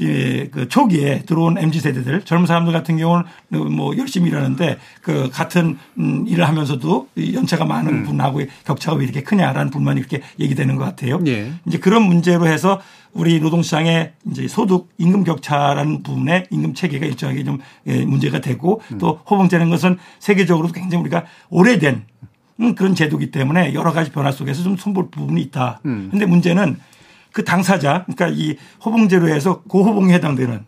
예, 0.01 0.47
그 0.47 0.67
초기에 0.67 1.23
들어온 1.25 1.57
MZ 1.57 1.79
세대들 1.79 2.21
젊은 2.21 2.45
사람들 2.45 2.73
같은 2.73 2.97
경우는 2.97 3.25
뭐 3.71 3.97
열심히 3.97 4.29
일하는데 4.29 4.77
그 5.01 5.29
같은 5.31 5.77
음, 5.97 6.25
일을 6.27 6.47
하면서도 6.47 7.09
이 7.15 7.33
연차가 7.33 7.65
많은 7.65 7.93
음. 7.93 8.03
분하고의 8.03 8.47
격차가 8.65 8.97
왜 8.97 9.05
이렇게 9.05 9.23
크냐라는 9.23 9.71
불만이 9.71 9.99
이렇게 9.99 10.21
얘기되는 10.39 10.75
것 10.75 10.83
같아요. 10.83 11.19
예. 11.27 11.51
이제 11.65 11.79
그런 11.79 12.03
문제로 12.03 12.47
해서 12.47 12.79
우리 13.13 13.39
노동시장의 13.39 14.13
이제 14.29 14.47
소득 14.47 14.89
임금 14.99 15.23
격차라는 15.23 16.03
부분에 16.03 16.45
임금 16.51 16.75
체계가 16.75 17.05
일정하게 17.05 17.43
좀 17.43 17.59
예, 17.87 18.05
문제가 18.05 18.39
되고 18.41 18.81
음. 18.91 18.99
또 18.99 19.19
호봉제는 19.29 19.69
것은 19.69 19.97
세계적으로도 20.19 20.73
굉장히 20.73 21.01
우리가 21.01 21.25
오래된 21.49 22.05
음, 22.59 22.75
그런 22.75 22.95
제도기 22.95 23.31
때문에 23.31 23.73
여러 23.73 23.91
가지 23.91 24.11
변화 24.11 24.31
속에서 24.31 24.63
좀 24.63 24.77
손볼 24.77 25.09
부분이 25.09 25.41
있다. 25.41 25.81
음. 25.85 26.09
근데 26.11 26.25
문제는 26.25 26.77
그 27.37 27.43
당사자 27.43 28.03
그러니까 28.05 28.29
이 28.29 28.57
호봉제로 28.83 29.29
해서 29.29 29.61
고호봉에 29.67 30.11
해당되는 30.15 30.65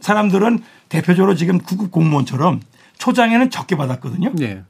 사람들은 0.00 0.60
대표적으로 0.88 1.34
지금 1.34 1.58
구급 1.58 1.90
공무원처럼 1.90 2.60
초장에는 2.98 3.50
적게 3.50 3.74
받았거든요. 3.74 4.32
예. 4.42 4.62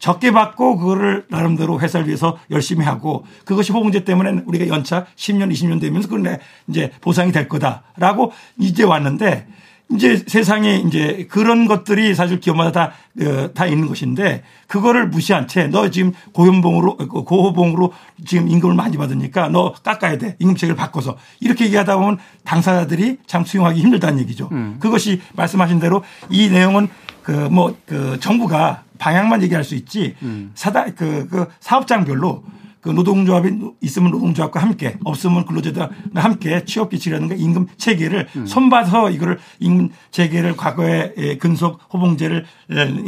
적게 0.00 0.32
받고 0.32 0.78
그거를 0.78 1.24
나름대로 1.28 1.78
회사를 1.78 2.08
위해서 2.08 2.36
열심히 2.50 2.84
하고 2.84 3.24
그것이 3.44 3.70
호봉제 3.70 4.02
때문에 4.02 4.42
우리가 4.44 4.66
연차 4.66 5.06
10년, 5.14 5.52
20년 5.52 5.80
되면서 5.80 6.08
그런 6.08 6.36
이제 6.66 6.90
보상이 7.00 7.30
될 7.30 7.46
거다라고 7.46 8.32
이제 8.58 8.82
왔는데 8.82 9.46
이제 9.92 10.22
세상에 10.26 10.76
이제 10.86 11.26
그런 11.30 11.66
것들이 11.66 12.14
사실 12.14 12.38
기업마다 12.38 12.70
다, 12.70 12.92
어, 13.26 13.50
다 13.52 13.66
있는 13.66 13.88
것인데 13.88 14.42
그거를 14.68 15.08
무시한 15.08 15.48
채 15.48 15.66
너 15.66 15.90
지금 15.90 16.12
고연봉으로 16.32 16.96
고호봉으로 17.24 17.92
지금 18.24 18.48
임금을 18.48 18.74
많이 18.74 18.96
받으니까 18.96 19.48
너 19.48 19.72
깎아야 19.82 20.18
돼. 20.18 20.36
임금 20.38 20.56
체계를 20.56 20.76
바꿔서 20.76 21.16
이렇게 21.40 21.64
얘기하다 21.66 21.96
보면 21.96 22.18
당사자들이 22.44 23.18
참 23.26 23.44
수용하기 23.44 23.80
힘들다는 23.80 24.20
얘기죠. 24.20 24.48
그것이 24.78 25.20
말씀하신 25.34 25.80
대로 25.80 26.02
이 26.28 26.48
내용은 26.48 26.88
그 27.22 27.32
뭐그 27.32 28.18
정부가 28.20 28.84
방향만 28.98 29.42
얘기할 29.42 29.64
수 29.64 29.74
있지 29.74 30.14
사다 30.54 30.86
그, 30.94 31.26
그 31.28 31.46
사업장별로 31.60 32.42
그 32.80 32.88
노동조합이 32.88 33.50
있으면 33.82 34.10
노동조합과 34.10 34.60
함께 34.60 34.96
없으면 35.04 35.44
근로자들과 35.44 35.90
함께 36.14 36.64
취업 36.64 36.90
규칙이라든가 36.90 37.34
임금 37.34 37.66
체계를 37.76 38.28
손봐서 38.46 39.10
이거를 39.10 39.38
임금 39.58 39.90
체계를 40.10 40.56
과거에 40.56 41.12
예, 41.18 41.36
근속 41.36 41.80
호봉제를 41.92 42.46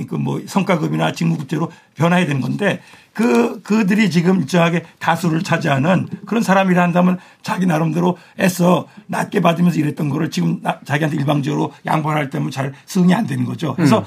그뭐 0.08 0.42
성과급이나 0.46 1.12
직무급제로 1.12 1.72
변화해야 1.94 2.26
되는 2.26 2.42
건데 2.42 2.80
그 3.14 3.62
그들이 3.62 4.10
지금 4.10 4.40
일정하게 4.40 4.84
다수를 4.98 5.42
차지하는 5.42 6.08
그런 6.26 6.42
사람이라 6.42 6.82
한다면 6.82 7.18
자기 7.42 7.64
나름대로 7.66 8.18
애써 8.40 8.86
낮게 9.06 9.40
받으면서 9.40 9.78
일했던 9.78 10.10
거를 10.10 10.30
지금 10.30 10.60
나- 10.62 10.80
자기한테 10.84 11.16
일방적으로 11.16 11.72
양보할 11.86 12.28
때면 12.30 12.50
잘 12.50 12.72
승인이 12.86 13.14
안 13.14 13.26
되는 13.26 13.44
거죠. 13.44 13.74
그래서 13.74 14.00
음. 14.00 14.04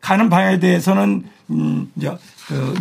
가는 0.00 0.28
방향에 0.28 0.60
대해서는 0.60 1.24
음 1.50 1.90
이제 1.96 2.16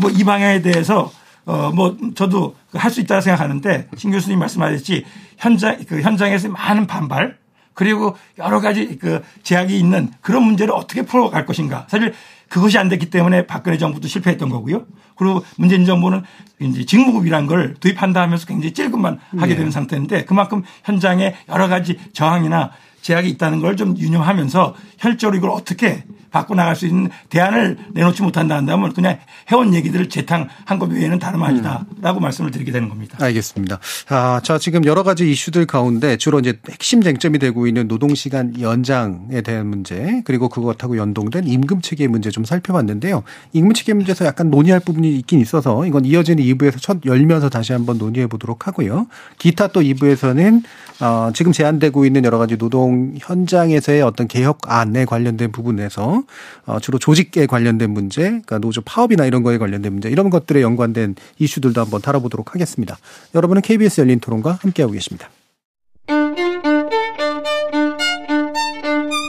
뭐이 0.02 0.24
방향에 0.24 0.62
대해서 0.62 1.12
어 1.48 1.72
뭐 1.74 1.98
저도 2.14 2.56
할 2.74 2.92
수 2.92 3.02
있다고 3.02 3.22
생각하는데 3.22 3.88
신 3.96 4.12
교수님 4.12 4.38
말씀하셨지 4.40 5.06
현장 5.38 5.78
그 5.88 6.02
현장에서 6.02 6.50
많은 6.50 6.86
반발 6.88 7.38
그리고 7.74 8.18
여러 8.40 8.60
가지 8.60 8.98
그 8.98 9.22
제약이 9.44 9.78
있는 9.78 10.12
그런 10.22 10.44
문제를 10.44 10.74
어떻게 10.74 11.04
풀어갈 11.04 11.46
것인가. 11.46 11.86
사실 11.90 12.14
그것이 12.50 12.78
안 12.80 12.90
됐기 12.90 13.10
때문에 13.12 13.46
박근혜 13.46 13.78
정부도 13.78 14.08
실패했던 14.08 14.50
거고요. 14.50 14.86
그리고 15.16 15.44
문재인 15.58 15.86
정부는 15.86 16.24
이제 16.60 16.86
직무급이라는 16.86 17.46
걸 17.48 17.76
도입한다 17.76 18.22
하면서 18.22 18.48
굉장히 18.48 18.74
찔끔만 18.74 19.20
하게 19.38 19.54
네. 19.54 19.58
되는 19.58 19.70
상태인데 19.72 20.26
그만큼 20.26 20.64
현장에 20.86 21.36
여러 21.50 21.68
가지 21.68 22.00
저항이나 22.14 22.72
제약이 23.08 23.30
있다는 23.30 23.62
걸 23.62 23.78
좀 23.78 23.96
유념하면서 23.98 24.76
혈적으로 24.98 25.38
이걸 25.38 25.52
어떻게 25.52 26.04
바꿔나갈 26.32 26.76
수 26.76 26.86
있는 26.88 27.10
대안을 27.30 27.78
내놓지 27.94 28.22
못한다 28.22 28.56
한다면 28.56 28.92
그냥 28.94 29.18
해온 29.50 29.74
얘기들을 29.74 30.10
재탕한 30.10 30.78
것 30.80 30.92
외에는 30.92 31.20
다름 31.20 31.44
아니다라고 31.44 32.20
말씀을 32.20 32.52
드리게 32.52 32.72
되는 32.72 32.90
겁니다. 32.90 33.18
알겠습니다. 33.22 33.80
아, 34.10 34.42
자, 34.44 34.58
지금 34.58 34.84
여러 34.86 35.04
가지 35.04 35.32
이슈들 35.32 35.66
가운데 35.66 36.18
주로 36.18 36.40
이제 36.40 36.60
핵심 36.70 37.02
쟁점이 37.02 37.40
되고 37.40 37.66
있는 37.66 37.88
노동시간 37.88 38.60
연장에 38.60 39.42
대한 39.42 39.68
문제, 39.68 40.22
그리고 40.26 40.50
그것하고 40.50 40.98
연동된 40.98 41.48
임금 41.48 41.82
체계 41.82 42.08
문제 42.08 42.30
좀 42.30 42.44
살펴봤는데요. 42.44 43.24
임금 43.54 43.74
체계 43.74 43.94
문제에서 43.94 44.26
약간 44.26 44.50
논의할 44.50 44.80
부분이 44.82 45.16
있긴 45.20 45.40
있어서 45.40 45.86
이건 45.86 46.04
이어지는 46.04 46.44
2부에서 46.44 46.82
첫 46.82 46.98
열면서 47.06 47.50
다시 47.50 47.74
한번 47.74 47.98
논의해 47.98 48.28
보도록 48.28 48.68
하고요. 48.68 49.08
기타 49.38 49.68
또 49.68 49.82
2부에서는 49.82 50.64
어, 51.00 51.32
지금 51.34 51.52
제한되고 51.52 52.06
있는 52.06 52.26
여러 52.26 52.38
가지 52.38 52.58
노동 52.58 52.97
현장에서의 53.20 54.02
어떤 54.02 54.28
개혁안에 54.28 55.06
관련된 55.06 55.52
부분에서 55.52 56.24
어, 56.66 56.80
주로 56.80 57.00
조직에 57.00 57.46
관련된 57.46 57.90
문제, 57.92 58.24
그러니까 58.24 58.60
노조 58.60 58.82
파업이나 58.82 59.26
이런 59.26 59.44
거에 59.44 59.58
관련된 59.58 59.94
문제, 59.94 60.10
이런 60.10 60.30
것들에 60.30 60.62
연관된 60.62 61.16
이슈들도 61.40 61.80
한번 61.82 62.02
다뤄보도록 62.02 62.54
하겠습니다. 62.54 62.98
여러분은 63.36 63.62
KBS 63.62 64.02
열린 64.02 64.20
토론과 64.20 64.60
함께하고 64.62 64.94
계십니다. 64.94 65.30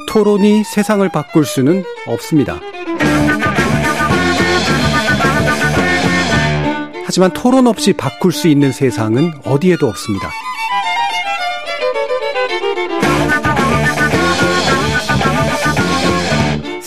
토론이 0.08 0.64
세상을 0.64 1.06
바꿀 1.10 1.44
수는 1.44 1.84
없습니다. 2.06 2.58
하지만 7.04 7.32
토론 7.32 7.66
없이 7.66 7.92
바꿀 7.92 8.32
수 8.32 8.48
있는 8.48 8.70
세상은 8.70 9.32
어디에도 9.44 9.86
없습니다. 9.88 10.30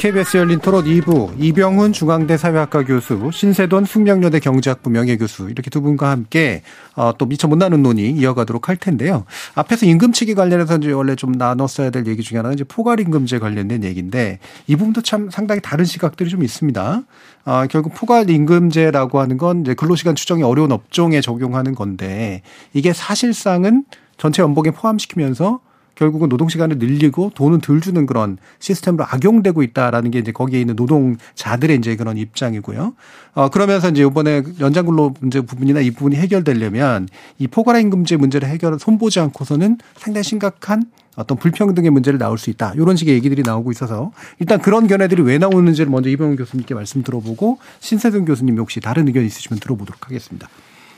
KBS 0.00 0.38
열린 0.38 0.60
토론 0.60 0.86
2부 0.86 1.34
이병훈 1.38 1.92
중앙대 1.92 2.38
사회학과 2.38 2.86
교수, 2.86 3.30
신세돈 3.34 3.84
숙명여대 3.84 4.40
경제학부 4.40 4.88
명예교수 4.88 5.50
이렇게 5.50 5.68
두 5.68 5.82
분과 5.82 6.08
함께 6.08 6.62
어, 6.96 7.12
또 7.18 7.26
미처 7.26 7.48
못 7.48 7.56
나눈 7.56 7.82
논의 7.82 8.10
이어가도록 8.12 8.70
할 8.70 8.78
텐데요. 8.78 9.26
앞에서 9.54 9.84
임금치기 9.84 10.34
관련해서 10.36 10.78
이제 10.78 10.90
원래 10.90 11.16
좀 11.16 11.32
나눴어야 11.32 11.90
될 11.90 12.06
얘기 12.06 12.22
중에 12.22 12.38
하나는 12.38 12.54
이제 12.54 12.64
포괄임금제 12.64 13.40
관련된 13.40 13.84
얘기인데 13.84 14.38
이 14.66 14.74
부분도 14.74 15.02
참 15.02 15.28
상당히 15.28 15.60
다른 15.60 15.84
시각들이 15.84 16.30
좀 16.30 16.42
있습니다. 16.42 17.02
아, 17.44 17.66
결국 17.66 17.92
포괄임금제라고 17.92 19.20
하는 19.20 19.36
건 19.36 19.60
이제 19.60 19.74
근로시간 19.74 20.14
추정이 20.14 20.42
어려운 20.42 20.72
업종에 20.72 21.20
적용하는 21.20 21.74
건데 21.74 22.40
이게 22.72 22.94
사실상은 22.94 23.84
전체 24.16 24.40
연봉에 24.40 24.70
포함시키면서 24.70 25.60
결국은 26.00 26.30
노동 26.30 26.48
시간을 26.48 26.78
늘리고 26.78 27.30
돈은 27.34 27.60
덜 27.60 27.82
주는 27.82 28.06
그런 28.06 28.38
시스템으로 28.58 29.04
악용되고 29.06 29.62
있다라는 29.62 30.10
게 30.10 30.18
이제 30.18 30.32
거기에 30.32 30.58
있는 30.58 30.74
노동자들의 30.74 31.76
이제 31.76 31.94
그런 31.94 32.16
입장이고요. 32.16 32.94
어 33.34 33.48
그러면서 33.50 33.90
이제 33.90 34.02
이번에 34.02 34.42
연장 34.60 34.86
근로 34.86 35.12
문제 35.20 35.42
부분이나 35.42 35.80
이 35.80 35.90
부분이 35.90 36.16
해결되려면 36.16 37.06
이 37.38 37.46
포괄 37.46 37.78
임금제 37.78 38.16
문제를 38.16 38.48
해결을 38.48 38.78
손보지 38.78 39.20
않고서는 39.20 39.76
상당히 39.94 40.24
심각한 40.24 40.84
어떤 41.16 41.36
불평등의 41.36 41.90
문제를 41.90 42.18
나올 42.18 42.38
수 42.38 42.48
있다. 42.48 42.72
이런 42.76 42.96
식의 42.96 43.14
얘기들이 43.16 43.42
나오고 43.44 43.70
있어서 43.70 44.10
일단 44.38 44.58
그런 44.58 44.86
견해들이 44.86 45.20
왜 45.20 45.36
나오는지를 45.36 45.90
먼저 45.90 46.08
이병훈 46.08 46.36
교수님께 46.36 46.72
말씀 46.72 47.02
들어보고 47.02 47.58
신세동 47.80 48.24
교수님 48.24 48.56
혹시 48.56 48.80
다른 48.80 49.06
의견 49.06 49.26
있으시면 49.26 49.60
들어보도록 49.60 50.06
하겠습니다. 50.06 50.48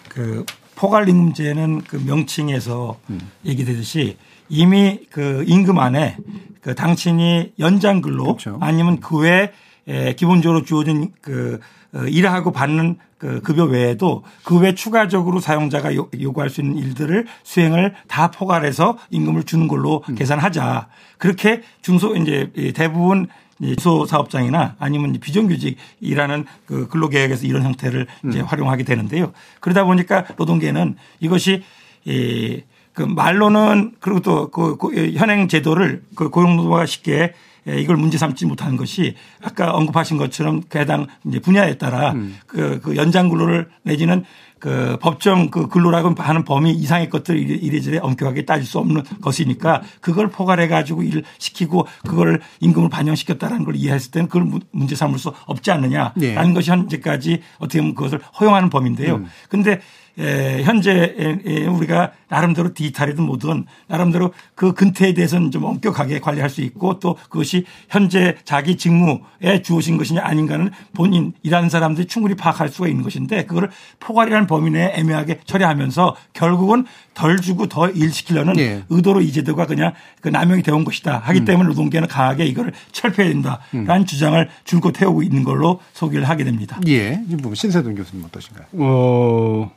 그 0.08 0.44
포괄임금제는 0.76 1.82
그 1.88 1.96
명칭에서 1.96 3.00
얘기되듯이 3.44 4.16
이미 4.48 5.00
그 5.10 5.44
임금 5.46 5.78
안에 5.78 6.16
그 6.60 6.74
당신이 6.74 7.52
연장 7.58 8.00
근로 8.00 8.24
그렇죠. 8.36 8.58
아니면 8.60 9.00
그 9.00 9.18
외에 9.18 9.50
에, 9.88 10.14
기본적으로 10.14 10.62
주어진 10.62 11.12
그 11.20 11.58
어, 11.94 12.04
일하고 12.06 12.52
받는 12.52 12.96
그 13.18 13.40
급여 13.42 13.64
외에도 13.64 14.24
그 14.44 14.58
외 14.58 14.74
추가적으로 14.74 15.40
사용자가 15.40 15.94
요- 15.94 16.08
요구할 16.20 16.50
수 16.50 16.60
있는 16.60 16.78
일들을 16.78 17.26
수행을 17.42 17.94
다 18.08 18.30
포괄해서 18.30 18.96
임금을 19.10 19.42
주는 19.44 19.68
걸로 19.68 20.02
계산하자. 20.16 20.88
그렇게 21.18 21.62
중소 21.82 22.16
이제 22.16 22.50
이 22.56 22.72
대부분 22.72 23.26
이제 23.60 23.76
중소 23.76 24.06
사업장이나 24.06 24.76
아니면 24.78 25.18
비정규직이라는 25.20 26.46
그 26.66 26.88
근로계획에서 26.88 27.46
이런 27.46 27.62
형태를 27.64 28.06
이제 28.28 28.40
활용하게 28.40 28.84
되는데요. 28.84 29.32
그러다 29.60 29.84
보니까 29.84 30.24
노동계는 30.36 30.96
이것이 31.20 31.62
이 32.04 32.62
그 32.92 33.02
말로는 33.02 33.92
그리고 34.00 34.20
또 34.20 34.50
그 34.50 35.12
현행 35.14 35.48
제도를 35.48 36.02
그 36.14 36.28
고용노동부가 36.30 36.86
쉽게 36.86 37.32
예, 37.68 37.78
이걸 37.80 37.96
문제 37.96 38.18
삼지 38.18 38.44
못하는 38.46 38.76
것이 38.76 39.14
아까 39.40 39.70
언급하신 39.72 40.16
것처럼 40.16 40.62
그 40.68 40.78
해당 40.78 41.06
이제 41.24 41.38
분야에 41.38 41.78
따라 41.78 42.12
그, 42.48 42.80
그 42.82 42.96
연장 42.96 43.28
근로를 43.28 43.68
내지는 43.84 44.24
그 44.58 44.96
법정 45.00 45.48
그 45.48 45.68
근로라고 45.68 46.12
하는 46.18 46.44
범위 46.44 46.72
이상의 46.72 47.08
것들 47.08 47.36
이래- 47.38 47.54
이래저래 47.54 47.98
엄격하게 47.98 48.46
따질 48.46 48.66
수 48.66 48.78
없는 48.80 49.02
것이니까 49.20 49.82
그걸 50.00 50.28
포괄해 50.28 50.66
가지고 50.66 51.02
일을 51.04 51.22
시키고 51.38 51.86
그걸 52.06 52.40
임금을 52.60 52.88
반영시켰다라는 52.88 53.64
걸 53.64 53.76
이해했을 53.76 54.10
때는 54.10 54.26
그걸 54.26 54.42
문- 54.44 54.62
문제 54.72 54.96
삼을 54.96 55.18
수 55.20 55.32
없지 55.46 55.70
않느냐라는 55.70 56.20
예. 56.22 56.52
것이 56.54 56.68
현재까지 56.70 57.42
어떻게 57.58 57.78
보면 57.78 57.94
그것을 57.94 58.20
허용하는 58.40 58.70
범인데요. 58.70 59.24
근데 59.48 59.80
에, 60.18 60.62
현재 60.62 61.14
에, 61.16 61.38
에, 61.46 61.66
우리가 61.66 62.12
나름대로 62.28 62.74
디지털이든 62.74 63.24
뭐든 63.24 63.66
나름대로 63.88 64.32
그 64.54 64.72
근태에 64.72 65.14
대해서는 65.14 65.50
좀 65.50 65.64
엄격하게 65.64 66.20
관리할 66.20 66.50
수 66.50 66.60
있고 66.62 66.98
또 66.98 67.14
그것이 67.28 67.64
현재 67.88 68.36
자기 68.44 68.76
직무에 68.76 69.62
주어진 69.62 69.96
것이냐 69.98 70.22
아닌가는 70.24 70.70
본인 70.94 71.32
일하는 71.42 71.68
사람들이 71.68 72.06
충분히 72.06 72.34
파악할 72.34 72.68
수가 72.70 72.88
있는 72.88 73.02
것인데 73.04 73.44
그거를 73.44 73.70
포괄이라는 74.00 74.46
범위 74.46 74.70
내에 74.70 74.92
애매하게 74.96 75.40
처리하면서 75.44 76.16
결국은 76.32 76.86
덜 77.14 77.38
주고 77.38 77.66
더 77.66 77.92
일 77.92 78.12
시키려는 78.12 78.58
예. 78.58 78.84
의도로 78.88 79.20
이 79.20 79.30
제도가 79.32 79.66
그냥 79.66 79.92
그 80.20 80.28
남용이 80.28 80.62
되어 80.62 80.76
온 80.76 80.84
것이다 80.84 81.18
하기 81.18 81.44
때문에 81.44 81.68
노동계는 81.68 82.08
강하게 82.08 82.46
이거를 82.46 82.72
철폐해야 82.92 83.32
된다라는 83.32 84.06
주장을 84.06 84.48
줄곧 84.64 85.00
해오고 85.00 85.22
있는 85.22 85.44
걸로 85.44 85.80
소개를 85.92 86.28
하게 86.28 86.44
됩니다. 86.44 86.80
예. 86.88 87.20
이 87.28 87.36
부분 87.36 87.54
신세동 87.54 87.94
교수님 87.94 88.24
어떠신가요? 88.24 88.66
어, 88.72 89.70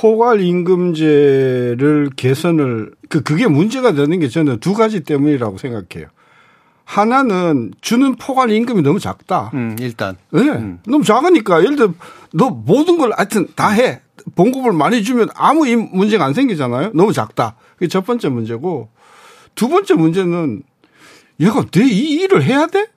포괄 0.00 0.40
임금제를 0.40 2.10
개선을 2.16 2.92
그 3.08 3.22
그게 3.22 3.46
문제가 3.46 3.92
되는 3.92 4.18
게 4.18 4.28
저는 4.28 4.58
두 4.58 4.74
가지 4.74 5.00
때문이라고 5.04 5.56
생각해요. 5.58 6.08
하나는 6.84 7.72
주는 7.80 8.16
포괄 8.16 8.50
임금이 8.50 8.82
너무 8.82 8.98
작다. 8.98 9.52
음, 9.54 9.76
일단. 9.80 10.16
예. 10.34 10.40
너무 10.86 11.04
작으니까 11.04 11.60
예를 11.62 11.76
들어 11.76 11.94
너 12.32 12.50
모든 12.50 12.98
걸 12.98 13.12
하여튼 13.16 13.46
다 13.54 13.70
해. 13.70 14.00
봉급을 14.34 14.72
많이 14.72 15.02
주면 15.04 15.28
아무 15.34 15.66
이 15.68 15.76
문제가 15.76 16.24
안 16.24 16.34
생기잖아요. 16.34 16.90
너무 16.94 17.12
작다. 17.12 17.56
그게 17.74 17.88
첫 17.88 18.04
번째 18.04 18.28
문제고 18.30 18.88
두 19.54 19.68
번째 19.68 19.94
문제는 19.94 20.62
얘가 21.40 21.64
내 21.70 21.84
이 21.84 22.20
일을 22.20 22.42
해야 22.42 22.66
돼? 22.66 22.88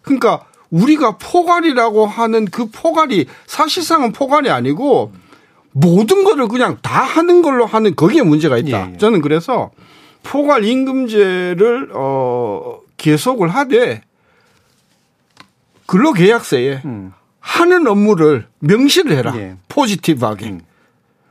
그러니까 0.00 0.44
우리가 0.70 1.18
포괄이라고 1.18 2.06
하는 2.06 2.46
그 2.46 2.66
포괄이 2.70 3.26
사실상은 3.46 4.12
포괄이 4.12 4.48
아니고 4.48 5.12
모든 5.72 6.24
거를 6.24 6.48
그냥 6.48 6.78
다 6.82 7.02
하는 7.02 7.42
걸로 7.42 7.66
하는 7.66 7.94
거기에 7.96 8.22
문제가 8.22 8.58
있다. 8.58 8.88
예, 8.88 8.92
예. 8.94 8.96
저는 8.98 9.20
그래서 9.22 9.70
포괄 10.22 10.64
임금제를 10.64 11.90
어 11.94 12.80
계속을 12.96 13.48
하되 13.48 14.02
근로계약서에 15.86 16.82
하는 17.40 17.86
업무를 17.86 18.46
명시를 18.60 19.16
해라. 19.16 19.32
예. 19.36 19.56
positive하게. 19.68 20.58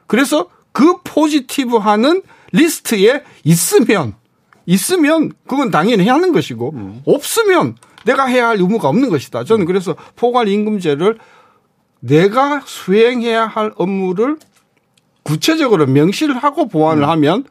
그래서 0.08 0.50
그 0.72 0.98
positive하는 1.04 2.22
리스트에 2.52 3.24
있으면 3.44 4.16
있으면 4.66 5.32
그건 5.48 5.72
당연히 5.72 6.04
해야 6.04 6.16
하는 6.16 6.32
것이고 6.34 7.02
없으면 7.06 7.76
내가 8.06 8.26
해야 8.26 8.50
할 8.50 8.58
의무가 8.58 8.90
없는 8.90 9.10
것이다. 9.10 9.44
저는 9.44 9.66
그래서 9.66 9.96
포괄 10.16 10.48
임금제를 10.48 11.18
내가 12.02 12.62
수행해야 12.66 13.48
할 13.48 13.72
업무를 13.78 14.38
구체적으로 15.24 15.86
명시를 15.88 16.36
하고 16.38 16.68
보완을 16.68 17.08
하면 17.08 17.46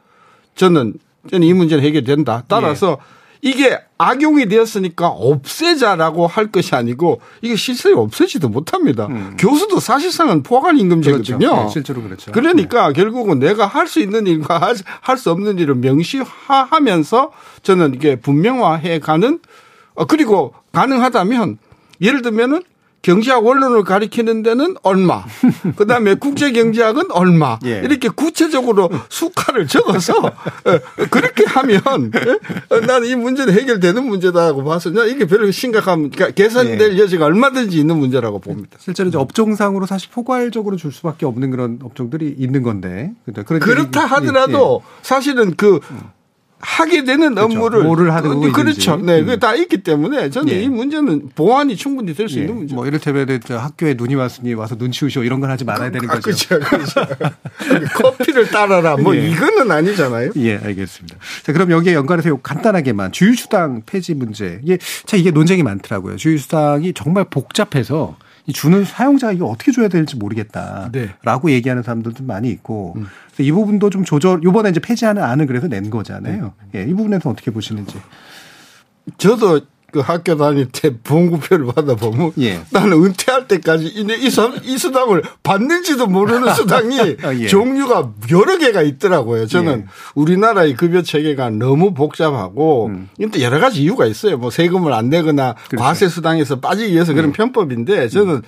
저는 0.55 0.93
저는 1.29 1.47
이 1.47 1.53
문제는 1.53 1.83
해결된다. 1.83 2.43
따라서 2.47 2.97
이게 3.43 3.79
악용이 3.97 4.47
되었으니까 4.47 5.07
없애자라고 5.07 6.27
할 6.27 6.51
것이 6.51 6.75
아니고 6.75 7.21
이게 7.41 7.55
실제로 7.55 8.01
없애지도 8.01 8.49
못합니다. 8.49 9.07
교수도 9.39 9.79
사실상은 9.79 10.43
포괄 10.43 10.77
임금제거든요. 10.77 11.37
그렇죠. 11.39 11.63
네, 11.63 11.69
실제로 11.69 12.01
그렇죠. 12.03 12.31
그러니까 12.31 12.91
결국은 12.93 13.39
내가 13.39 13.65
할 13.65 13.87
수 13.87 13.99
있는 13.99 14.27
일과 14.27 14.59
할 15.01 15.17
수 15.17 15.31
없는 15.31 15.57
일을 15.59 15.75
명시하면서 15.75 17.31
저는 17.63 17.95
이게 17.95 18.15
분명화해 18.17 18.99
가는 18.99 19.39
어, 19.95 20.05
그리고 20.05 20.53
가능하다면 20.73 21.57
예를 22.01 22.21
들면은 22.21 22.61
경제학 23.01 23.43
원론을 23.45 23.83
가리키는 23.83 24.43
데는 24.43 24.75
얼마, 24.83 25.23
그 25.75 25.87
다음에 25.87 26.13
국제 26.15 26.51
경제학은 26.51 27.11
얼마, 27.11 27.57
예. 27.65 27.81
이렇게 27.83 28.09
구체적으로 28.09 28.89
수가를 29.09 29.65
적어서 29.67 30.13
어, 30.19 30.79
그렇게 31.09 31.43
하면 31.45 31.81
어, 32.69 32.79
나는 32.81 33.07
이 33.07 33.15
문제는 33.15 33.53
해결되는 33.53 34.05
문제다고 34.05 34.63
봐서 34.63 34.91
나 34.91 35.05
이게 35.05 35.25
별로 35.25 35.49
심각한, 35.49 36.11
그러니까 36.11 36.29
개선될 36.35 36.99
여지가 36.99 37.25
얼마든지 37.25 37.79
있는 37.79 37.97
문제라고 37.97 38.37
봅니다. 38.39 38.77
실제로 38.79 39.09
이제 39.09 39.17
업종상으로 39.17 39.85
사실 39.87 40.09
포괄적으로 40.11 40.75
줄 40.77 40.91
수밖에 40.91 41.25
없는 41.25 41.49
그런 41.51 41.79
업종들이 41.83 42.35
있는 42.37 42.61
건데. 42.61 43.11
그러니까 43.25 43.43
그렇다 43.65 44.03
얘기- 44.03 44.13
하더라도 44.13 44.83
사사실은 45.01 45.55
그 45.57 45.79
하게 46.61 47.03
되는 47.03 47.35
그렇죠. 47.35 47.55
업무를 47.55 47.83
뭐를 47.83 48.13
하든 48.13 48.29
그거 48.29 48.51
그렇죠. 48.51 48.91
있든지. 48.93 49.05
네, 49.05 49.19
음. 49.19 49.25
그게 49.25 49.39
다 49.39 49.55
있기 49.55 49.83
때문에 49.83 50.29
저는 50.29 50.53
예. 50.53 50.61
이 50.61 50.69
문제는 50.69 51.29
보완이 51.35 51.75
충분히 51.75 52.13
될수 52.13 52.37
예. 52.37 52.41
있는 52.41 52.55
문제. 52.55 52.75
뭐 52.75 52.85
이를테면 52.85 53.39
저 53.45 53.57
학교에 53.57 53.95
눈이 53.95 54.15
왔으니 54.15 54.53
와서 54.53 54.75
눈 54.77 54.91
치우시오 54.91 55.23
이런 55.23 55.39
건 55.39 55.49
하지 55.49 55.65
말아야 55.65 55.91
되는 55.91 56.09
아, 56.09 56.19
거죠. 56.19 56.47
그렇죠. 56.47 56.59
그렇죠. 56.59 57.01
커피를 57.97 58.47
따라라. 58.49 58.95
뭐 58.97 59.15
예. 59.17 59.29
이거는 59.29 59.71
아니잖아요. 59.71 60.31
예, 60.37 60.57
알겠습니다. 60.57 61.17
자, 61.43 61.53
그럼 61.53 61.71
여기에 61.71 61.93
연관해서 61.93 62.29
요 62.29 62.37
간단하게만 62.37 63.11
주휴수당 63.11 63.83
폐지 63.85 64.13
문제. 64.13 64.59
이게 64.63 64.77
자 65.05 65.17
이게 65.17 65.31
논쟁이 65.31 65.63
많더라고요. 65.63 66.15
주휴수당이 66.17 66.93
정말 66.93 67.25
복잡해서 67.25 68.15
이 68.47 68.53
주는 68.53 68.83
사용자가 68.83 69.33
이거 69.33 69.45
어떻게 69.45 69.71
줘야 69.71 69.87
될지 69.87 70.15
모르겠다라고 70.15 71.47
네. 71.47 71.53
얘기하는 71.53 71.83
사람들도 71.83 72.23
많이 72.23 72.49
있고 72.49 72.93
그래서 72.93 73.43
이 73.43 73.51
부분도 73.51 73.89
좀 73.89 74.03
조절. 74.03 74.43
요번에 74.43 74.69
이제 74.69 74.79
폐지하는 74.79 75.23
안을 75.23 75.47
그래서 75.47 75.67
낸 75.67 75.89
거잖아요. 75.89 76.53
예, 76.75 76.83
이 76.83 76.93
부분에서 76.93 77.29
어떻게 77.29 77.51
보시는지. 77.51 77.97
저도 79.17 79.61
그 79.91 79.99
학교 79.99 80.37
다닐 80.37 80.67
때 80.71 80.95
봉구표를 81.03 81.65
받아보면 81.67 82.31
예. 82.39 82.61
나는 82.71 82.93
은퇴할 83.03 83.47
때까지 83.47 83.85
이, 83.87 84.07
이, 84.25 84.29
수- 84.29 84.53
이 84.63 84.77
수당을 84.77 85.23
받는지도 85.43 86.07
모르는 86.07 86.53
수당이 86.55 86.99
아, 87.23 87.33
예. 87.35 87.47
종류가 87.47 88.11
여러 88.31 88.57
개가 88.57 88.81
있더라고요. 88.81 89.47
저는 89.47 89.79
예. 89.81 89.91
우리나라의 90.15 90.75
급여 90.75 91.01
체계가 91.01 91.49
너무 91.51 91.93
복잡하고 91.93 92.91
이건 93.19 93.31
또 93.31 93.41
여러 93.41 93.59
가지 93.59 93.81
이유가 93.83 94.05
있어요. 94.05 94.37
뭐 94.37 94.49
세금을 94.49 94.93
안 94.93 95.09
내거나 95.09 95.49
음. 95.51 95.55
그렇죠. 95.69 95.83
과세 95.83 96.07
수당에서 96.07 96.59
빠지기 96.59 96.93
위해서 96.93 97.11
예. 97.11 97.15
그런 97.15 97.31
편법인데 97.31 98.07
저는 98.09 98.41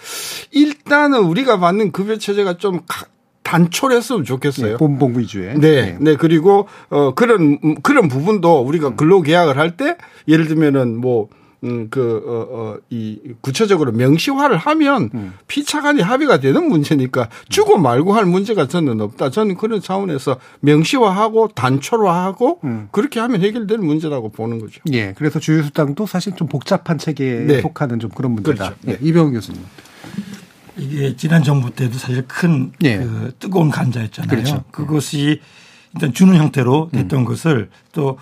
일단은 0.51 1.19
우리가 1.19 1.59
받는 1.59 1.91
급여 1.91 2.17
체제가 2.17 2.57
좀 2.57 2.81
가- 2.87 3.05
단촐했으면 3.43 4.23
좋겠어요. 4.23 4.73
예, 4.73 4.77
본봉 4.77 5.17
위주의. 5.17 5.53
네, 5.59 5.67
예. 5.67 5.97
네 5.99 6.15
그리고 6.15 6.67
어 6.89 7.13
그런 7.13 7.59
음, 7.63 7.75
그런 7.81 8.07
부분도 8.07 8.61
우리가 8.61 8.95
근로 8.95 9.21
계약을 9.21 9.57
할 9.57 9.73
때 9.77 9.97
예를 10.27 10.47
들면은 10.47 10.97
뭐 10.97 11.29
음, 11.63 11.87
그, 11.89 12.21
어, 12.27 12.47
어, 12.51 12.77
이, 12.89 13.17
구체적으로 13.39 13.93
명시화를 13.93 14.57
하면 14.57 15.09
음. 15.13 15.33
피차 15.47 15.81
간이 15.81 16.01
합의가 16.01 16.41
되는 16.41 16.67
문제니까 16.67 17.29
주고 17.47 17.77
말고 17.77 18.13
할 18.13 18.25
문제가 18.25 18.67
저는 18.67 18.99
없다. 18.99 19.29
저는 19.31 19.55
그런 19.55 19.79
차원에서 19.79 20.37
명시화하고 20.59 21.49
단촐화하고 21.55 22.59
음. 22.65 22.89
그렇게 22.91 23.21
하면 23.21 23.41
해결되는 23.41 23.83
문제라고 23.85 24.29
보는 24.29 24.59
거죠. 24.59 24.81
예, 24.91 25.13
그래서 25.17 25.39
주휴수당도 25.39 26.05
사실 26.05 26.35
좀 26.35 26.47
복잡한 26.49 26.97
체계에 26.97 27.39
네. 27.45 27.61
속하는 27.61 27.99
좀 27.99 28.09
그런 28.09 28.33
문제다. 28.33 28.55
그렇죠. 28.65 28.75
네. 28.81 28.93
예, 28.93 28.97
이병훈 29.01 29.31
교수님. 29.33 29.61
이게 30.77 31.15
지난 31.15 31.43
정부 31.43 31.71
때도 31.71 31.97
사실 31.97 32.23
큰 32.27 32.71
예. 32.83 32.97
그 32.97 33.33
뜨거운 33.39 33.69
간자였잖아요. 33.69 34.29
그렇죠. 34.29 34.63
그것이 34.71 35.41
일단 35.93 36.13
주는 36.13 36.35
형태로 36.35 36.89
됐던 36.91 37.25
것을 37.25 37.69
또 37.91 38.17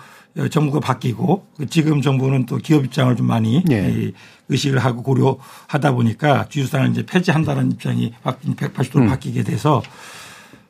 정부가 0.50 0.80
바뀌고 0.80 1.46
지금 1.68 2.00
정부는 2.00 2.46
또 2.46 2.56
기업 2.56 2.84
입장을 2.84 3.14
좀 3.16 3.26
많이 3.26 3.62
예. 3.70 3.90
이 3.90 4.12
의식을 4.48 4.78
하고 4.78 5.02
고려하다 5.02 5.92
보니까 5.92 6.46
주유수당을 6.48 6.90
이제 6.90 7.06
폐지한다는 7.06 7.72
입장이 7.72 8.12
180도로 8.24 9.08
바뀌게 9.08 9.44
돼서 9.44 9.82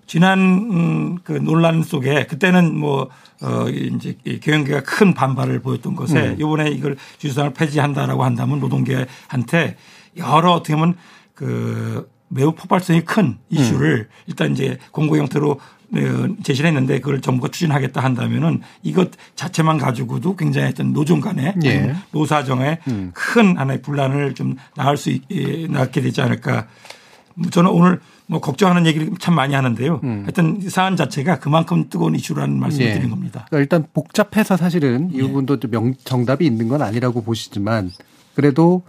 지난 0.06 0.38
음, 0.38 1.18
그 1.24 1.32
논란 1.32 1.82
속에 1.82 2.26
그때는 2.26 2.76
뭐 2.76 3.08
어, 3.40 3.68
이제 3.68 4.16
이 4.24 4.38
경영계가 4.40 4.82
큰 4.82 5.14
반발을 5.14 5.60
보였던 5.60 5.96
것에 5.96 6.28
음. 6.30 6.36
이번에 6.38 6.70
이걸 6.70 6.96
주주상을 7.18 7.54
폐지한다라고 7.54 8.22
한다면 8.24 8.60
노동계한테 8.60 9.76
여러 10.16 10.52
어떻게 10.52 10.74
보면 10.74 10.96
그 11.34 12.10
매우 12.28 12.52
폭발성이 12.52 13.02
큰 13.04 13.38
이슈를 13.50 14.08
음. 14.10 14.22
일단 14.26 14.52
이제 14.52 14.78
공고 14.90 15.18
형태로 15.18 15.50
어, 15.94 16.28
제시를 16.42 16.68
했는데 16.68 17.00
그걸 17.00 17.20
정부가 17.20 17.50
추진하겠다 17.50 18.02
한다면은 18.02 18.62
이것 18.82 19.10
자체만 19.36 19.76
가지고도 19.76 20.36
굉장히 20.36 20.68
어떤 20.68 20.94
노종 20.94 21.20
간의 21.20 21.54
예. 21.64 21.94
노사정에 22.12 22.78
큰 23.12 23.58
하나의 23.58 23.82
분란을 23.82 24.34
좀 24.34 24.56
낳을 24.74 24.96
수 24.96 25.10
있, 25.10 25.22
예, 25.30 25.66
낳게 25.66 26.00
되지 26.00 26.22
않을까. 26.22 26.66
뭐 27.34 27.50
저는 27.50 27.70
오늘 27.70 28.00
뭐 28.26 28.40
걱정하는 28.40 28.86
얘기를 28.86 29.10
참 29.20 29.34
많이 29.34 29.54
하는데요. 29.54 30.00
하여튼 30.02 30.62
이 30.62 30.70
사안 30.70 30.96
자체가 30.96 31.40
그만큼 31.40 31.90
뜨거운 31.90 32.14
이슈라는 32.14 32.58
말씀을 32.58 32.86
예. 32.86 32.94
드린 32.94 33.10
겁니다. 33.10 33.46
그러니까 33.50 33.58
일단 33.58 33.86
복잡해서 33.92 34.56
사실은 34.56 35.10
이 35.12 35.20
부분도 35.20 35.60
좀 35.60 35.70
명, 35.70 35.92
정답이 36.04 36.46
있는 36.46 36.68
건 36.68 36.80
아니라고 36.80 37.22
보시지만 37.22 37.90
그래도 38.34 38.82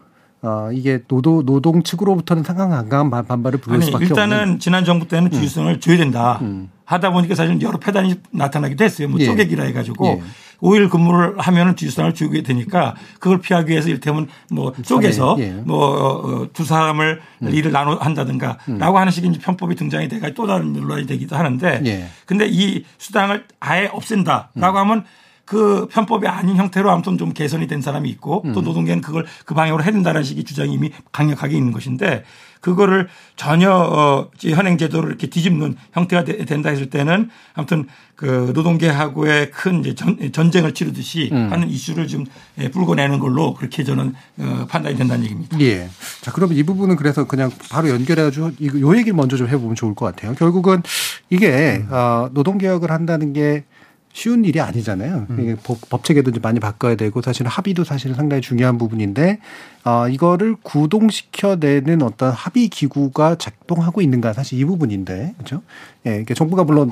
어, 0.43 0.69
이게 0.73 0.99
노동, 1.07 1.45
노동 1.45 1.83
측으로부터는 1.83 2.43
상당한 2.43 2.89
강한 2.89 3.09
반- 3.09 3.25
반발을 3.25 3.59
부를 3.59 3.77
아니 3.77 3.85
수밖에 3.85 4.05
일단은 4.05 4.37
없는. 4.39 4.55
음. 4.55 4.59
지난 4.59 4.83
정부 4.83 5.07
때는 5.07 5.31
주의성을 5.31 5.79
줘야 5.79 5.97
된다. 5.97 6.39
하다 6.85 7.11
보니까 7.11 7.33
사실 7.33 7.59
여러 7.61 7.77
패단이 7.79 8.15
나타나기도 8.31 8.83
했어요. 8.83 9.07
뭐 9.07 9.17
예. 9.21 9.25
쪼개기라 9.25 9.63
해가지고 9.63 10.05
예. 10.05 10.21
오 10.59 10.71
5일 10.71 10.89
근무를 10.89 11.35
하면은 11.37 11.77
주의성을 11.77 12.13
주게 12.13 12.41
되니까 12.43 12.93
그걸 13.19 13.39
피하기 13.39 13.71
위해서 13.71 13.87
일테면 13.89 14.27
뭐 14.51 14.73
쪼개서 14.81 15.37
예. 15.39 15.51
뭐두 15.65 16.65
사람을 16.65 17.21
일을 17.41 17.71
나눠 17.71 17.95
한다든가 17.95 18.57
라고 18.67 18.97
하는 18.99 19.11
식의 19.13 19.31
편법이 19.41 19.75
등장이 19.75 20.09
돼가 20.09 20.29
또 20.35 20.45
다른 20.45 20.73
논란이 20.73 21.05
되기도 21.05 21.37
하는데 21.37 21.81
예. 21.85 22.07
근데 22.25 22.47
이 22.49 22.83
수당을 22.97 23.45
아예 23.61 23.87
없앤다 23.91 24.51
라고 24.55 24.77
하면 24.79 25.05
그 25.45 25.87
편법이 25.91 26.25
아닌 26.27 26.55
형태로 26.55 26.89
아무튼 26.89 27.17
좀 27.17 27.33
개선이 27.33 27.67
된 27.67 27.81
사람이 27.81 28.09
있고 28.11 28.43
또 28.53 28.61
노동계는 28.61 29.01
그걸 29.01 29.25
그 29.45 29.53
방향으로 29.53 29.83
해야 29.83 29.91
된다는 29.91 30.23
식의 30.23 30.45
주장이 30.45 30.73
이미 30.73 30.89
강력하게 31.11 31.57
있는 31.57 31.71
것인데 31.73 32.23
그거를 32.61 33.09
전혀 33.35 33.69
어 33.73 34.29
현행 34.39 34.77
제도를 34.77 35.09
이렇게 35.09 35.27
뒤집는 35.27 35.75
형태가 35.91 36.23
되- 36.23 36.45
된다 36.45 36.69
했을 36.69 36.89
때는 36.89 37.29
아무튼 37.55 37.87
그 38.15 38.53
노동계하고의 38.55 39.51
큰 39.51 39.81
이제 39.81 39.95
전, 39.95 40.17
전쟁을 40.31 40.73
치르듯이 40.73 41.29
하는 41.51 41.69
이슈를 41.69 42.07
좀 42.07 42.23
예, 42.59 42.69
불고내는 42.71 43.19
걸로 43.19 43.53
그렇게 43.53 43.83
저는 43.83 44.13
어 44.39 44.65
판단이 44.69 44.95
된다는 44.95 45.25
얘기입니다. 45.25 45.59
예. 45.59 45.89
자, 46.21 46.31
그러면 46.31 46.55
이 46.55 46.63
부분은 46.63 46.95
그래서 46.95 47.25
그냥 47.25 47.51
바로 47.69 47.89
연결해가지고 47.89 48.51
요 48.79 48.95
얘기를 48.97 49.13
먼저 49.13 49.35
좀 49.35 49.49
해보면 49.49 49.75
좋을 49.75 49.93
것 49.93 50.05
같아요. 50.05 50.33
결국은 50.35 50.81
이게 51.29 51.83
어, 51.89 52.29
노동개혁을 52.31 52.91
한다는 52.91 53.33
게 53.33 53.65
쉬운 54.13 54.45
일이 54.45 54.61
아니잖아요. 54.61 55.25
이게 55.39 55.55
법, 55.63 55.77
법 55.89 56.03
체계도 56.03 56.29
이제 56.29 56.39
많이 56.39 56.59
바꿔야 56.59 56.93
되고 56.95 57.19
사실은 57.21 57.49
합의도 57.49 57.83
사실은 57.83 58.15
상당히 58.15 58.41
중요한 58.41 58.77
부분인데 58.77 59.39
어, 59.85 60.07
이거를 60.07 60.55
구동시켜내는 60.61 62.03
어떤 62.03 62.31
합의 62.31 62.67
기구가 62.69 63.35
작동하고 63.35 64.01
있는가 64.01 64.33
사실 64.33 64.59
이 64.59 64.65
부분인데 64.65 65.33
그렇죠? 65.37 65.63
예, 66.05 66.11
그러니까 66.11 66.35
정부가 66.35 66.63
물론 66.63 66.91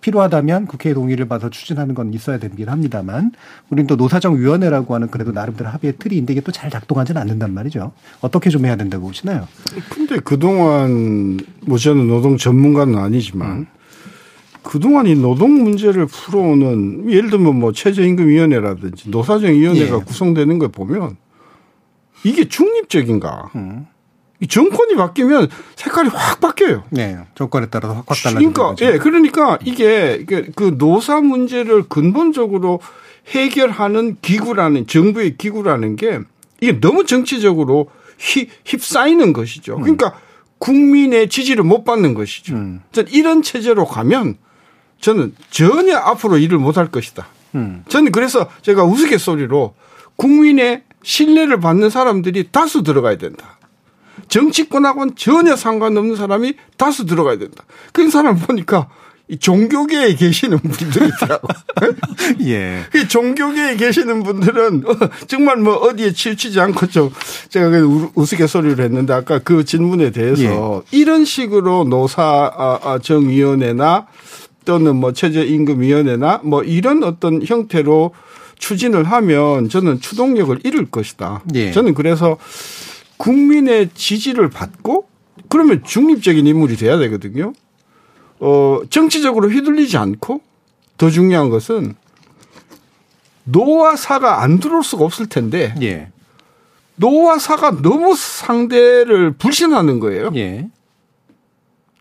필요하다면 0.00 0.66
국회의 0.66 0.94
동의를 0.94 1.26
받아 1.28 1.50
추진하는 1.50 1.94
건 1.94 2.14
있어야 2.14 2.38
되긴 2.38 2.68
합니다만 2.70 3.32
우리는 3.68 3.86
또 3.86 3.96
노사정위원회라고 3.96 4.94
하는 4.94 5.08
그래도 5.10 5.32
나름대로 5.32 5.68
합의의 5.70 5.94
틀이 5.98 6.14
있는데 6.14 6.32
이게 6.34 6.40
또 6.40 6.52
잘 6.52 6.70
작동하지는 6.70 7.20
않는단 7.20 7.52
말이죠. 7.52 7.92
어떻게 8.20 8.48
좀 8.48 8.64
해야 8.64 8.76
된다고 8.76 9.08
보시나요? 9.08 9.46
근데 9.90 10.18
그동안 10.20 11.38
뭐 11.66 11.76
저는 11.78 12.06
노동 12.08 12.36
전문가는 12.38 12.96
아니지만 12.96 13.66
그동안 14.62 15.06
이 15.06 15.14
노동 15.14 15.62
문제를 15.62 16.06
풀어오는 16.06 17.10
예를 17.10 17.30
들면 17.30 17.58
뭐 17.58 17.72
최저임금위원회라든지 17.72 19.10
노사정위원회가 19.10 19.96
예. 19.96 20.00
구성되는 20.00 20.58
걸 20.58 20.68
보면 20.68 21.16
이게 22.24 22.48
중립적인가? 22.48 23.50
음. 23.54 23.86
이 24.40 24.46
정권이 24.46 24.96
바뀌면 24.96 25.48
색깔이 25.76 26.08
확 26.08 26.40
바뀌어요. 26.40 26.84
네. 26.90 27.18
정권에 27.34 27.66
따라서 27.70 27.94
확, 27.94 28.04
확 28.08 28.16
달라지는 28.22 28.52
그러니까. 28.52 28.84
예, 28.86 28.98
그러니까 28.98 29.58
이게 29.64 30.18
이게 30.20 30.46
그 30.54 30.76
노사 30.78 31.20
문제를 31.20 31.84
근본적으로 31.88 32.80
해결하는 33.28 34.16
기구라는 34.22 34.86
정부의 34.86 35.36
기구라는 35.36 35.96
게 35.96 36.20
이게 36.60 36.80
너무 36.80 37.04
정치적으로 37.04 37.90
휩, 38.18 38.48
휩싸이는 38.64 39.34
것이죠. 39.34 39.76
그러니까 39.76 40.14
국민의 40.58 41.28
지지를 41.28 41.64
못 41.64 41.84
받는 41.84 42.14
것이죠. 42.14 42.54
음. 42.54 42.80
이런 43.10 43.42
체제로 43.42 43.84
가면 43.84 44.36
저는 45.00 45.34
전혀 45.50 45.96
앞으로 45.96 46.38
일을 46.38 46.58
못할 46.58 46.90
것이다. 46.90 47.26
음. 47.54 47.84
저는 47.88 48.12
그래서 48.12 48.48
제가 48.62 48.84
우스갯소리로 48.84 49.74
국민의 50.16 50.82
신뢰를 51.02 51.60
받는 51.60 51.88
사람들이 51.90 52.48
다수 52.52 52.82
들어가야 52.82 53.16
된다. 53.16 53.58
정치권하고는 54.28 55.14
전혀 55.16 55.56
상관없는 55.56 56.16
사람이 56.16 56.52
다수 56.76 57.06
들어가야 57.06 57.38
된다. 57.38 57.64
그런 57.92 58.10
사람 58.10 58.36
보니까 58.38 58.88
이 59.28 59.38
종교계에 59.38 60.16
계시는 60.16 60.58
분들이 60.58 61.08
있더라고. 61.08 61.48
예. 62.42 62.84
이 62.94 63.08
종교계에 63.08 63.76
계시는 63.76 64.22
분들은 64.24 64.82
어, 64.86 64.94
정말 65.28 65.56
뭐 65.56 65.76
어디에 65.76 66.12
치우치지 66.12 66.60
않고 66.60 66.88
좀 66.88 67.10
제가 67.48 67.70
그 67.70 67.84
우- 67.86 68.10
우스갯소리를 68.16 68.84
했는데 68.84 69.14
아까 69.14 69.38
그 69.38 69.64
질문에 69.64 70.10
대해서 70.10 70.82
이런 70.90 71.24
식으로 71.24 71.84
노사정위원회나 71.84 74.06
또는 74.64 74.96
뭐 74.96 75.12
최저임금위원회나 75.12 76.40
뭐 76.44 76.62
이런 76.62 77.02
어떤 77.02 77.44
형태로 77.44 78.12
추진을 78.58 79.04
하면 79.04 79.68
저는 79.68 80.00
추동력을 80.00 80.60
잃을 80.64 80.90
것이다. 80.90 81.42
예. 81.54 81.72
저는 81.72 81.94
그래서 81.94 82.36
국민의 83.16 83.90
지지를 83.94 84.50
받고 84.50 85.06
그러면 85.48 85.82
중립적인 85.84 86.46
인물이 86.46 86.76
돼야 86.76 86.98
되거든요. 86.98 87.52
어, 88.38 88.80
정치적으로 88.88 89.48
휘둘리지 89.50 89.96
않고 89.96 90.40
더 90.96 91.10
중요한 91.10 91.50
것은 91.50 91.94
노와 93.44 93.96
사가 93.96 94.42
안 94.42 94.60
들어올 94.60 94.84
수가 94.84 95.04
없을 95.04 95.26
텐데 95.26 95.74
예. 95.82 96.08
노와 96.96 97.38
사가 97.38 97.80
너무 97.82 98.14
상대를 98.14 99.32
불신하는 99.32 100.00
거예요. 100.00 100.30
예. 100.36 100.68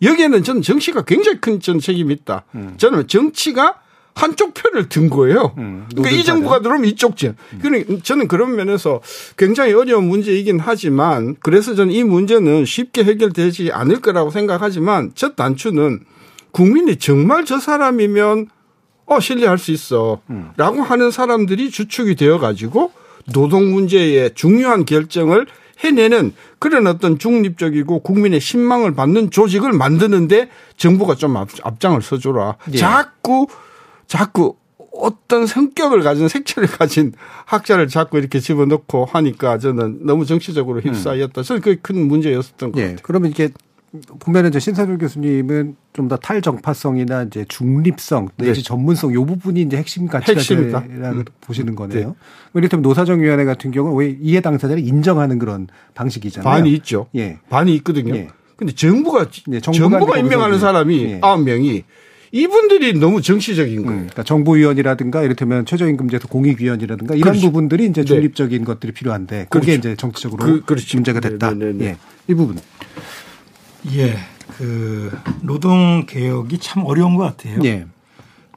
여기에는 0.02 0.44
저는 0.44 0.62
정치가 0.62 1.02
굉장히 1.04 1.40
큰 1.40 1.60
전 1.60 1.80
책임이 1.80 2.14
있다. 2.14 2.46
저는 2.78 3.08
정치가 3.08 3.76
한쪽 4.16 4.54
편을 4.54 4.90
든 4.90 5.10
거예요. 5.10 5.54
음, 5.58 5.86
그러니까 5.96 6.16
이. 6.18 6.24
정부가 6.24 6.62
들어오면 6.62 6.86
이쪽 6.90 7.16
편. 7.16 7.36
그러니까 7.62 7.96
저는 8.04 8.28
그런 8.28 8.56
면에서 8.56 9.02
굉장히 9.38 9.74
어려운 9.74 10.08
문제이긴 10.10 10.60
하지만 10.60 11.36
그래서 11.42 11.74
저는 11.76 11.94
이 11.94 12.04
문제는 12.04 12.66
쉽게 12.66 13.04
해결되지 13.04 13.72
않을 13.72 14.02
거라고 14.02 14.30
생각하지만 14.30 15.12
첫 15.16 15.36
단추는 15.36 16.02
국민이 16.52 16.98
정말 16.98 17.46
저 17.46 17.60
사람이면 17.60 18.48
어 19.06 19.20
신뢰할 19.20 19.58
수 19.58 19.72
있어 19.72 20.22
라고 20.58 20.82
하는 20.82 21.12
사람들이 21.12 21.72
주축이 21.72 22.16
되어 22.16 22.40
가지고 22.40 22.92
노동 23.32 23.72
문제의 23.72 24.32
중요한 24.36 24.86
결정을 24.86 25.46
해내는 25.80 26.34
그런 26.60 26.88
어떤 26.88 27.18
중립적이고 27.18 28.00
국민의 28.00 28.40
신망을 28.40 28.94
받는 28.94 29.32
조직을 29.32 29.72
만드는데 29.74 30.50
정부가 30.78 31.16
좀 31.16 31.38
앞, 31.38 31.50
앞장을 31.64 32.02
서줘라. 32.02 32.58
예. 32.74 32.78
자꾸 32.78 33.48
자꾸 34.08 34.56
어떤 34.92 35.46
성격을 35.46 36.02
가진 36.02 36.28
색채를 36.28 36.68
가진 36.68 37.14
학자를 37.46 37.88
자꾸 37.88 38.18
이렇게 38.18 38.40
집어넣고 38.40 39.06
하니까 39.06 39.58
저는 39.58 40.06
너무 40.06 40.26
정치적으로 40.26 40.82
휩싸였다. 40.82 41.44
저는 41.44 41.62
그게 41.62 41.80
큰 41.82 42.08
문제였었던 42.08 42.72
것 42.72 42.80
예. 42.80 42.84
같아요. 42.84 43.00
그러면 43.04 43.32
이게 43.32 43.50
보면은 44.20 44.50
이제 44.50 44.60
신사준 44.60 44.98
교수님은 45.00 45.76
좀 45.94 46.08
더 46.08 46.16
탈정파성이나 46.18 47.24
이제 47.24 47.46
중립성 47.48 48.30
내지 48.38 48.62
네. 48.62 48.68
전문성 48.68 49.14
요 49.14 49.26
부분이 49.26 49.62
이제 49.62 49.78
핵심. 49.78 50.08
되라고 50.08 51.18
음. 51.18 51.26
보시는 51.42 51.76
거네요. 51.76 52.16
이를테면 52.54 52.82
노사정위원회 52.84 53.46
같은 53.46 53.72
경우는 53.72 53.98
왜 53.98 54.16
이해 54.22 54.42
당사자를 54.42 54.86
인정하는 54.88 55.38
그런 55.40 55.68
방식이잖아요. 55.96 56.50
반이 56.50 56.72
있죠. 56.76 57.08
예. 57.16 57.38
반이 57.50 57.76
있거든요. 57.78 58.16
예. 58.16 58.30
근데 58.56 58.74
정부가 58.74 59.28
예, 59.52 59.60
정부가 59.60 59.90
정부가, 60.00 60.18
임명하는 60.20 60.60
사람이 60.60 61.04
예. 61.04 61.20
아홉 61.22 61.44
명이 61.44 61.84
이분들이 62.32 62.94
너무 62.94 63.22
정치적인 63.22 63.80
음, 63.80 63.84
거예요. 63.86 63.98
그러니까 64.02 64.24
정부위원이라든가 64.24 65.24
이를테면 65.24 65.66
최저임금제도 65.66 66.28
공익위원이라든가 66.28 67.16
이런 67.16 67.32
그렇죠. 67.34 67.48
부분들이 67.48 67.86
이제 67.88 68.02
네. 68.02 68.06
중립적인 68.06 68.64
것들이 68.66 68.92
필요한데 68.94 69.48
그게 69.50 69.66
그렇죠. 69.74 69.80
이제 69.80 69.96
정치적으로 69.96 70.44
그- 70.46 70.62
그렇죠. 70.62 70.98
문제가 70.98 71.20
됐다. 71.20 71.52
네, 71.54 71.66
네, 71.66 71.74
네. 71.74 71.86
예. 71.86 71.98
이 72.28 72.34
부분. 72.36 72.58
예. 73.94 74.18
그 74.58 75.18
노동 75.42 76.06
개혁이 76.06 76.58
참 76.60 76.84
어려운 76.86 77.16
것 77.16 77.24
같아요. 77.24 77.60
예. 77.64 77.86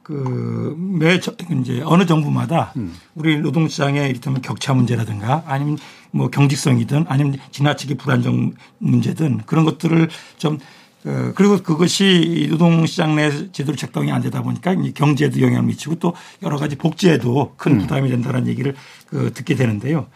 그매 0.03 1.15
이제 1.15 1.81
어느 1.85 2.05
정부마다 2.05 2.73
우리 3.15 3.39
노동시장의 3.39 4.09
이를테면 4.09 4.41
격차 4.41 4.73
문제라든가 4.73 5.43
아니면 5.47 5.77
뭐 6.11 6.29
경직성이든 6.29 7.05
아니면 7.07 7.37
지나치게 7.51 7.95
불안정 7.95 8.51
문제든 8.79 9.43
그런 9.45 9.63
것들을 9.63 10.09
좀 10.37 10.59
어, 11.05 11.33
그리고 11.35 11.61
그것이 11.61 12.47
노동시장 12.49 13.15
내 13.15 13.51
제대로 13.51 13.75
작동이 13.75 14.11
안 14.11 14.21
되다 14.21 14.41
보니까 14.41 14.73
경제에도 14.93 15.41
영향을 15.41 15.63
미치고 15.63 15.95
또 15.95 16.13
여러 16.43 16.57
가지 16.57 16.77
복지에도 16.77 17.53
큰 17.57 17.77
부담이 17.77 18.09
된다는 18.09 18.47
얘기를 18.47 18.73
그 19.07 19.33
듣게 19.33 19.55
되는데요. 19.55 20.07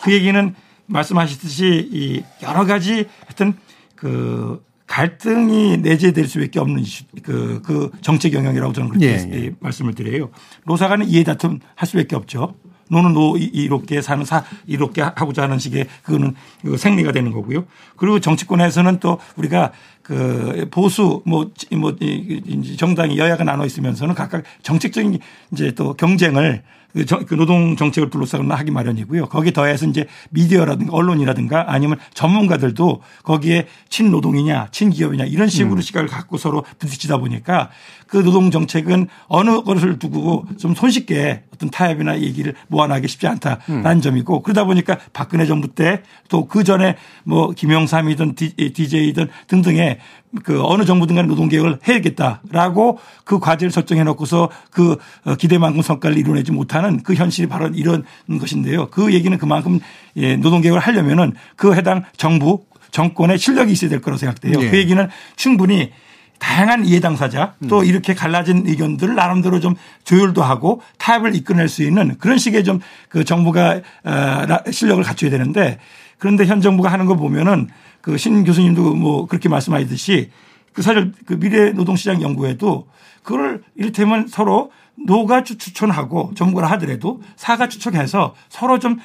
그 0.00 0.12
얘기는 0.12 0.54
말씀하셨듯이 0.86 1.88
이 1.92 2.22
여러 2.42 2.64
가지 2.64 3.06
하여튼 3.24 3.54
그 3.96 4.64
갈등이 4.86 5.78
내재될 5.78 6.28
수밖에 6.28 6.60
없는 6.60 6.84
그, 7.22 7.60
그 7.64 7.90
정책 8.02 8.32
영역이라고 8.34 8.72
저는 8.72 8.88
그렇게 8.90 9.06
예, 9.08 9.30
예. 9.32 9.50
말씀을 9.58 9.94
드려요. 9.94 10.30
노사 10.64 10.86
간의 10.86 11.08
이해 11.08 11.24
다툼 11.24 11.58
할 11.74 11.88
수밖에 11.88 12.14
없죠. 12.14 12.54
노는 12.88 13.14
노 13.14 13.36
이- 13.36 13.50
이롭게 13.52 14.00
사는 14.00 14.24
사 14.24 14.44
이롭게 14.64 15.02
하고자 15.02 15.42
하는 15.42 15.58
식의 15.58 15.86
그거는 16.04 16.34
그 16.62 16.76
생리가 16.76 17.10
되는 17.10 17.32
거고요. 17.32 17.64
그리고 17.96 18.20
정치권에서는 18.20 19.00
또 19.00 19.18
우리가 19.34 19.72
그 20.02 20.68
보수 20.70 21.20
뭐, 21.26 21.50
뭐 21.72 21.96
이- 22.00 22.40
이- 22.46 22.76
정당이 22.76 23.18
여야가 23.18 23.42
나눠 23.42 23.66
있으면서는 23.66 24.14
각각 24.14 24.44
정책적인 24.62 25.18
이제 25.52 25.72
또 25.72 25.94
경쟁을 25.94 26.62
그, 26.96 27.04
정- 27.04 27.26
그 27.26 27.34
노동 27.34 27.76
정책을 27.76 28.08
둘러싸고 28.08 28.50
하기 28.50 28.70
마련이고요. 28.70 29.26
거기에 29.26 29.52
더해서 29.52 29.84
이제 29.86 30.06
미디어라든가 30.30 30.92
언론이라든가 30.94 31.66
아니면 31.68 31.98
전문가들도 32.14 33.02
거기에 33.22 33.66
친노동이냐 33.90 34.68
친기업이냐 34.70 35.26
이런 35.26 35.48
식으로 35.48 35.82
시각을 35.82 36.08
갖고 36.08 36.38
서로 36.38 36.64
부딪히다 36.78 37.18
보니까 37.18 37.68
그 38.06 38.22
노동 38.22 38.50
정책은 38.50 39.08
어느 39.26 39.62
것을 39.62 39.98
두고 39.98 40.46
좀 40.58 40.74
손쉽게 40.74 41.42
어떤 41.54 41.70
타협이나 41.70 42.20
얘기를 42.20 42.54
모아나기 42.68 43.08
쉽지 43.08 43.26
않다라는 43.26 44.00
점이고 44.00 44.42
그러다 44.42 44.64
보니까 44.64 44.98
박근혜 45.12 45.46
정부 45.46 45.68
때 45.68 46.02
또 46.28 46.46
그 46.48 46.64
전에 46.64 46.96
뭐 47.24 47.50
김영삼이든 47.50 48.34
DJ든 48.34 49.28
등등의 49.46 49.98
그 50.44 50.62
어느 50.64 50.84
정부든 50.84 51.16
간에 51.16 51.28
노동개혁을 51.28 51.78
해야겠다라고 51.86 52.98
그 53.24 53.38
과제를 53.38 53.70
설정해 53.70 54.04
놓고서 54.04 54.50
그 54.70 54.96
어, 55.24 55.34
기대만큼 55.34 55.82
성과를 55.82 56.18
이뤄내지 56.18 56.52
못하는 56.52 57.02
그 57.02 57.14
현실이 57.14 57.48
바로 57.48 57.68
이런 57.68 58.04
것인데요. 58.38 58.88
그 58.90 59.12
얘기는 59.12 59.36
그만큼 59.38 59.80
예, 60.16 60.36
노동개혁을 60.36 60.80
하려면은 60.80 61.34
그 61.56 61.74
해당 61.74 62.04
정부 62.16 62.64
정권의 62.90 63.38
실력이 63.38 63.72
있어야 63.72 63.90
될 63.90 64.00
거라고 64.00 64.18
생각돼요. 64.18 64.60
예. 64.62 64.70
그 64.70 64.76
얘기는 64.78 65.08
충분히 65.36 65.92
다양한 66.38 66.84
이해 66.84 67.00
당사자 67.00 67.54
또 67.68 67.82
이렇게 67.84 68.14
갈라진 68.14 68.64
의견들을 68.66 69.14
나름대로 69.14 69.60
좀 69.60 69.74
조율도 70.04 70.42
하고 70.42 70.80
타협을 70.98 71.34
이끌어낼 71.34 71.68
수 71.68 71.82
있는 71.82 72.16
그런 72.18 72.38
식의 72.38 72.64
좀 72.64 72.80
그 73.08 73.24
정부가 73.24 73.80
어, 74.04 74.10
라- 74.10 74.62
실력을 74.70 75.02
갖춰야 75.02 75.30
되는데 75.30 75.78
그런데 76.18 76.44
현 76.46 76.60
정부가 76.60 76.90
하는 76.92 77.06
거 77.06 77.14
보면은 77.16 77.68
그 78.02 78.16
신 78.18 78.44
교수님도 78.44 78.94
뭐 78.94 79.26
그렇게 79.26 79.48
말씀하셨듯이 79.48 80.30
그 80.72 80.82
사실 80.82 81.12
그 81.26 81.38
미래 81.38 81.70
노동시장 81.72 82.20
연구에도 82.22 82.86
그걸 83.22 83.62
이를테면 83.74 84.28
서로 84.28 84.70
노가 85.04 85.44
추- 85.44 85.58
추천하고 85.58 86.32
정부가 86.34 86.70
하더라도 86.72 87.20
사가 87.36 87.68
추천해서 87.68 88.34
서로 88.48 88.78
좀 88.78 88.98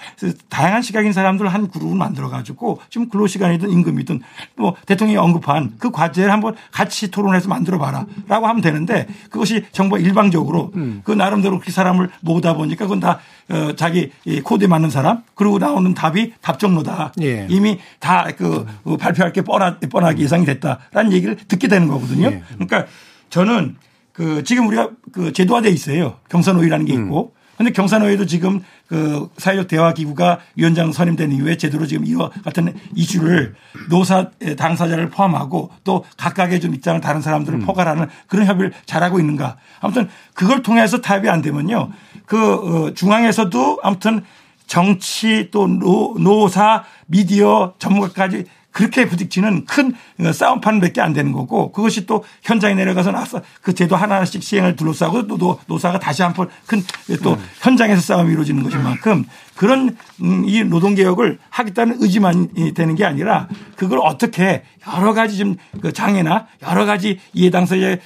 다양한 0.50 0.82
시각인 0.82 1.12
사람들 1.14 1.48
한 1.50 1.70
그룹을 1.70 1.96
만들어 1.98 2.30
가지고 2.30 2.80
지금 2.90 3.10
근로시간이든 3.10 3.70
임금이든 3.70 4.22
뭐 4.56 4.76
대통령이 4.86 5.18
언급한 5.18 5.74
그 5.80 5.92
과제를 5.92 6.32
한번 6.32 6.56
같이 6.72 7.12
토론해서 7.12 7.50
만들어 7.50 7.78
봐라 7.78 8.06
라고 8.28 8.48
하면 8.48 8.62
되는데 8.62 9.06
그것이 9.30 9.66
정부가 9.72 10.00
일방적으로 10.02 10.72
그 11.04 11.12
나름대로 11.12 11.60
그 11.60 11.72
사람을 11.72 12.10
모으다 12.22 12.54
보니까 12.54 12.86
그건 12.86 13.00
다 13.00 13.20
어, 13.50 13.76
자기 13.76 14.12
이 14.26 14.40
코드에 14.40 14.68
맞는 14.68 14.90
사람 14.90 15.24
그리고 15.36 15.60
나오는 15.60 15.94
답이 15.94 16.34
답정로다. 16.42 17.12
예. 17.22 17.48
이미 17.50 17.80
다그 18.00 18.66
발표할 18.98 19.34
게 19.34 19.42
뻔하, 19.42 19.78
뻔하게 19.78 20.24
예상이 20.24 20.46
됐다라는 20.46 21.12
얘기를 21.12 21.36
듣게 21.36 21.68
되는 21.68 21.88
거거든요. 21.90 22.28
예. 22.28 22.44
그러니까 22.54 22.86
저는 23.30 23.76
그 24.22 24.44
지금 24.44 24.68
우리가 24.68 24.92
그 25.12 25.34
제도화돼 25.34 25.72
있어요. 25.72 26.18
경선오위라는 26.30 26.86
게 26.86 26.94
있고. 26.94 27.34
근데 27.58 27.72
경선오위도 27.72 28.28
지금 28.28 28.62
그 28.88 29.30
사회적 29.38 29.68
대화 29.68 29.96
기구가 29.96 30.40
위원장 30.56 30.92
선임된 30.92 31.32
이후에 31.32 31.58
제대로 31.58 31.88
지금 31.88 32.06
이와 32.06 32.30
같은 32.44 32.74
이슈를 32.94 33.56
노사 33.90 34.30
당사자를 34.58 35.10
포함하고 35.10 35.72
또 35.84 36.06
각각의 36.18 36.60
좀 36.60 36.76
입장을 36.76 37.02
다른 37.02 37.22
사람들을 37.22 37.60
포괄하는 37.60 38.08
그런 38.28 38.46
협의를 38.46 38.74
잘하고 38.86 39.20
있는가. 39.20 39.58
아무튼 39.80 40.08
그걸 40.36 40.62
통해서 40.62 41.02
타협이 41.02 41.28
안 41.28 41.42
되면요. 41.42 41.90
그 42.28 42.54
어, 42.88 42.94
중앙에서도 42.94 43.80
아무튼 43.82 44.24
정치 44.68 45.50
또 45.52 45.68
노, 45.68 46.16
노사 46.20 46.84
미디어 47.08 47.74
전문가까지 47.80 48.46
그렇게 48.72 49.06
부딪히는 49.08 49.66
큰 49.66 49.94
싸움판밖에 50.34 51.02
안 51.02 51.14
되는 51.14 51.32
거고 51.32 51.72
그것이 51.72 52.06
또 52.06 52.24
현장에 52.44 52.74
내려가서 52.76 53.12
나서 53.12 53.42
그 53.62 53.74
제도 53.74 53.96
하나씩 53.96 54.42
시행을 54.42 54.76
둘러싸고 54.76 55.28
또 55.28 55.38
노- 55.38 55.60
노사가 55.68 56.00
다시 56.00 56.22
한 56.24 56.34
번 56.34 56.48
큰또 56.66 57.38
현장에서 57.60 58.02
싸움이 58.02 58.32
이루어지는 58.32 58.64
것인 58.64 58.82
만큼 58.82 59.26
그런 59.56 59.98
음, 60.22 60.46
이 60.48 60.64
노동개혁을 60.64 61.38
하겠다는 61.50 61.98
의지만 62.00 62.48
이 62.56 62.74
되는 62.74 62.96
게 62.96 63.04
아니라 63.06 63.48
그걸 63.76 64.00
어떻게 64.02 64.64
여러 64.96 65.14
가지 65.14 65.38
좀그 65.38 65.92
장애나 65.94 66.48
여러 66.64 66.86
가지 66.86 67.20
이해 67.34 67.50
당사자에 67.50 68.00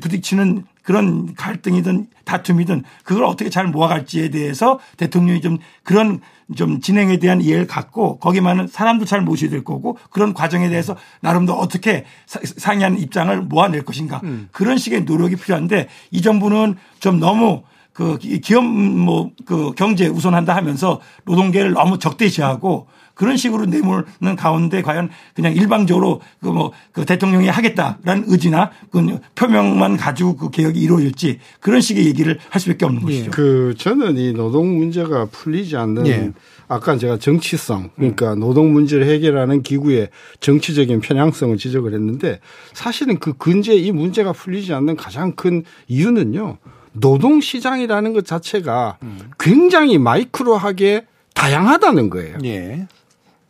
부딪히는 0.00 0.64
그런 0.86 1.34
갈등이든 1.34 2.06
다툼이든 2.24 2.84
그걸 3.02 3.24
어떻게 3.24 3.50
잘 3.50 3.66
모아갈지에 3.66 4.30
대해서 4.30 4.78
대통령이 4.96 5.40
좀 5.40 5.58
그런 5.82 6.20
좀 6.54 6.80
진행에 6.80 7.18
대한 7.18 7.40
이해를 7.40 7.66
갖고 7.66 8.18
거기 8.20 8.40
많은 8.40 8.68
사람도 8.68 9.04
잘 9.04 9.20
모셔야 9.20 9.50
될 9.50 9.64
거고 9.64 9.98
그런 10.10 10.32
과정에 10.32 10.68
대해서 10.68 10.94
나름대로 11.20 11.58
어떻게 11.58 12.04
사- 12.26 12.38
상이한 12.44 12.98
입장을 13.00 13.36
모아낼 13.42 13.84
것인가. 13.84 14.20
그런 14.52 14.78
식의 14.78 15.02
노력이 15.02 15.34
필요한데 15.34 15.88
이 16.12 16.22
정부는 16.22 16.76
좀 17.00 17.18
너무 17.18 17.64
그 17.92 18.16
기- 18.18 18.40
기업 18.40 18.64
뭐 18.64 19.30
그 19.44 19.72
경제 19.74 20.06
우선한다 20.06 20.54
하면서 20.54 21.00
노동계를 21.24 21.72
너무 21.72 21.98
적대시하고 21.98 22.86
그런 23.16 23.36
식으로 23.36 23.66
내모는 23.66 24.36
가운데 24.36 24.82
과연 24.82 25.10
그냥 25.34 25.52
일방적으로 25.52 26.20
그 26.40 26.50
뭐 26.50 26.70
그 26.92 27.04
대통령이 27.04 27.48
하겠다라는 27.48 28.24
의지나 28.28 28.70
그 28.90 29.18
표명만 29.34 29.96
가지고 29.96 30.36
그 30.36 30.50
개혁이 30.50 30.80
이루어질지 30.80 31.40
그런 31.60 31.80
식의 31.80 32.06
얘기를 32.06 32.38
할 32.48 32.60
수밖에 32.60 32.86
없는 32.86 33.02
것이죠. 33.02 33.30
그 33.32 33.74
저는 33.76 34.16
이 34.16 34.32
노동 34.32 34.76
문제가 34.78 35.26
풀리지 35.26 35.76
않는 35.76 36.06
예. 36.06 36.32
아까 36.68 36.96
제가 36.96 37.18
정치성 37.18 37.90
그러니까 37.96 38.34
노동 38.34 38.72
문제를 38.72 39.06
해결하는 39.06 39.62
기구의 39.62 40.08
정치적인 40.40 41.00
편향성을 41.00 41.56
지적을 41.58 41.92
했는데 41.94 42.40
사실은 42.72 43.18
그 43.18 43.34
근제 43.34 43.74
이 43.74 43.92
문제가 43.92 44.32
풀리지 44.32 44.72
않는 44.72 44.96
가장 44.96 45.32
큰 45.32 45.64
이유는요. 45.88 46.58
노동 46.92 47.40
시장이라는 47.42 48.14
것 48.14 48.24
자체가 48.24 48.96
굉장히 49.38 49.98
마이크로하게 49.98 51.04
다양하다는 51.34 52.08
거예요. 52.08 52.38
예. 52.44 52.86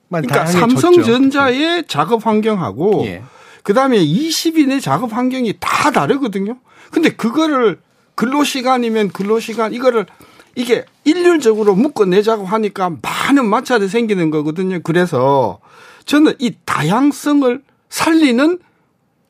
그러니까. 0.09 0.46
삼성전자의 0.46 1.84
작업 1.88 2.26
환경하고 2.26 3.04
예. 3.07 3.22
그다음에 3.62 3.98
20인의 3.98 4.80
작업 4.80 5.12
환경이 5.12 5.54
다 5.59 5.90
다르거든요. 5.90 6.57
근데 6.90 7.11
그거를 7.11 7.80
근로 8.14 8.44
시간이면 8.44 9.11
근로 9.11 9.40
시간 9.40 9.74
이거를 9.74 10.07
이게 10.54 10.84
일률적으로 11.04 11.74
묶어 11.74 12.07
내자고 12.07 12.46
하니까 12.46 12.90
많은 13.02 13.46
마찰이 13.46 13.88
생기는 13.88 14.30
거거든요. 14.30 14.80
그래서 14.82 15.59
저는 16.07 16.34
이 16.38 16.54
다양성을 16.64 17.62
살리는 17.88 18.59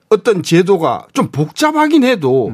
어떤 0.09 0.43
제도가 0.43 1.07
좀 1.13 1.31
복잡하긴 1.31 2.05
해도 2.05 2.53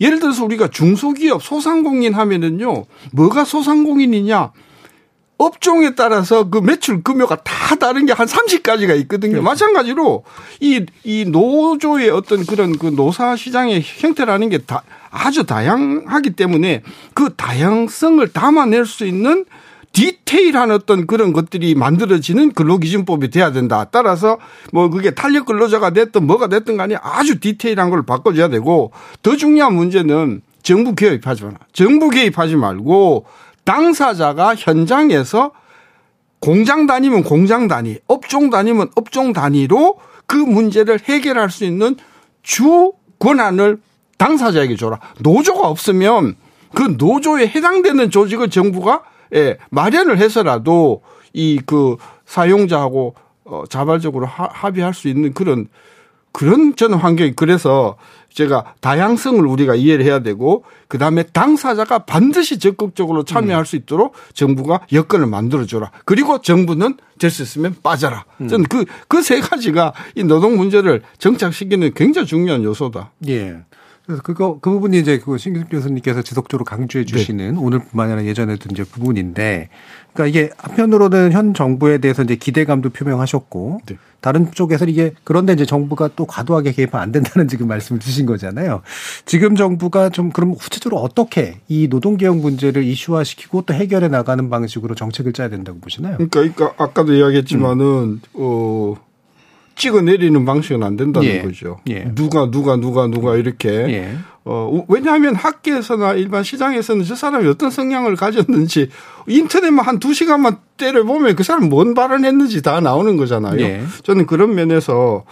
예를 0.00 0.20
들어서 0.20 0.44
우리가 0.44 0.68
중소기업 0.68 1.42
소상공인 1.42 2.14
하면은요 2.14 2.84
뭐가 3.12 3.44
소상공인이냐 3.44 4.52
업종에 5.44 5.94
따라서 5.94 6.48
그 6.50 6.58
매출 6.58 7.02
금요가 7.02 7.36
다 7.36 7.74
다른 7.76 8.06
게 8.06 8.12
한 8.12 8.26
30가지가 8.26 8.96
있거든요. 9.02 9.42
마찬가지로 9.42 10.24
이, 10.60 10.84
이 11.04 11.24
노조의 11.26 12.10
어떤 12.10 12.44
그런 12.46 12.76
그 12.78 12.86
노사 12.86 13.36
시장의 13.36 13.82
형태라는 13.84 14.48
게 14.50 14.58
다 14.66 14.82
아주 15.10 15.44
다양하기 15.44 16.30
때문에 16.30 16.82
그 17.14 17.34
다양성을 17.36 18.26
담아낼 18.32 18.86
수 18.86 19.04
있는 19.06 19.44
디테일한 19.92 20.70
어떤 20.70 21.06
그런 21.06 21.32
것들이 21.34 21.74
만들어지는 21.74 22.52
근로기준법이 22.52 23.30
돼야 23.30 23.52
된다. 23.52 23.84
따라서 23.90 24.38
뭐 24.72 24.88
그게 24.88 25.10
탄력 25.10 25.44
근로자가 25.46 25.90
됐든 25.90 26.26
뭐가 26.26 26.46
됐든 26.48 26.78
간에 26.78 26.96
아주 27.02 27.40
디테일한 27.40 27.90
걸 27.90 28.02
바꿔줘야 28.04 28.48
되고 28.48 28.92
더 29.22 29.36
중요한 29.36 29.74
문제는 29.74 30.40
정부 30.62 30.94
개입하지 30.94 31.44
마라. 31.44 31.56
정부 31.74 32.08
개입하지 32.08 32.56
말고 32.56 33.26
당사자가 33.64 34.54
현장에서 34.54 35.52
공장 36.40 36.86
다니면 36.86 37.22
공장 37.22 37.68
단위, 37.68 37.98
업종 38.08 38.50
다니면 38.50 38.88
업종 38.96 39.32
단위로 39.32 39.98
그 40.26 40.36
문제를 40.36 40.98
해결할 41.00 41.50
수 41.50 41.64
있는 41.64 41.96
주 42.42 42.92
권한을 43.20 43.80
당사자에게 44.18 44.76
줘라. 44.76 44.98
노조가 45.20 45.68
없으면 45.68 46.34
그 46.74 46.96
노조에 46.98 47.46
해당되는 47.48 48.10
조직을 48.10 48.50
정부가 48.50 49.02
예, 49.34 49.58
마련을 49.70 50.18
해서라도 50.18 51.02
이 51.32 51.60
그 51.64 51.96
사용자하고 52.26 53.14
어, 53.44 53.64
자발적으로 53.68 54.26
하- 54.26 54.48
합의할 54.52 54.92
수 54.94 55.08
있는 55.08 55.32
그런 55.32 55.68
그런 56.32 56.74
저는 56.76 56.98
환경이 56.98 57.32
그래서 57.36 57.96
제가 58.34 58.74
다양성을 58.80 59.44
우리가 59.46 59.74
이해를 59.74 60.04
해야 60.04 60.20
되고 60.20 60.64
그다음에 60.88 61.22
당사자가 61.22 62.00
반드시 62.00 62.58
적극적으로 62.58 63.24
참여할 63.24 63.66
수 63.66 63.76
있도록 63.76 64.14
정부가 64.34 64.80
여건을 64.92 65.26
만들어 65.26 65.66
줘라. 65.66 65.90
그리고 66.04 66.40
정부는 66.40 66.96
될 67.18 67.30
수 67.30 67.42
있으면 67.42 67.76
빠져라. 67.82 68.24
저는 68.48 68.64
그 68.66 68.84
그 69.08 69.22
세 69.22 69.40
가지가 69.40 69.92
이 70.16 70.24
노동 70.24 70.56
문제를 70.56 71.02
정착시키는 71.18 71.92
굉장히 71.94 72.26
중요한 72.26 72.64
요소다. 72.64 73.12
예. 73.28 73.58
그래서 74.12 74.22
그거 74.22 74.58
그 74.60 74.70
부분이 74.70 74.98
이제 74.98 75.18
그 75.18 75.38
신규 75.38 75.64
교수님께서 75.64 76.22
지속적으로 76.22 76.64
강조해 76.64 77.04
주시는 77.04 77.56
오늘뿐만 77.56 78.10
아니라 78.10 78.24
예전에도 78.26 78.68
이제 78.70 78.84
부분인데, 78.84 79.70
그러니까 80.12 80.26
이게 80.26 80.50
한편으로는 80.58 81.32
현 81.32 81.54
정부에 81.54 81.98
대해서 81.98 82.22
이제 82.22 82.36
기대감도 82.36 82.90
표명하셨고, 82.90 83.80
네. 83.86 83.96
다른 84.20 84.52
쪽에서 84.52 84.84
이게 84.84 85.14
그런데 85.24 85.54
이제 85.54 85.64
정부가 85.64 86.10
또 86.14 86.26
과도하게 86.26 86.72
개입하면 86.72 87.02
안 87.02 87.10
된다는 87.10 87.48
지금 87.48 87.66
말씀을 87.68 88.00
주신 88.00 88.26
거잖아요. 88.26 88.82
지금 89.24 89.56
정부가 89.56 90.10
좀 90.10 90.30
그럼 90.30 90.54
구체적으로 90.54 91.00
어떻게 91.00 91.58
이 91.68 91.88
노동개혁 91.88 92.36
문제를 92.36 92.84
이슈화시키고 92.84 93.62
또 93.62 93.74
해결해 93.74 94.08
나가는 94.08 94.48
방식으로 94.48 94.94
정책을 94.94 95.32
짜야 95.32 95.48
된다고 95.48 95.80
보시나요? 95.80 96.18
그러니까, 96.18 96.40
그러니까 96.40 96.74
아까도 96.76 97.14
이야기했지만은 97.14 98.20
어 98.34 98.94
찍어 99.82 100.00
내리는 100.02 100.44
방식은 100.44 100.84
안 100.84 100.96
된다는 100.96 101.28
예. 101.28 101.42
거죠. 101.42 101.80
예. 101.88 102.04
누가 102.14 102.48
누가 102.48 102.76
누가 102.76 103.08
누가 103.08 103.36
이렇게 103.36 103.68
예. 103.68 104.16
어 104.44 104.84
왜냐하면 104.86 105.34
학계에서나 105.34 106.12
일반 106.12 106.44
시장에서는 106.44 107.04
저 107.04 107.16
사람이 107.16 107.48
어떤 107.48 107.68
성향을 107.68 108.14
가졌는지 108.14 108.90
인터넷만 109.26 109.84
한 109.84 109.98
두 109.98 110.14
시간만 110.14 110.58
때려 110.76 111.02
보면 111.02 111.34
그 111.34 111.42
사람 111.42 111.68
뭔 111.68 111.94
발언했는지 111.94 112.62
다 112.62 112.78
나오는 112.80 113.16
거잖아요. 113.16 113.60
예. 113.60 113.82
저는 114.04 114.26
그런 114.26 114.54
면에서 114.54 115.24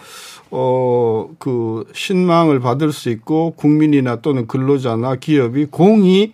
어, 0.53 1.29
그, 1.39 1.85
신망을 1.93 2.59
받을 2.59 2.91
수 2.91 3.09
있고, 3.09 3.51
국민이나 3.51 4.17
또는 4.17 4.47
근로자나 4.47 5.15
기업이 5.15 5.67
공히 5.71 6.33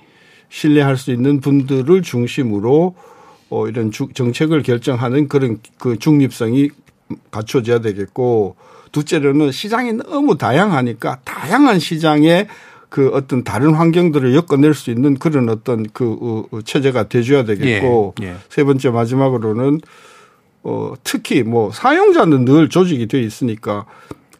신뢰할 0.49 0.97
수 0.97 1.11
있는 1.11 1.39
분들을 1.39 2.01
중심으로, 2.01 2.95
어, 3.51 3.67
이런 3.67 3.91
주, 3.91 4.07
정책을 4.11 4.63
결정하는 4.63 5.27
그런 5.27 5.59
그 5.77 5.99
중립성이 5.99 6.71
갖춰져야 7.31 7.79
되겠고, 7.79 8.55
둘째로는 8.91 9.51
시장이 9.51 9.93
너무 9.93 10.37
다양하니까, 10.37 11.19
다양한 11.23 11.79
시장에 11.79 12.47
그 12.89 13.09
어떤 13.13 13.43
다른 13.43 13.73
환경들을 13.73 14.33
엮어낼 14.33 14.73
수 14.73 14.91
있는 14.91 15.15
그런 15.15 15.49
어떤 15.49 15.85
그 15.91 16.45
어, 16.51 16.61
체제가 16.61 17.09
돼줘야 17.09 17.43
되겠고, 17.43 18.15
예. 18.21 18.27
예. 18.27 18.35
세 18.49 18.63
번째 18.63 18.89
마지막으로는 18.91 19.81
어, 20.63 20.93
특히 21.03 21.43
뭐 21.43 21.71
사용자는 21.71 22.45
늘 22.45 22.69
조직이 22.69 23.07
돼 23.07 23.21
있으니까 23.21 23.85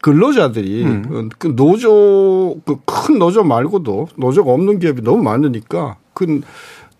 근로자들이 0.00 0.84
음. 0.84 1.30
그 1.38 1.54
노조 1.56 2.60
그 2.64 2.76
큰 3.08 3.18
노조 3.18 3.42
말고도 3.42 4.08
노조가 4.16 4.52
없는 4.52 4.80
기업이 4.80 5.00
너무 5.00 5.22
많으니까 5.22 5.96
큰 6.12 6.42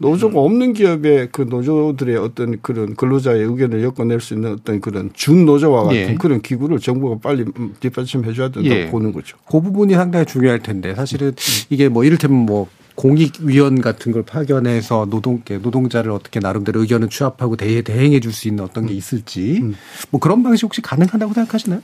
노조가 0.00 0.38
없는 0.40 0.74
기업의 0.74 1.28
그 1.32 1.42
노조들의 1.42 2.16
어떤 2.16 2.60
그런 2.62 2.94
근로자의 2.94 3.42
의견을 3.42 3.82
엮어낼 3.82 4.20
수 4.20 4.34
있는 4.34 4.52
어떤 4.52 4.80
그런 4.80 5.10
준 5.12 5.44
노조와 5.44 5.84
같은 5.84 5.96
예. 5.96 6.14
그런 6.14 6.40
기구를 6.40 6.78
정부가 6.78 7.18
빨리 7.20 7.44
음, 7.58 7.74
뒷받침해 7.80 8.32
줘야 8.32 8.48
된다고 8.48 8.74
예. 8.74 8.86
보는 8.90 9.12
거죠. 9.12 9.36
그 9.50 9.60
부분이 9.60 9.94
상당히 9.94 10.24
중요할 10.24 10.60
텐데 10.60 10.94
사실은 10.94 11.34
이게 11.68 11.88
뭐 11.88 12.04
이를테면 12.04 12.46
뭐 12.46 12.68
공익위원 12.94 13.80
같은 13.80 14.12
걸 14.12 14.22
파견해서 14.24 15.06
노동 15.10 15.42
노동자를 15.62 16.10
어떻게 16.10 16.40
나름대로 16.40 16.80
의견을 16.80 17.08
취합하고 17.08 17.56
대해 17.56 17.82
대행해 17.82 18.20
줄 18.20 18.32
수 18.32 18.48
있는 18.48 18.64
어떤 18.64 18.86
게 18.86 18.94
있을지 18.94 19.62
뭐 20.10 20.20
그런 20.20 20.42
방식 20.42 20.64
혹시 20.64 20.80
가능하다고 20.80 21.32
생각하시나요? 21.32 21.80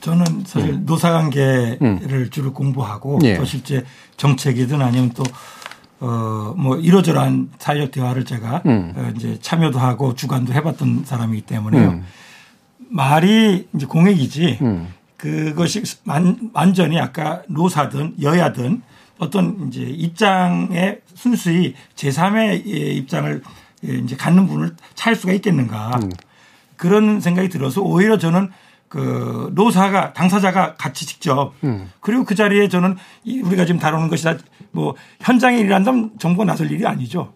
저는 0.00 0.44
사실 0.46 0.80
노사관계를 0.84 2.30
주로 2.30 2.52
공부하고 2.52 3.20
예. 3.24 3.36
또 3.36 3.44
실제 3.44 3.84
정책이든 4.16 4.80
아니면 4.80 5.10
또 5.14 5.22
어, 6.04 6.54
뭐 6.58 6.76
이러저러한 6.76 7.50
사회적 7.58 7.90
대화를 7.90 8.26
제가 8.26 8.62
음. 8.66 8.92
어, 8.94 9.10
이제 9.16 9.38
참여도 9.40 9.78
하고 9.78 10.14
주관도 10.14 10.52
해봤던 10.52 11.04
사람이기 11.06 11.46
때문에요. 11.46 11.88
음. 11.88 12.04
말이 12.90 13.66
이제 13.74 13.86
공익이지 13.86 14.58
음. 14.60 14.88
그것이 15.16 15.82
완, 16.04 16.50
완전히 16.52 17.00
아까 17.00 17.42
노사든 17.48 18.16
여야든 18.20 18.82
어떤 19.18 19.68
이제 19.68 19.80
입장에 19.80 20.98
순수히 21.14 21.74
제3의 21.96 22.66
입장을 22.66 23.42
예, 23.86 23.92
이제 23.94 24.14
갖는 24.16 24.46
분을 24.46 24.76
찾을 24.94 25.16
수가 25.16 25.32
있겠는가. 25.32 25.98
음. 26.02 26.10
그런 26.76 27.20
생각이 27.20 27.48
들어서 27.48 27.80
오히려 27.80 28.18
저는 28.18 28.50
그 28.94 29.50
노사가 29.54 30.12
당사자가 30.12 30.76
같이 30.76 31.04
직접 31.04 31.52
음. 31.64 31.90
그리고 31.98 32.22
그 32.22 32.36
자리에 32.36 32.68
저는 32.68 32.96
이 33.24 33.40
우리가 33.40 33.66
지금 33.66 33.80
다루는 33.80 34.08
것이 34.08 34.22
다 34.22 34.36
뭐 34.74 34.94
현장에 35.20 35.58
일한다면 35.58 36.10
정부가 36.18 36.44
나설 36.44 36.70
일이 36.70 36.84
아니죠. 36.84 37.32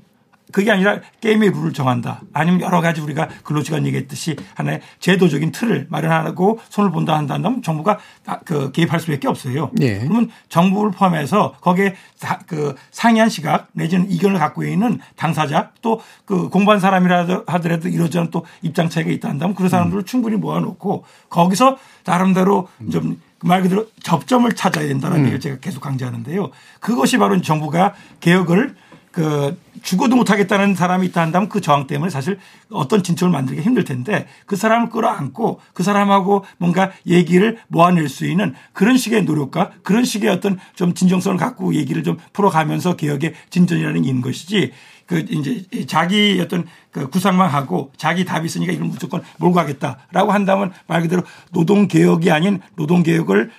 그게 0.53 0.71
아니라 0.71 1.01
게임의 1.21 1.51
룰을 1.51 1.73
정한다. 1.73 2.23
아니면 2.33 2.61
여러 2.61 2.81
가지 2.81 3.01
우리가 3.01 3.29
근로시간 3.45 3.87
얘기했듯이 3.87 4.37
하나의 4.55 4.81
제도적인 5.01 5.53
틀을 5.53 5.87
마련하고 5.91 6.61
손을 6.69 6.91
본다 6.91 7.17
한다면 7.17 7.63
정부가 7.63 7.99
다그 8.25 8.73
개입할 8.73 9.01
수밖에 9.01 9.29
없어요. 9.29 9.71
예. 9.81 9.99
그러면 9.99 10.31
정부를 10.49 10.93
포함해서 10.93 11.55
거기에 11.61 11.95
다그 12.21 12.75
상이한 12.91 13.29
시각 13.29 13.69
내지는 13.73 14.11
이견을 14.11 14.39
갖고 14.39 14.65
있는 14.65 14.99
당사자 15.17 15.71
또 15.83 16.01
그 16.25 16.49
공부한 16.51 16.79
사람이라도 16.79 17.45
하더라도 17.47 17.89
이러저런 17.89 18.31
또 18.31 18.45
입장 18.61 18.89
차이가 18.89 19.11
있다 19.11 19.31
한다면 19.31 19.55
그 19.55 19.69
사람들을 19.69 20.05
충분히 20.05 20.37
모아놓고 20.37 21.05
거기서 21.31 21.79
나름대로 22.05 22.69
좀 22.91 23.19
말 23.43 23.63
그대로 23.63 23.87
접점을 24.03 24.51
찾아야 24.53 24.87
된다는 24.89 25.21
얘기를 25.21 25.39
제가 25.39 25.59
계속 25.61 25.81
강조하는데요. 25.81 26.51
그것이 26.81 27.19
바로 27.19 27.41
정부가 27.41 27.95
개혁을 28.21 28.75
그 29.13 29.59
죽어도 29.83 30.17
못하겠다는 30.17 30.75
사람이 30.75 31.07
있다 31.09 31.21
한다면 31.21 31.49
그 31.49 31.61
저항 31.61 31.87
때문에 31.87 32.11
사실 32.11 32.39
어떤 32.71 33.03
진척을 33.03 33.33
만들기 33.33 33.63
힘들 33.63 33.85
텐데 33.85 34.27
그 34.47 34.57
사람을 34.57 34.91
끌어안고 34.91 35.61
그 35.73 35.83
사람하고 35.83 36.45
뭔가 36.59 36.91
얘기를 37.07 37.59
모아낼 37.69 38.09
수 38.09 38.27
있는 38.27 38.55
그런 38.73 38.97
식의 38.97 39.25
노력과 39.25 39.71
그런 39.83 40.05
식의 40.05 40.31
어떤 40.31 40.59
좀 40.75 40.95
진정성을 40.95 41.37
갖고 41.39 41.75
얘기를 41.75 42.03
좀 42.03 42.19
풀어가면서 42.33 42.97
개혁의 42.97 43.35
진전이라는 43.51 44.03
게 44.03 44.09
있는 44.09 44.23
것이지 44.23 44.73
그 45.07 45.25
이제 45.31 45.87
자기 45.87 46.39
어떤 46.41 46.67
그 46.91 47.09
구상만 47.09 47.49
하고 47.49 47.91
자기 47.97 48.27
답이 48.27 48.45
있으니까 48.45 48.73
이걸 48.73 48.89
무조건 48.89 49.23
몰고 49.39 49.55
가겠다라고 49.55 50.33
한다면 50.33 50.73
말 50.87 51.01
그대로 51.01 51.23
노동 51.51 51.89
개혁이 51.89 52.31
아닌 52.31 52.61
노동 52.77 53.03
개혁을 53.03 53.51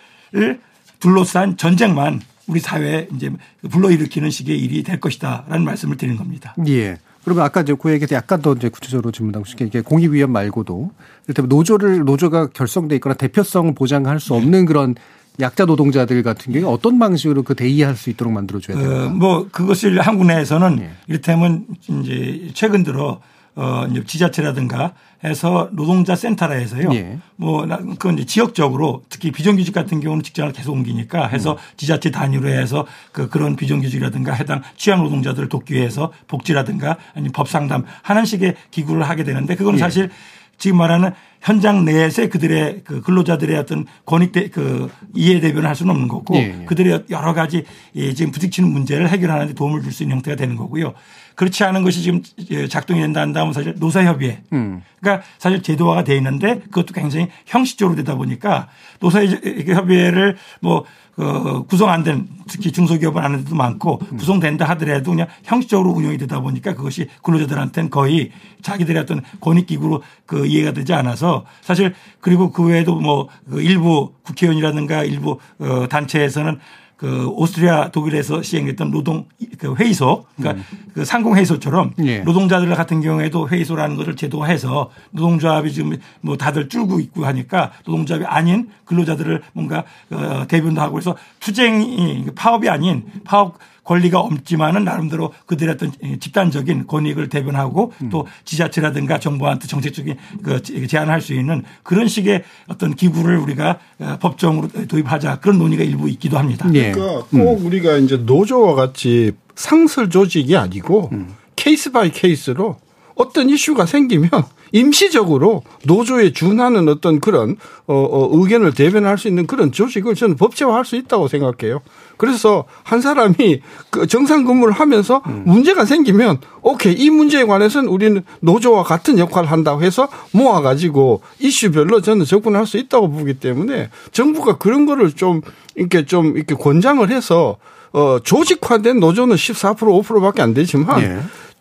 둘러싼 1.00 1.58
전쟁만 1.58 2.22
우리 2.50 2.60
사회에 2.60 3.08
이제 3.16 3.32
불러일으키는 3.70 4.30
식의 4.30 4.60
일이 4.60 4.84
될 4.84 5.00
것이다라는 5.00 5.64
말씀을 5.64 5.98
드리는 5.98 6.18
겁니다. 6.18 6.56
예. 6.68 6.98
그러면 7.24 7.44
아까 7.44 7.62
이제 7.62 7.76
그 7.80 7.92
얘기에서 7.92 8.16
약간 8.16 8.42
더 8.42 8.54
이제 8.54 8.70
구체적으로 8.70 9.12
질문하고 9.12 9.46
싶게 9.46 9.66
이게 9.66 9.82
공익위원 9.82 10.32
말고도 10.32 10.92
이를테면 11.26 11.50
노조를 11.50 12.00
노조가 12.00 12.48
결성돼 12.48 12.96
있거나 12.96 13.14
대표성을 13.14 13.74
보장할 13.76 14.20
수 14.20 14.34
없는 14.34 14.66
그런 14.66 14.96
약자 15.40 15.66
노동자들 15.66 16.22
같은 16.24 16.54
경우에 16.54 16.68
어떤 16.70 17.00
방식으로 17.00 17.44
그 17.44 17.56
대의할 17.56 17.96
수 17.96 18.10
있도록 18.10 18.34
만들어줘야 18.34 18.78
되나? 18.78 19.06
어, 19.06 19.10
뭐 19.10 19.48
그것을 19.52 20.00
한국 20.02 20.26
내에서는 20.26 20.80
예. 20.82 20.90
이를테면 21.08 21.66
이제 21.88 22.50
최근 22.54 22.84
들어 22.84 23.22
어 23.56 23.86
이제 23.90 24.04
지자체라든가 24.06 24.94
해서 25.24 25.70
노동자 25.74 26.16
센터라 26.16 26.56
해서요. 26.56 26.90
예. 26.94 27.18
뭐 27.36 27.66
나- 27.66 27.78
그건 27.78 28.14
이제 28.18 28.26
지역적으로 28.26 29.04
특히 29.10 29.32
비정규직 29.32 29.74
같은 29.74 30.00
경우는 30.00 30.24
직장을 30.24 30.54
계속 30.54 30.72
옮기니까 30.74 31.28
해서 31.28 31.58
지자체 31.76 32.10
단위로 32.12 32.48
해서 32.50 32.86
그 33.12 33.28
그런 33.28 33.56
비정규직이라든가 33.58 34.32
해당 34.34 34.62
취약 34.78 35.02
노동자들을 35.04 35.50
돕기 35.50 35.74
위해서 35.74 36.14
복지라든가 36.28 36.98
아니면 37.14 37.32
법 37.34 37.50
상담 37.50 37.84
하는 38.02 38.24
식의 38.26 38.56
기구를 38.72 39.04
하게 39.04 39.24
되는데 39.26 39.56
그건 39.56 39.76
예. 39.76 39.80
사실 39.80 40.10
지금 40.58 40.78
말하는 40.78 41.12
현장 41.42 41.86
내에서의 41.86 42.30
그들의 42.30 42.82
그 42.84 43.02
근로자들의 43.02 43.58
어떤 43.58 43.86
권익 44.06 44.34
대, 44.34 44.50
그 44.50 44.90
이해 45.16 45.40
대변을 45.40 45.68
할 45.70 45.74
수는 45.74 45.92
없는 45.92 46.10
거고 46.10 46.36
예, 46.36 46.60
예. 46.62 46.66
그들의 46.66 47.06
여러 47.10 47.34
가지 47.34 47.64
이 47.94 48.14
지금 48.14 48.32
부딪히는 48.34 48.70
문제를 48.70 49.10
해결하는 49.10 49.48
데 49.48 49.54
도움을 49.54 49.82
줄 49.84 49.92
수 49.94 50.04
있는 50.04 50.18
형태가 50.18 50.36
되는 50.36 50.56
거고요. 50.58 50.94
그렇지 51.40 51.64
않은 51.64 51.84
것이 51.84 52.02
지금 52.02 52.22
작동이 52.68 53.00
된다 53.00 53.22
한다면 53.22 53.54
사실 53.54 53.74
노사협의회. 53.80 54.42
음. 54.52 54.84
그러니까 55.00 55.26
사실 55.38 55.62
제도화가 55.62 56.04
돼 56.04 56.18
있는데 56.18 56.60
그것도 56.60 56.94
굉장히 56.94 57.30
형식적으로 57.46 57.96
되다 57.96 58.16
보니까 58.16 58.68
노사협의회를 59.00 60.36
뭐 60.60 60.84
어, 61.16 61.64
구성 61.64 61.90
안 61.90 62.04
된 62.04 62.28
특히 62.50 62.74
중소기업은 62.74 63.24
안 63.24 63.38
데도 63.38 63.56
많고 63.56 64.00
음. 64.12 64.18
구성된다 64.18 64.66
하더라도 64.70 65.12
그냥 65.12 65.28
형식적으로 65.44 65.92
운영이 65.92 66.18
되다 66.18 66.42
보니까 66.42 66.76
그것이 66.76 67.08
근로자들한테는 67.24 67.90
거의 67.90 68.32
자기들의 68.62 69.02
어떤 69.02 69.22
권익기구로 69.40 70.04
그 70.26 70.46
이해가 70.46 70.74
되지 70.74 70.94
않아서 70.94 71.46
사실 71.62 71.94
그리고 72.20 72.52
그 72.52 72.66
외에도 72.66 72.96
뭐그 72.96 73.62
일부 73.62 74.14
국회의원이라든가 74.24 75.06
일부 75.06 75.40
어, 75.60 75.88
단체에서는 75.90 76.60
그 77.00 77.30
오스트리아 77.30 77.92
독일에서 77.92 78.42
시행했던 78.42 78.92
노동 78.92 79.26
그 79.58 79.74
회의소 79.74 80.26
그러니까 80.36 80.66
그 80.94 81.06
상공 81.06 81.38
회의소처럼 81.38 81.94
예. 82.00 82.20
노동자들 82.20 82.68
같은 82.76 83.00
경우에도 83.00 83.48
회의소라는 83.48 83.96
것을 83.96 84.18
제도화해서 84.18 84.92
노동조합이 85.12 85.72
지금 85.72 85.98
뭐 86.20 86.36
다들 86.36 86.68
줄고 86.68 87.00
있고 87.00 87.26
하니까 87.26 87.72
노동조합이 87.86 88.26
아닌 88.26 88.68
근로자들을 88.84 89.44
뭔가 89.54 89.86
어, 90.12 90.44
대변도 90.50 90.82
하고 90.82 90.98
해서 90.98 91.16
투쟁이 91.40 92.26
파업이 92.36 92.68
아닌 92.68 93.06
파업 93.24 93.58
권리가 93.84 94.20
없지만은 94.20 94.84
나름대로 94.84 95.34
그들의 95.46 95.74
어떤 95.74 95.92
집단적인 96.20 96.88
권익을 96.88 97.30
대변하고 97.30 97.94
또 98.12 98.28
지자체라든가 98.46 99.20
정부한테 99.20 99.68
정책적인 99.68 100.16
그 100.44 100.62
제안을 100.62 101.12
할수 101.12 101.34
있는 101.34 101.64
그런 101.84 102.08
식의 102.08 102.44
어떤 102.68 102.96
기구를 102.96 103.38
우리가 103.38 103.80
어, 104.00 104.18
법정으로 104.20 104.70
도입하자 104.88 105.40
그런 105.40 105.58
논의가 105.58 105.84
일부 105.84 106.10
있기도 106.10 106.38
합니다. 106.38 106.70
예. 106.74 106.92
그러니까 106.92 107.26
꼭 107.30 107.66
우리가 107.66 107.98
이제 107.98 108.18
노조와 108.18 108.76
같이 108.76 109.32
상설 109.56 110.10
조직이 110.10 110.56
아니고 110.56 111.12
case 111.56 111.92
by 111.92 112.12
case로 112.12 112.78
어떤 113.20 113.50
이슈가 113.50 113.86
생기면 113.86 114.30
임시적으로 114.72 115.64
노조에 115.84 116.32
준하는 116.32 116.88
어떤 116.88 117.20
그런 117.20 117.58
어, 117.86 117.94
어, 117.94 118.30
의견을 118.32 118.74
대변할 118.74 119.18
수 119.18 119.28
있는 119.28 119.46
그런 119.46 119.74
조직을 119.74 120.16
저는 120.16 120.38
법제화할 120.38 120.86
수 120.86 120.96
있다고 120.96 121.28
생각해요. 121.28 121.82
그래서 122.16 122.64
한 122.84 123.02
사람이 123.02 123.62
그 123.90 124.08
정상 124.08 124.46
근무를 124.46 124.74
하면서 124.74 125.22
문제가 125.26 125.84
생기면 125.84 126.40
오케이 126.62 126.94
이 126.94 127.10
문제에 127.10 127.44
관해서는 127.44 127.90
우리는 127.90 128.24
노조와 128.40 128.84
같은 128.84 129.20
역할을 129.20 129.52
한다고 129.52 129.84
해서 129.84 130.08
모아가지고 130.32 131.22
이슈별로 131.40 132.02
저는 132.02 132.26
접근할 132.26 132.66
수 132.66 132.78
있다고 132.78 133.10
보기 133.10 133.34
때문에 133.36 133.90
정부가 134.14 134.58
그런 134.58 134.86
거를 134.86 135.12
좀 135.12 135.42
이렇게 135.76 136.06
좀 136.06 136.38
이렇게 136.38 136.56
권장을 136.56 137.10
해서 137.10 137.58
어 137.92 138.20
조직화된 138.24 139.00
노조는 139.00 139.36
14% 139.36 139.78
5%밖에 139.78 140.42
안 140.42 140.54
되지만 140.54 141.02
예. 141.02 141.20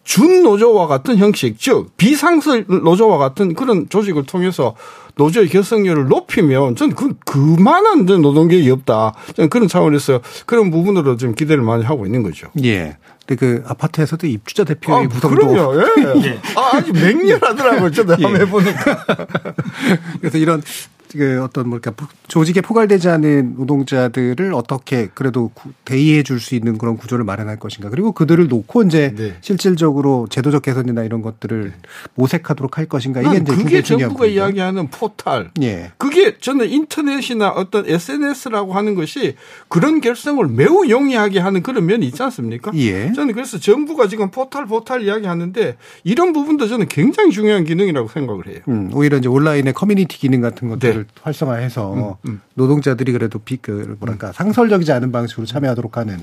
준 0.08 0.42
노조와 0.42 0.86
같은 0.86 1.18
형식, 1.18 1.60
즉 1.60 1.90
비상설 1.98 2.64
노조와 2.66 3.18
같은 3.18 3.52
그런 3.52 3.90
조직을 3.90 4.24
통해서 4.24 4.74
노조의 5.18 5.48
결성률을 5.48 6.06
높이면 6.06 6.76
저는 6.76 6.94
그 6.94 7.14
그만한 7.26 8.06
노동계획이 8.06 8.70
없다. 8.70 9.12
저는 9.34 9.50
그런 9.50 9.68
차원에서 9.68 10.20
그런 10.46 10.70
부분으로 10.70 11.16
좀 11.18 11.34
기대를 11.34 11.62
많이 11.62 11.84
하고 11.84 12.06
있는 12.06 12.22
거죠. 12.22 12.48
예. 12.64 12.96
근데 13.26 13.34
그 13.38 13.62
아파트에서도 13.66 14.26
입주자 14.26 14.64
대표의 14.64 15.04
아, 15.04 15.08
구성도 15.08 15.48
그럼요. 15.48 15.74
예. 15.82 16.22
예. 16.24 16.38
아, 16.56 16.76
아주 16.76 16.92
맹렬하더라고요. 16.92 17.90
저도 17.90 18.14
예. 18.18 18.22
한번 18.22 18.40
해보니까. 18.40 19.04
그래서 20.20 20.38
이런 20.38 20.62
그 21.10 21.42
어떤 21.42 21.68
뭐랄까 21.70 21.92
조직에 22.26 22.60
포괄되지 22.60 23.08
않은 23.08 23.54
노동자들을 23.56 24.52
어떻게 24.52 25.08
그래도 25.14 25.50
구- 25.54 25.70
대의해 25.86 26.22
줄 26.22 26.38
수 26.38 26.54
있는 26.54 26.76
그런 26.76 26.98
구조를 26.98 27.24
마련할 27.24 27.58
것인가 27.58 27.88
그리고 27.88 28.12
그들을 28.12 28.46
놓고 28.48 28.82
이제 28.82 29.14
네. 29.16 29.34
실질적으로 29.40 30.26
제도적 30.30 30.60
개선이나 30.62 31.04
이런 31.04 31.22
것들을 31.22 31.72
모색하도록 32.14 32.76
할 32.76 32.84
것인가 32.86 33.20
이게 33.22 33.30
난 33.30 33.42
이제 33.42 33.56
그게 33.56 33.82
정부가. 33.82 34.26
이야기하는 34.26 34.88
포 34.90 35.07
탈. 35.16 35.50
예. 35.62 35.92
그게 35.96 36.36
저는 36.38 36.68
인터넷이나 36.68 37.48
어떤 37.50 37.86
SNS라고 37.88 38.74
하는 38.74 38.94
것이 38.94 39.36
그런 39.68 40.00
결성을 40.00 40.46
매우 40.48 40.88
용이하게 40.88 41.38
하는 41.38 41.62
그런 41.62 41.86
면이 41.86 42.06
있지 42.06 42.22
않습니까? 42.22 42.72
예. 42.74 43.12
저는 43.12 43.34
그래서 43.34 43.58
정부가 43.58 44.08
지금 44.08 44.30
포탈 44.30 44.66
포탈 44.66 45.02
이야기하는데 45.02 45.76
이런 46.04 46.32
부분도 46.32 46.66
저는 46.68 46.88
굉장히 46.88 47.30
중요한 47.30 47.64
기능이라고 47.64 48.08
생각을 48.08 48.46
해요. 48.48 48.58
음, 48.68 48.90
오히려 48.92 49.18
이제 49.18 49.28
온라인의 49.28 49.72
커뮤니티 49.72 50.18
기능 50.18 50.40
같은 50.40 50.68
것들을 50.68 50.94
네. 51.04 51.20
활성화해서 51.22 51.94
음, 51.94 52.30
음. 52.30 52.40
노동자들이 52.54 53.12
그래도 53.12 53.38
비, 53.38 53.56
그 53.56 53.96
뭐랄까 54.00 54.32
상설적이지 54.32 54.90
않은 54.92 55.12
방식으로 55.12 55.46
참여하도록 55.46 55.96
하는 55.96 56.18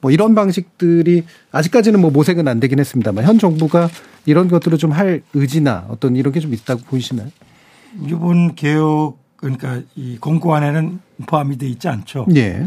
뭐 0.00 0.10
이런 0.10 0.34
방식들이 0.34 1.24
아직까지는 1.52 2.00
뭐 2.00 2.10
모색은 2.10 2.48
안 2.48 2.58
되긴 2.60 2.78
했습니다만 2.80 3.24
현 3.24 3.38
정부가 3.38 3.88
이런 4.26 4.48
것들을 4.48 4.76
좀 4.76 4.88
할 4.88 5.22
의지나 5.34 5.86
어떤 5.90 6.16
이런 6.16 6.32
게 6.32 6.40
좀 6.40 6.52
있다고 6.54 6.80
보이시나요? 6.86 7.28
이번 8.06 8.54
개혁 8.54 9.18
그러니까 9.36 9.80
이 9.96 10.18
공고안에는 10.18 11.00
포함이 11.26 11.58
돼 11.58 11.66
있지 11.68 11.88
않죠. 11.88 12.26
예. 12.36 12.66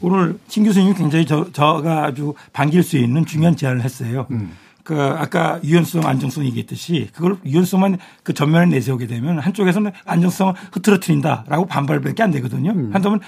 오늘 0.00 0.38
신 0.48 0.64
교수님이 0.64 0.94
굉장히 0.94 1.26
저, 1.26 1.50
저가 1.52 2.04
아주 2.06 2.34
반길 2.52 2.82
수 2.82 2.96
있는 2.96 3.24
중요한 3.26 3.56
제안을 3.56 3.82
했어요. 3.82 4.26
그 4.84 5.00
아까 5.00 5.60
유연성 5.62 6.06
안정성 6.06 6.44
얘기했듯이 6.46 7.08
그걸 7.12 7.36
유연성만 7.44 7.98
그 8.22 8.32
전면에 8.32 8.66
내세우게 8.66 9.06
되면 9.06 9.38
한쪽에서는 9.38 9.90
안정성을 10.06 10.54
흐트러뜨린다라고 10.72 11.66
반발밖에 11.66 12.22
안 12.22 12.30
되거든요. 12.32 12.70
한다면 12.92 13.20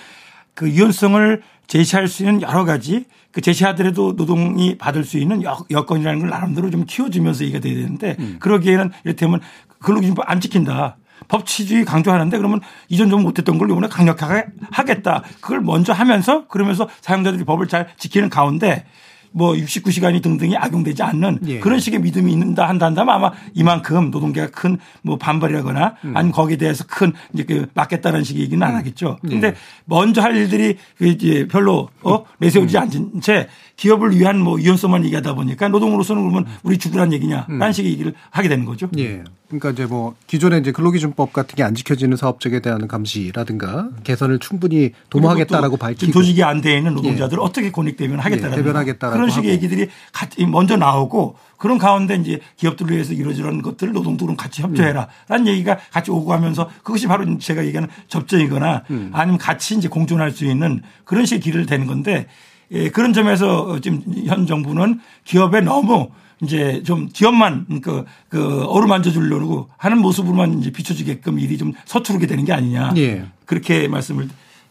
그 0.55 0.71
유연성을 0.71 1.43
제시할 1.67 2.09
수 2.09 2.23
있는 2.23 2.41
여러 2.43 2.65
가지 2.65 3.05
그 3.31 3.41
제시하더라도 3.41 4.17
노동이 4.17 4.79
받을 4.79 5.05
수 5.05 5.19
있는 5.19 5.43
여- 5.45 5.65
여건이라는 5.71 6.21
걸 6.21 6.31
나름대로 6.31 6.71
좀 6.71 6.85
키워주면서 6.87 7.45
얘기가 7.45 7.61
돼야 7.61 7.75
되는데 7.75 8.17
그러기에는 8.41 8.91
이를테면 9.05 9.41
근로기준법 9.81 10.29
안 10.29 10.41
지킨다. 10.41 10.97
법치주의 11.29 11.85
강조하는데 11.85 12.37
그러면 12.37 12.61
이전 12.89 13.11
좀 13.11 13.23
못했던 13.23 13.59
걸 13.59 13.71
이번에 13.71 13.89
강력하게 13.89 14.47
하겠다. 14.71 15.23
그걸 15.41 15.61
먼저 15.61 15.93
하면서 15.93 16.47
그러면서 16.49 16.89
사용자들이 17.01 17.45
법을 17.45 17.69
잘 17.69 17.89
지키는 17.99 18.31
가운데 18.31 18.85
뭐 19.33 19.53
69시간이 19.53 20.23
등등이 20.25 20.57
악용되지 20.57 21.05
않는 21.05 21.39
예. 21.47 21.61
그런 21.61 21.79
식의 21.79 22.01
믿음이 22.01 22.33
있는다 22.33 22.69
한다 22.69 22.87
한다면 22.87 23.15
아마 23.15 23.31
이만큼 23.55 24.11
노동계가 24.11 24.49
큰 24.49 24.79
뭐 25.03 25.19
반발이라거나 25.19 25.95
아니면 26.15 26.33
거기에 26.33 26.57
대해서 26.57 26.85
큰 26.87 27.13
이제 27.33 27.45
그 27.45 27.67
맞겠다는 27.75 28.25
식의 28.25 28.43
얘기는 28.43 28.67
안 28.67 28.75
하겠죠. 28.75 29.19
근데 29.23 29.55
먼저 29.85 30.21
할 30.21 30.35
일들이 30.37 30.77
그 30.99 31.07
이제 31.07 31.47
별로 31.49 31.89
어 32.03 32.25
내세우지 32.39 32.77
않은 32.77 33.21
채 33.21 33.47
기업을 33.81 34.15
위한 34.15 34.39
뭐 34.39 34.61
유연성만 34.61 35.07
얘기하다 35.07 35.35
보니까 35.35 35.69
노동으로서는 35.69 36.29
그러면 36.29 36.47
우리 36.63 36.77
죽으란 36.77 37.15
얘기냐라는 37.15 37.73
식의 37.73 37.93
얘기를 37.93 38.13
하게 38.29 38.49
되는 38.51 38.67
거죠. 38.67 38.91
예. 38.99 39.25
그러니까 39.49 39.71
이제 39.71 39.87
뭐 39.87 40.15
기존에 40.27 40.59
이제 40.59 40.71
근로기준법 40.71 41.33
같은 41.33 41.57
게 41.57 41.63
안 41.63 41.75
지켜지는 41.75 42.17
사업적에 42.17 42.61
대한 42.61 42.87
감시라든가 42.87 43.89
개선을 44.05 44.39
충분히 44.39 44.91
도모하겠다라고 45.09 45.77
밝히고 45.79 46.13
조직이 46.13 46.43
안 46.43 46.61
돼 46.61 46.77
있는 46.77 46.93
노동자들을 46.95 47.43
어떻게 47.43 47.73
권익 47.73 47.97
대변 47.97 48.19
하겠다라는 48.19 48.53
예, 48.59 48.63
대변하겠다라고 48.63 49.17
그런 49.17 49.31
식의 49.31 49.51
하고. 49.51 49.65
얘기들이 49.65 49.89
같이 50.13 50.45
먼저 50.45 50.77
나오고 50.77 51.37
그런 51.57 51.79
가운데 51.79 52.17
이제 52.17 52.39
기업들을 52.57 52.93
위해서 52.93 53.15
이루어지는 53.15 53.63
것들을 53.63 53.95
노동들은 53.95 54.37
같이 54.37 54.61
협조해라라는 54.63 55.47
얘기가 55.47 55.79
같이 55.91 56.11
오고 56.11 56.33
하면서 56.35 56.69
그것이 56.83 57.07
바로 57.07 57.39
제가 57.39 57.65
얘기하는 57.65 57.89
접전이거나 58.09 58.83
음. 58.91 59.11
아니면 59.15 59.39
같이 59.39 59.75
이제 59.77 59.89
공존할 59.89 60.33
수 60.33 60.45
있는 60.45 60.83
그런 61.05 61.25
식의 61.25 61.41
길을 61.41 61.65
되는 61.67 61.87
건데 61.87 62.27
예, 62.73 62.89
그런 62.91 63.13
점에서 63.13 63.81
지금 63.81 64.03
현 64.27 64.47
정부는 64.47 65.01
기업에 65.25 65.61
너무 65.61 66.11
이제 66.43 66.83
좀 66.85 67.09
기업만 67.13 67.81
그, 67.83 68.05
그 68.29 68.65
어루만져 68.65 69.11
주려고 69.11 69.69
하는 69.77 69.99
모습으로만 69.99 70.61
이제 70.61 70.71
비춰주게끔 70.71 71.39
일이 71.39 71.59
좀 71.59 71.73
서투르게 71.85 72.27
되는 72.27 72.45
게 72.45 72.53
아니냐. 72.53 72.95
예. 72.97 73.27
그렇게 73.45 73.89
말씀을 73.89 74.29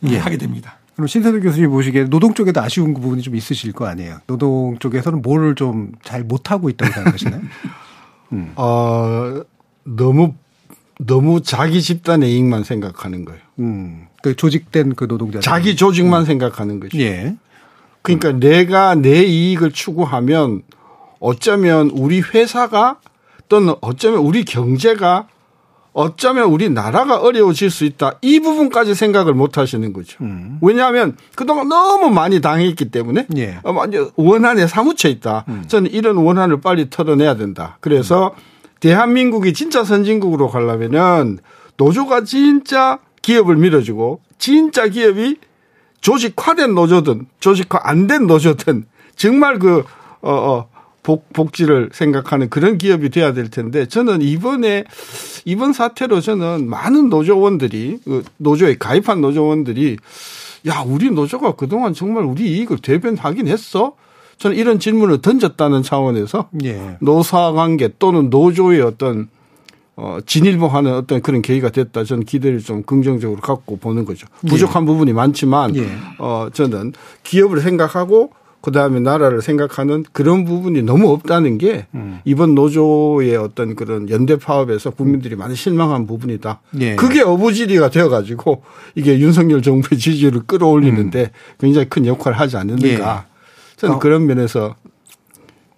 예. 0.08 0.18
하게 0.18 0.38
됩니다. 0.38 0.78
그럼 0.96 1.08
신세대 1.08 1.40
교수님 1.40 1.70
보시기에 1.70 2.06
노동 2.06 2.34
쪽에도 2.34 2.62
아쉬운 2.62 2.94
그 2.94 3.02
부분이 3.02 3.22
좀 3.22 3.36
있으실 3.36 3.72
거 3.72 3.86
아니에요. 3.86 4.20
노동 4.28 4.78
쪽에서는 4.80 5.22
뭐를 5.22 5.56
좀잘 5.56 6.24
못하고 6.24 6.70
있다고 6.70 6.92
생각하시나요? 6.92 7.42
어, 8.56 9.42
너무 9.84 10.34
너무 11.00 11.42
자기 11.42 11.82
집단 11.82 12.24
의 12.24 12.34
이익만 12.34 12.64
생각하는 12.64 13.24
거예요. 13.24 13.40
음. 13.60 14.08
그 14.22 14.36
조직된 14.36 14.96
그 14.96 15.08
노동자. 15.08 15.40
자기 15.40 15.76
조직만 15.78 16.26
생각하는 16.26 16.80
거죠. 16.82 17.00
예. 17.00 17.38
그러니까 18.18 18.40
내가 18.40 18.96
내 18.96 19.24
이익을 19.24 19.72
추구하면 19.72 20.64
어쩌면 21.20 21.90
우리 21.92 22.22
회사가 22.22 22.98
또는 23.48 23.74
어쩌면 23.82 24.20
우리 24.20 24.46
경제가 24.46 25.28
어쩌면 25.92 26.46
우리 26.46 26.70
나라가 26.70 27.20
어려워질 27.20 27.70
수 27.72 27.84
있다. 27.84 28.20
이 28.22 28.40
부분까지 28.40 28.96
생각을 28.96 29.34
못 29.34 29.58
하시는 29.58 29.92
거죠. 29.92 30.18
왜냐하면 30.62 31.18
그동안 31.36 31.68
너무 31.68 32.10
많이 32.10 32.42
당했기 32.42 32.90
때문에 32.90 33.28
예. 33.38 33.60
어, 33.64 33.72
완전 33.74 34.10
원한에 34.16 34.68
사무쳐 34.68 35.10
있다. 35.10 35.46
저는 35.68 35.92
이런 35.92 36.18
원한을 36.18 36.62
빨리 36.62 36.90
털어내야 36.90 37.36
된다. 37.36 37.78
그래서 37.82 38.34
대한민국이 38.80 39.54
진짜 39.54 39.84
선진국으로 39.84 40.48
가려면은 40.50 41.40
노조가 41.78 42.24
진짜 42.24 43.00
기업을 43.22 43.58
밀어주고 43.58 44.22
진짜 44.38 44.88
기업이 44.88 45.38
조직화된 46.02 46.74
노조든 46.76 47.28
조직화 47.40 47.80
안 47.84 48.08
된 48.08 48.28
노조든 48.28 48.86
정말 49.16 49.60
그, 49.60 49.84
어, 50.22 50.32
어, 50.32 50.68
복, 51.04 51.32
복지를 51.34 51.90
생각하는 51.94 52.50
그런 52.50 52.78
기업이 52.78 53.10
돼야 53.10 53.34
될 53.34 53.50
텐데 53.50 53.86
저는 53.88 54.22
이번에 54.22 54.84
이번 55.46 55.74
사태로 55.74 56.22
저는 56.22 56.70
많은 56.70 57.10
노조원들이 57.10 58.00
그 58.06 58.24
노조에 58.38 58.78
가입한 58.78 59.22
노조원들이 59.22 59.98
야, 60.68 60.84
우리 60.86 61.10
노조가 61.10 61.54
그동안 61.54 61.94
정말 61.94 62.26
우리 62.26 62.52
이익을 62.52 62.80
대변하긴 62.80 63.48
했어? 63.48 63.94
저는 64.38 64.56
이런 64.58 64.80
질문을 64.80 65.22
던졌다는 65.22 65.84
차원에서 65.84 66.50
예. 66.64 66.98
노사 67.02 67.52
관계 67.54 67.90
또는 68.00 68.30
노조의 68.30 68.82
어떤 68.82 69.30
어, 70.02 70.20
진일보하는 70.26 70.94
어떤 70.94 71.22
그런 71.22 71.42
계기가 71.42 71.70
됐다. 71.70 72.06
저는 72.06 72.24
기대를 72.24 72.60
좀 72.60 72.84
긍정적으로 72.84 73.42
갖고 73.42 73.76
보는 73.78 74.06
거죠. 74.06 74.28
부족한 74.48 74.86
부분이 74.86 75.12
많지만 75.12 75.76
예. 75.76 75.90
어, 76.20 76.48
저는 76.54 76.94
기업을 77.24 77.60
생각하고 77.60 78.32
그 78.62 78.72
다음에 78.72 79.02
나라를 79.02 79.42
생각하는 79.42 80.06
그런 80.14 80.46
부분이 80.46 80.84
너무 80.84 81.12
없다는 81.12 81.58
게 81.58 81.86
음. 81.96 82.20
이번 82.24 82.56
노조의 82.56 83.36
어떤 83.36 83.76
그런 83.76 84.10
연대 84.10 84.38
파업에서 84.38 84.90
국민들이 84.92 85.36
많이 85.36 85.56
실망한 85.56 86.08
부분이다. 86.08 86.62
예. 86.80 86.96
그게 86.96 87.22
어부지리가 87.22 87.90
되어가지고 87.90 88.64
이게 88.96 89.20
윤석열 89.20 89.62
정부의 89.62 90.00
지지율을 90.00 90.44
끌어올리는데 90.46 91.32
굉장히 91.60 91.90
큰 91.90 92.06
역할을 92.06 92.40
하지 92.40 92.56
않는가. 92.56 93.26
저는 93.76 93.96
어. 93.96 94.00
그런 94.00 94.26
면에서 94.26 94.76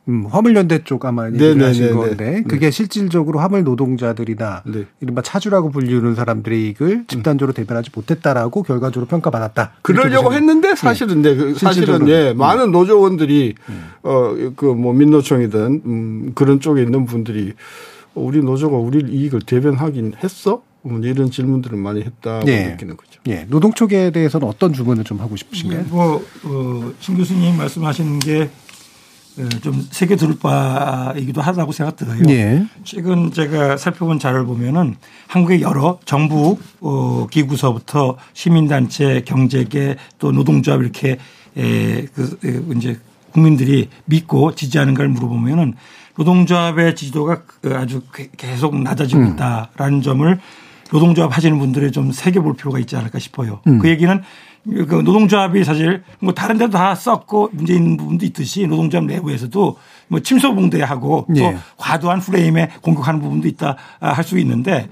음, 0.08 0.26
화물연대 0.26 0.84
쪽 0.84 1.06
아마 1.06 1.28
얘기를 1.28 1.50
네네네네. 1.58 1.68
하신 1.68 1.96
건데 1.96 2.32
네. 2.32 2.44
그게 2.44 2.72
실질적으로 2.72 3.40
화물 3.40 3.64
노동자들이나 3.64 4.64
네. 4.66 4.86
이른바 5.00 5.22
차주라고 5.22 5.70
불리는 5.70 6.16
사람들의 6.16 6.60
이익을 6.64 7.06
집단적으로 7.08 7.54
대변하지 7.54 7.92
못했다라고 7.94 8.64
결과적으로 8.64 9.06
평가받았다. 9.08 9.74
그러려고. 9.84 10.34
했는데 10.34 10.76
사실은 10.76 11.22
네, 11.22 11.36
그 11.36 11.54
사실은 11.54 11.74
실질적으로는. 12.00 12.08
예, 12.14 12.34
많은 12.34 12.72
노조원들이 12.72 13.56
어 14.04 14.34
그 14.56 14.74
뭐 14.74 14.94
민노총이든 14.94 15.82
음 15.86 16.32
그런 16.34 16.60
쪽에 16.60 16.82
있는 16.82 17.06
분들이 17.06 17.54
우리 18.16 18.40
노조가 18.42 18.76
우리 18.78 19.06
이익을 19.08 19.42
대변하긴 19.42 20.14
했어? 20.24 20.64
뭐 20.82 20.98
이런 21.00 21.30
질문들을 21.30 21.78
많이 21.78 22.02
했다고 22.02 22.48
예. 22.50 22.70
느끼는 22.72 22.98
거죠. 22.98 23.20
예, 23.28 23.46
노동 23.50 23.72
쪽에 23.74 24.10
대해서는 24.10 24.48
어떤 24.48 24.74
주문을 24.74 25.04
좀 25.04 25.20
하고 25.20 25.36
싶으신가요? 25.36 25.86
뭐, 25.90 26.26
어, 26.44 26.92
신 27.00 27.16
교수님 27.16 27.56
말씀하시는 27.56 28.18
게 28.20 28.44
어, 28.44 28.50
좀 29.62 29.86
세계 29.92 30.16
들을 30.16 30.38
바이기도 30.40 31.42
하다고 31.42 31.72
생각 31.72 31.96
들어요. 31.96 32.22
예. 32.30 32.66
최근 32.84 33.32
제가 33.32 33.78
살펴본 33.78 34.20
자료를 34.20 34.46
보면은 34.46 34.96
한국의 35.28 35.62
여러 35.62 36.00
정부 36.06 36.58
어, 36.82 37.28
기구서부터 37.32 38.18
시민단체, 38.34 39.22
경제계 39.26 39.96
또 40.20 40.32
노동조합 40.32 40.82
이렇게 40.82 41.18
에, 41.58 42.06
그 42.14 42.38
에, 42.46 42.78
이제 42.78 43.00
국민들이 43.32 43.90
믿고 44.06 44.54
지지하는 44.56 44.94
걸 44.94 45.08
물어보면은 45.08 45.76
노동조합의 46.18 46.96
지지도가 46.96 47.44
그 47.62 47.76
아주 47.76 48.02
게- 48.14 48.30
계속 48.36 48.78
낮아지고 48.82 49.22
있다라는 49.34 50.02
점을 50.02 50.40
노동조합 50.92 51.36
하시는 51.36 51.58
분들이 51.58 51.90
좀 51.94 52.12
새겨볼 52.12 52.58
필요가 52.58 52.78
있지 52.80 52.98
않을까 52.98 53.18
싶어요. 53.18 53.62
그 53.80 53.88
얘기는 53.88 54.22
그 54.64 54.96
노동조합이 54.96 55.64
사실 55.64 56.04
뭐 56.20 56.34
다른 56.34 56.58
데도 56.58 56.72
다 56.72 56.94
썩고 56.94 57.50
문제 57.54 57.74
있는 57.74 57.98
부분도 57.98 58.26
있듯이 58.26 58.68
노동조합 58.68 59.06
내부에서도 59.06 59.78
뭐 60.08 60.20
침소봉대하고 60.20 61.28
또 61.36 61.42
예. 61.42 61.58
과도한 61.78 62.20
프레임에 62.20 62.70
공격하는 62.82 63.22
부분도 63.22 63.48
있다 63.48 63.78
아, 64.00 64.10
할수 64.10 64.38
있는데 64.40 64.88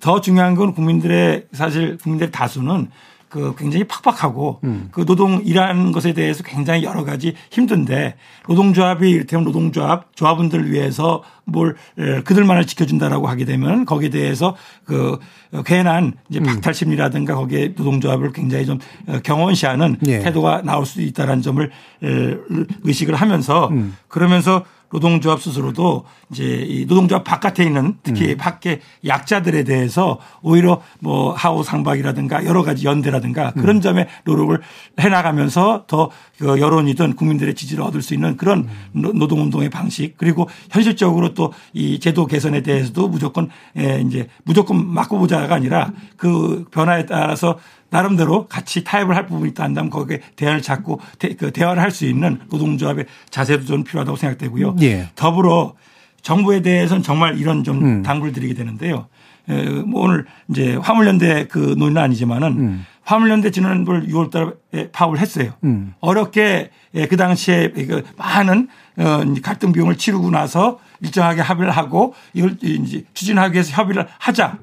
더 0.00 0.20
중요한 0.20 0.54
건 0.54 0.74
국민들의 0.74 1.46
사실 1.52 1.98
국민들의 1.98 2.32
다수는 2.32 2.90
그 3.28 3.54
굉장히 3.56 3.84
팍팍하고 3.84 4.60
그 4.92 5.04
노동 5.04 5.42
일하는 5.44 5.92
것에 5.92 6.12
대해서 6.12 6.42
굉장히 6.42 6.84
여러 6.84 7.04
가지 7.04 7.34
힘든데 7.50 8.14
노동조합이 8.48 9.10
이를테면 9.10 9.44
노동조합 9.44 10.14
조합원들을 10.14 10.70
위해서 10.70 11.22
뭘 11.44 11.76
에, 11.98 12.22
그들만을 12.22 12.66
지켜준다라고 12.66 13.28
하게 13.28 13.44
되면 13.44 13.84
거기에 13.84 14.10
대해서 14.10 14.56
그 14.84 15.18
어, 15.52 15.62
괜한 15.62 16.14
이제 16.28 16.40
박탈심리라든가 16.40 17.34
거기에 17.34 17.74
노동조합을 17.76 18.32
굉장히 18.32 18.66
좀 18.66 18.78
어, 19.06 19.18
경원시하는 19.22 19.98
예. 20.06 20.18
태도가 20.20 20.62
나올 20.62 20.86
수도 20.86 21.02
있다라는 21.02 21.42
점을 21.42 21.64
에, 22.02 22.36
의식을 22.82 23.14
하면서 23.14 23.70
그러면서 24.08 24.64
노동조합 24.92 25.40
스스로도 25.42 26.04
이제 26.30 26.64
이 26.68 26.86
노동조합 26.86 27.24
바깥에 27.24 27.64
있는 27.64 27.96
특히 28.02 28.36
밖에 28.36 28.80
약자들에 29.04 29.64
대해서 29.64 30.18
오히려 30.42 30.80
뭐 31.00 31.32
하우 31.32 31.62
상박이라든가 31.64 32.44
여러 32.46 32.62
가지 32.62 32.86
연대라든가 32.86 33.52
그런 33.52 33.80
점에 33.80 34.06
노력을 34.24 34.58
해 35.00 35.08
나가면서 35.08 35.84
더그 35.86 36.60
여론이든 36.60 37.16
국민들의 37.16 37.54
지지를 37.54 37.82
얻을 37.84 38.00
수 38.02 38.14
있는 38.14 38.36
그런 38.36 38.68
노- 38.92 39.12
노동운동의 39.12 39.70
방식 39.70 40.16
그리고 40.16 40.48
현실적으로 40.70 41.34
또 41.34 41.52
이 41.72 41.98
제도 42.00 42.26
개선에 42.26 42.62
대해서도 42.62 43.08
무조건 43.08 43.48
에 43.76 44.00
이제 44.00 44.28
무조건 44.44 44.86
막고 44.86 45.18
보자가 45.18 45.54
아니라 45.54 45.92
그 46.16 46.64
변화에 46.70 47.06
따라서 47.06 47.58
나름대로 47.96 48.46
같이 48.46 48.84
타협을 48.84 49.16
할 49.16 49.26
부분이 49.26 49.50
있다 49.52 49.64
한다면 49.64 49.90
거기에 49.90 50.20
대안을 50.36 50.60
찾고 50.60 51.00
대, 51.18 51.34
그 51.34 51.50
대화를 51.50 51.82
할 51.82 51.90
수 51.90 52.04
있는 52.04 52.40
노동조합의 52.50 53.06
자세도 53.30 53.64
좀 53.64 53.82
필요하다고 53.84 54.16
생각되고요. 54.18 54.76
예. 54.82 55.08
더불어 55.14 55.74
정부에 56.20 56.60
대해서는 56.60 57.02
정말 57.02 57.38
이런 57.38 57.64
좀 57.64 57.82
음. 57.82 58.02
당부를 58.02 58.34
드리게 58.34 58.52
되는데요. 58.52 59.06
에, 59.48 59.62
뭐 59.62 60.02
오늘 60.02 60.26
이제 60.50 60.74
화물연대 60.76 61.46
그 61.46 61.74
논의는 61.78 62.02
아니지만은 62.02 62.84
화물연대 63.04 63.50
지난번 63.50 64.06
6월 64.08 64.30
달에 64.30 64.90
파업을 64.90 65.18
했어요. 65.20 65.52
음. 65.64 65.94
어렵게 66.00 66.70
예, 66.94 67.06
그 67.06 67.16
당시에 67.16 67.70
그 67.70 68.02
많은 68.18 68.68
어, 68.98 69.22
갈등 69.42 69.72
비용을 69.72 69.96
치르고 69.96 70.30
나서 70.30 70.80
일정하게 71.00 71.40
합의를 71.40 71.70
하고 71.70 72.14
이걸 72.34 72.58
이제 72.60 73.04
추진하기 73.14 73.54
위해서 73.54 73.70
협의를 73.72 74.06
하자. 74.18 74.58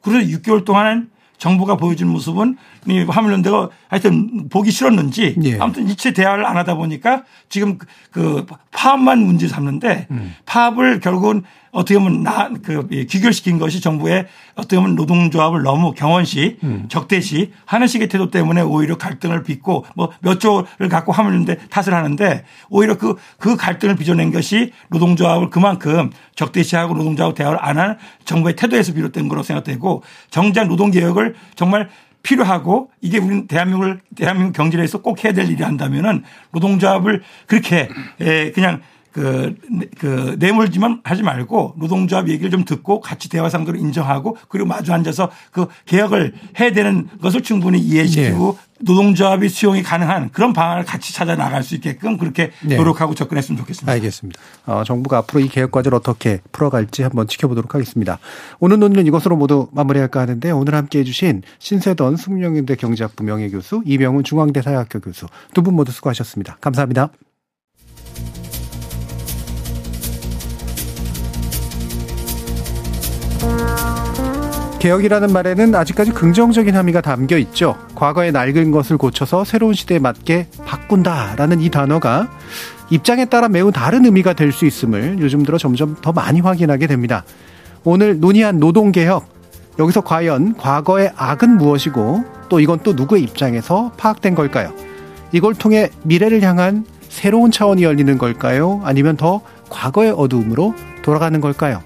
그래서 0.00 0.26
6개월 0.38 0.64
동안 0.64 1.10
정부가 1.38 1.76
보여준 1.76 2.08
모습은 2.08 2.56
이 2.88 3.00
화물연대가 3.00 3.68
하여튼 3.88 4.48
보기 4.48 4.70
싫었는지 4.70 5.36
예. 5.44 5.58
아무튼 5.58 5.88
일체 5.88 6.12
대화를 6.12 6.46
안 6.46 6.56
하다 6.56 6.74
보니까 6.76 7.24
지금 7.48 7.78
그- 7.78 7.86
그 8.10 8.46
파업만 8.72 9.18
문제 9.18 9.46
삼는데 9.48 10.08
파업을 10.46 11.00
결국은 11.00 11.42
어떻게 11.76 11.98
보면 11.98 12.22
나 12.22 12.48
그 12.62 12.86
귀결시킨 12.88 13.58
것이 13.58 13.80
정부의 13.80 14.26
어떻게 14.54 14.76
보면 14.76 14.94
노동조합을 14.96 15.62
너무 15.62 15.92
경원시 15.92 16.58
적대시 16.88 17.52
하는 17.66 17.86
식의 17.86 18.08
태도 18.08 18.30
때문에 18.30 18.62
오히려 18.62 18.96
갈등을 18.96 19.42
빚고 19.42 19.84
뭐 19.94 20.10
몇 20.20 20.40
조를 20.40 20.88
갖고 20.88 21.12
화물연대 21.12 21.58
탓을 21.68 21.94
하는데 21.94 22.44
오히려 22.70 22.96
그, 22.96 23.16
그 23.38 23.56
갈등을 23.56 23.96
빚어낸 23.96 24.32
것이 24.32 24.72
노동조합을 24.88 25.50
그만큼 25.50 26.10
적대시하고 26.34 26.94
노동조합 26.94 27.34
대화를 27.34 27.58
안 27.60 27.78
하는 27.78 27.96
정부의 28.24 28.56
태도에서 28.56 28.92
비롯된 28.94 29.28
거라고 29.28 29.44
생각되고 29.44 30.02
정작 30.30 30.68
노동개혁을 30.68 31.34
정말 31.54 31.88
필요하고 32.22 32.90
이게 33.00 33.18
우리 33.18 33.46
대한민국을 33.46 34.00
대한민국 34.16 34.54
경제를 34.54 34.82
해서 34.82 35.00
꼭 35.00 35.22
해야 35.24 35.32
될 35.32 35.48
일이 35.48 35.62
한다면은 35.62 36.24
노동조합을 36.52 37.22
그렇게 37.46 37.88
에 38.20 38.50
그냥 38.52 38.80
그, 39.16 39.54
그, 39.98 40.36
내몰지만 40.38 41.00
하지 41.02 41.22
말고 41.22 41.76
노동조합 41.78 42.28
얘기를 42.28 42.50
좀 42.50 42.66
듣고 42.66 43.00
같이 43.00 43.30
대화 43.30 43.48
상도를 43.48 43.80
인정하고 43.80 44.36
그리고 44.48 44.68
마주 44.68 44.92
앉아서 44.92 45.30
그 45.50 45.68
개혁을 45.86 46.34
해야 46.60 46.72
되는 46.72 47.08
것을 47.22 47.42
충분히 47.42 47.78
이해시키고 47.78 48.58
노동조합이 48.80 49.48
수용이 49.48 49.82
가능한 49.82 50.32
그런 50.32 50.52
방안을 50.52 50.84
같이 50.84 51.14
찾아 51.14 51.34
나갈 51.34 51.62
수 51.62 51.74
있게끔 51.76 52.18
그렇게 52.18 52.50
네. 52.62 52.76
노력하고 52.76 53.14
접근했으면 53.14 53.58
좋겠습니다. 53.60 53.90
알겠습니다. 53.90 54.38
어, 54.66 54.84
정부가 54.84 55.16
앞으로 55.16 55.40
이 55.40 55.48
개혁 55.48 55.72
과제를 55.72 55.96
어떻게 55.96 56.40
풀어갈지 56.52 57.02
한번 57.02 57.26
지켜보도록 57.26 57.74
하겠습니다. 57.74 58.18
오늘 58.60 58.78
논의는 58.78 59.06
이것으로 59.06 59.34
모두 59.36 59.68
마무리할까 59.72 60.20
하는데 60.20 60.50
오늘 60.50 60.74
함께해 60.74 61.04
주신 61.04 61.40
신세던 61.58 62.16
숙명연대 62.18 62.74
경제학부 62.76 63.24
명예교수 63.24 63.82
이병훈 63.86 64.24
중앙대 64.24 64.60
사회학교 64.60 65.00
교수 65.00 65.24
두 65.54 65.62
분 65.62 65.74
모두 65.74 65.90
수고하셨습니다. 65.90 66.58
감사합니다. 66.60 67.08
개혁이라는 74.78 75.32
말에는 75.32 75.74
아직까지 75.74 76.12
긍정적인 76.12 76.76
함의가 76.76 77.00
담겨 77.00 77.36
있죠. 77.38 77.76
과거의 77.94 78.30
낡은 78.30 78.70
것을 78.70 78.96
고쳐서 78.98 79.44
새로운 79.44 79.74
시대에 79.74 79.98
맞게 79.98 80.48
바꾼다라는 80.64 81.60
이 81.60 81.70
단어가 81.70 82.28
입장에 82.90 83.24
따라 83.24 83.48
매우 83.48 83.72
다른 83.72 84.04
의미가 84.04 84.34
될 84.34 84.52
수 84.52 84.64
있음을 84.64 85.16
요즘 85.18 85.42
들어 85.42 85.58
점점 85.58 85.96
더 86.00 86.12
많이 86.12 86.40
확인하게 86.40 86.86
됩니다. 86.86 87.24
오늘 87.82 88.20
논의한 88.20 88.60
노동개혁, 88.60 89.26
여기서 89.78 90.02
과연 90.02 90.56
과거의 90.56 91.10
악은 91.16 91.56
무엇이고 91.56 92.24
또 92.48 92.60
이건 92.60 92.78
또 92.84 92.92
누구의 92.92 93.22
입장에서 93.24 93.92
파악된 93.96 94.34
걸까요? 94.36 94.72
이걸 95.32 95.54
통해 95.54 95.90
미래를 96.04 96.42
향한 96.42 96.84
새로운 97.08 97.50
차원이 97.50 97.82
열리는 97.82 98.18
걸까요? 98.18 98.80
아니면 98.84 99.16
더 99.16 99.40
과거의 99.68 100.12
어두움으로 100.16 100.74
돌아가는 101.02 101.40
걸까요? 101.40 101.82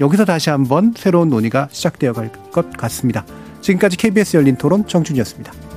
여기서 0.00 0.24
다시 0.24 0.50
한번 0.50 0.94
새로운 0.96 1.28
논의가 1.28 1.68
시작되어 1.70 2.12
갈 2.12 2.30
것 2.52 2.70
같습니다. 2.76 3.24
지금까지 3.60 3.96
KBS 3.96 4.36
열린 4.36 4.56
토론 4.56 4.86
정준이었습니다. 4.86 5.67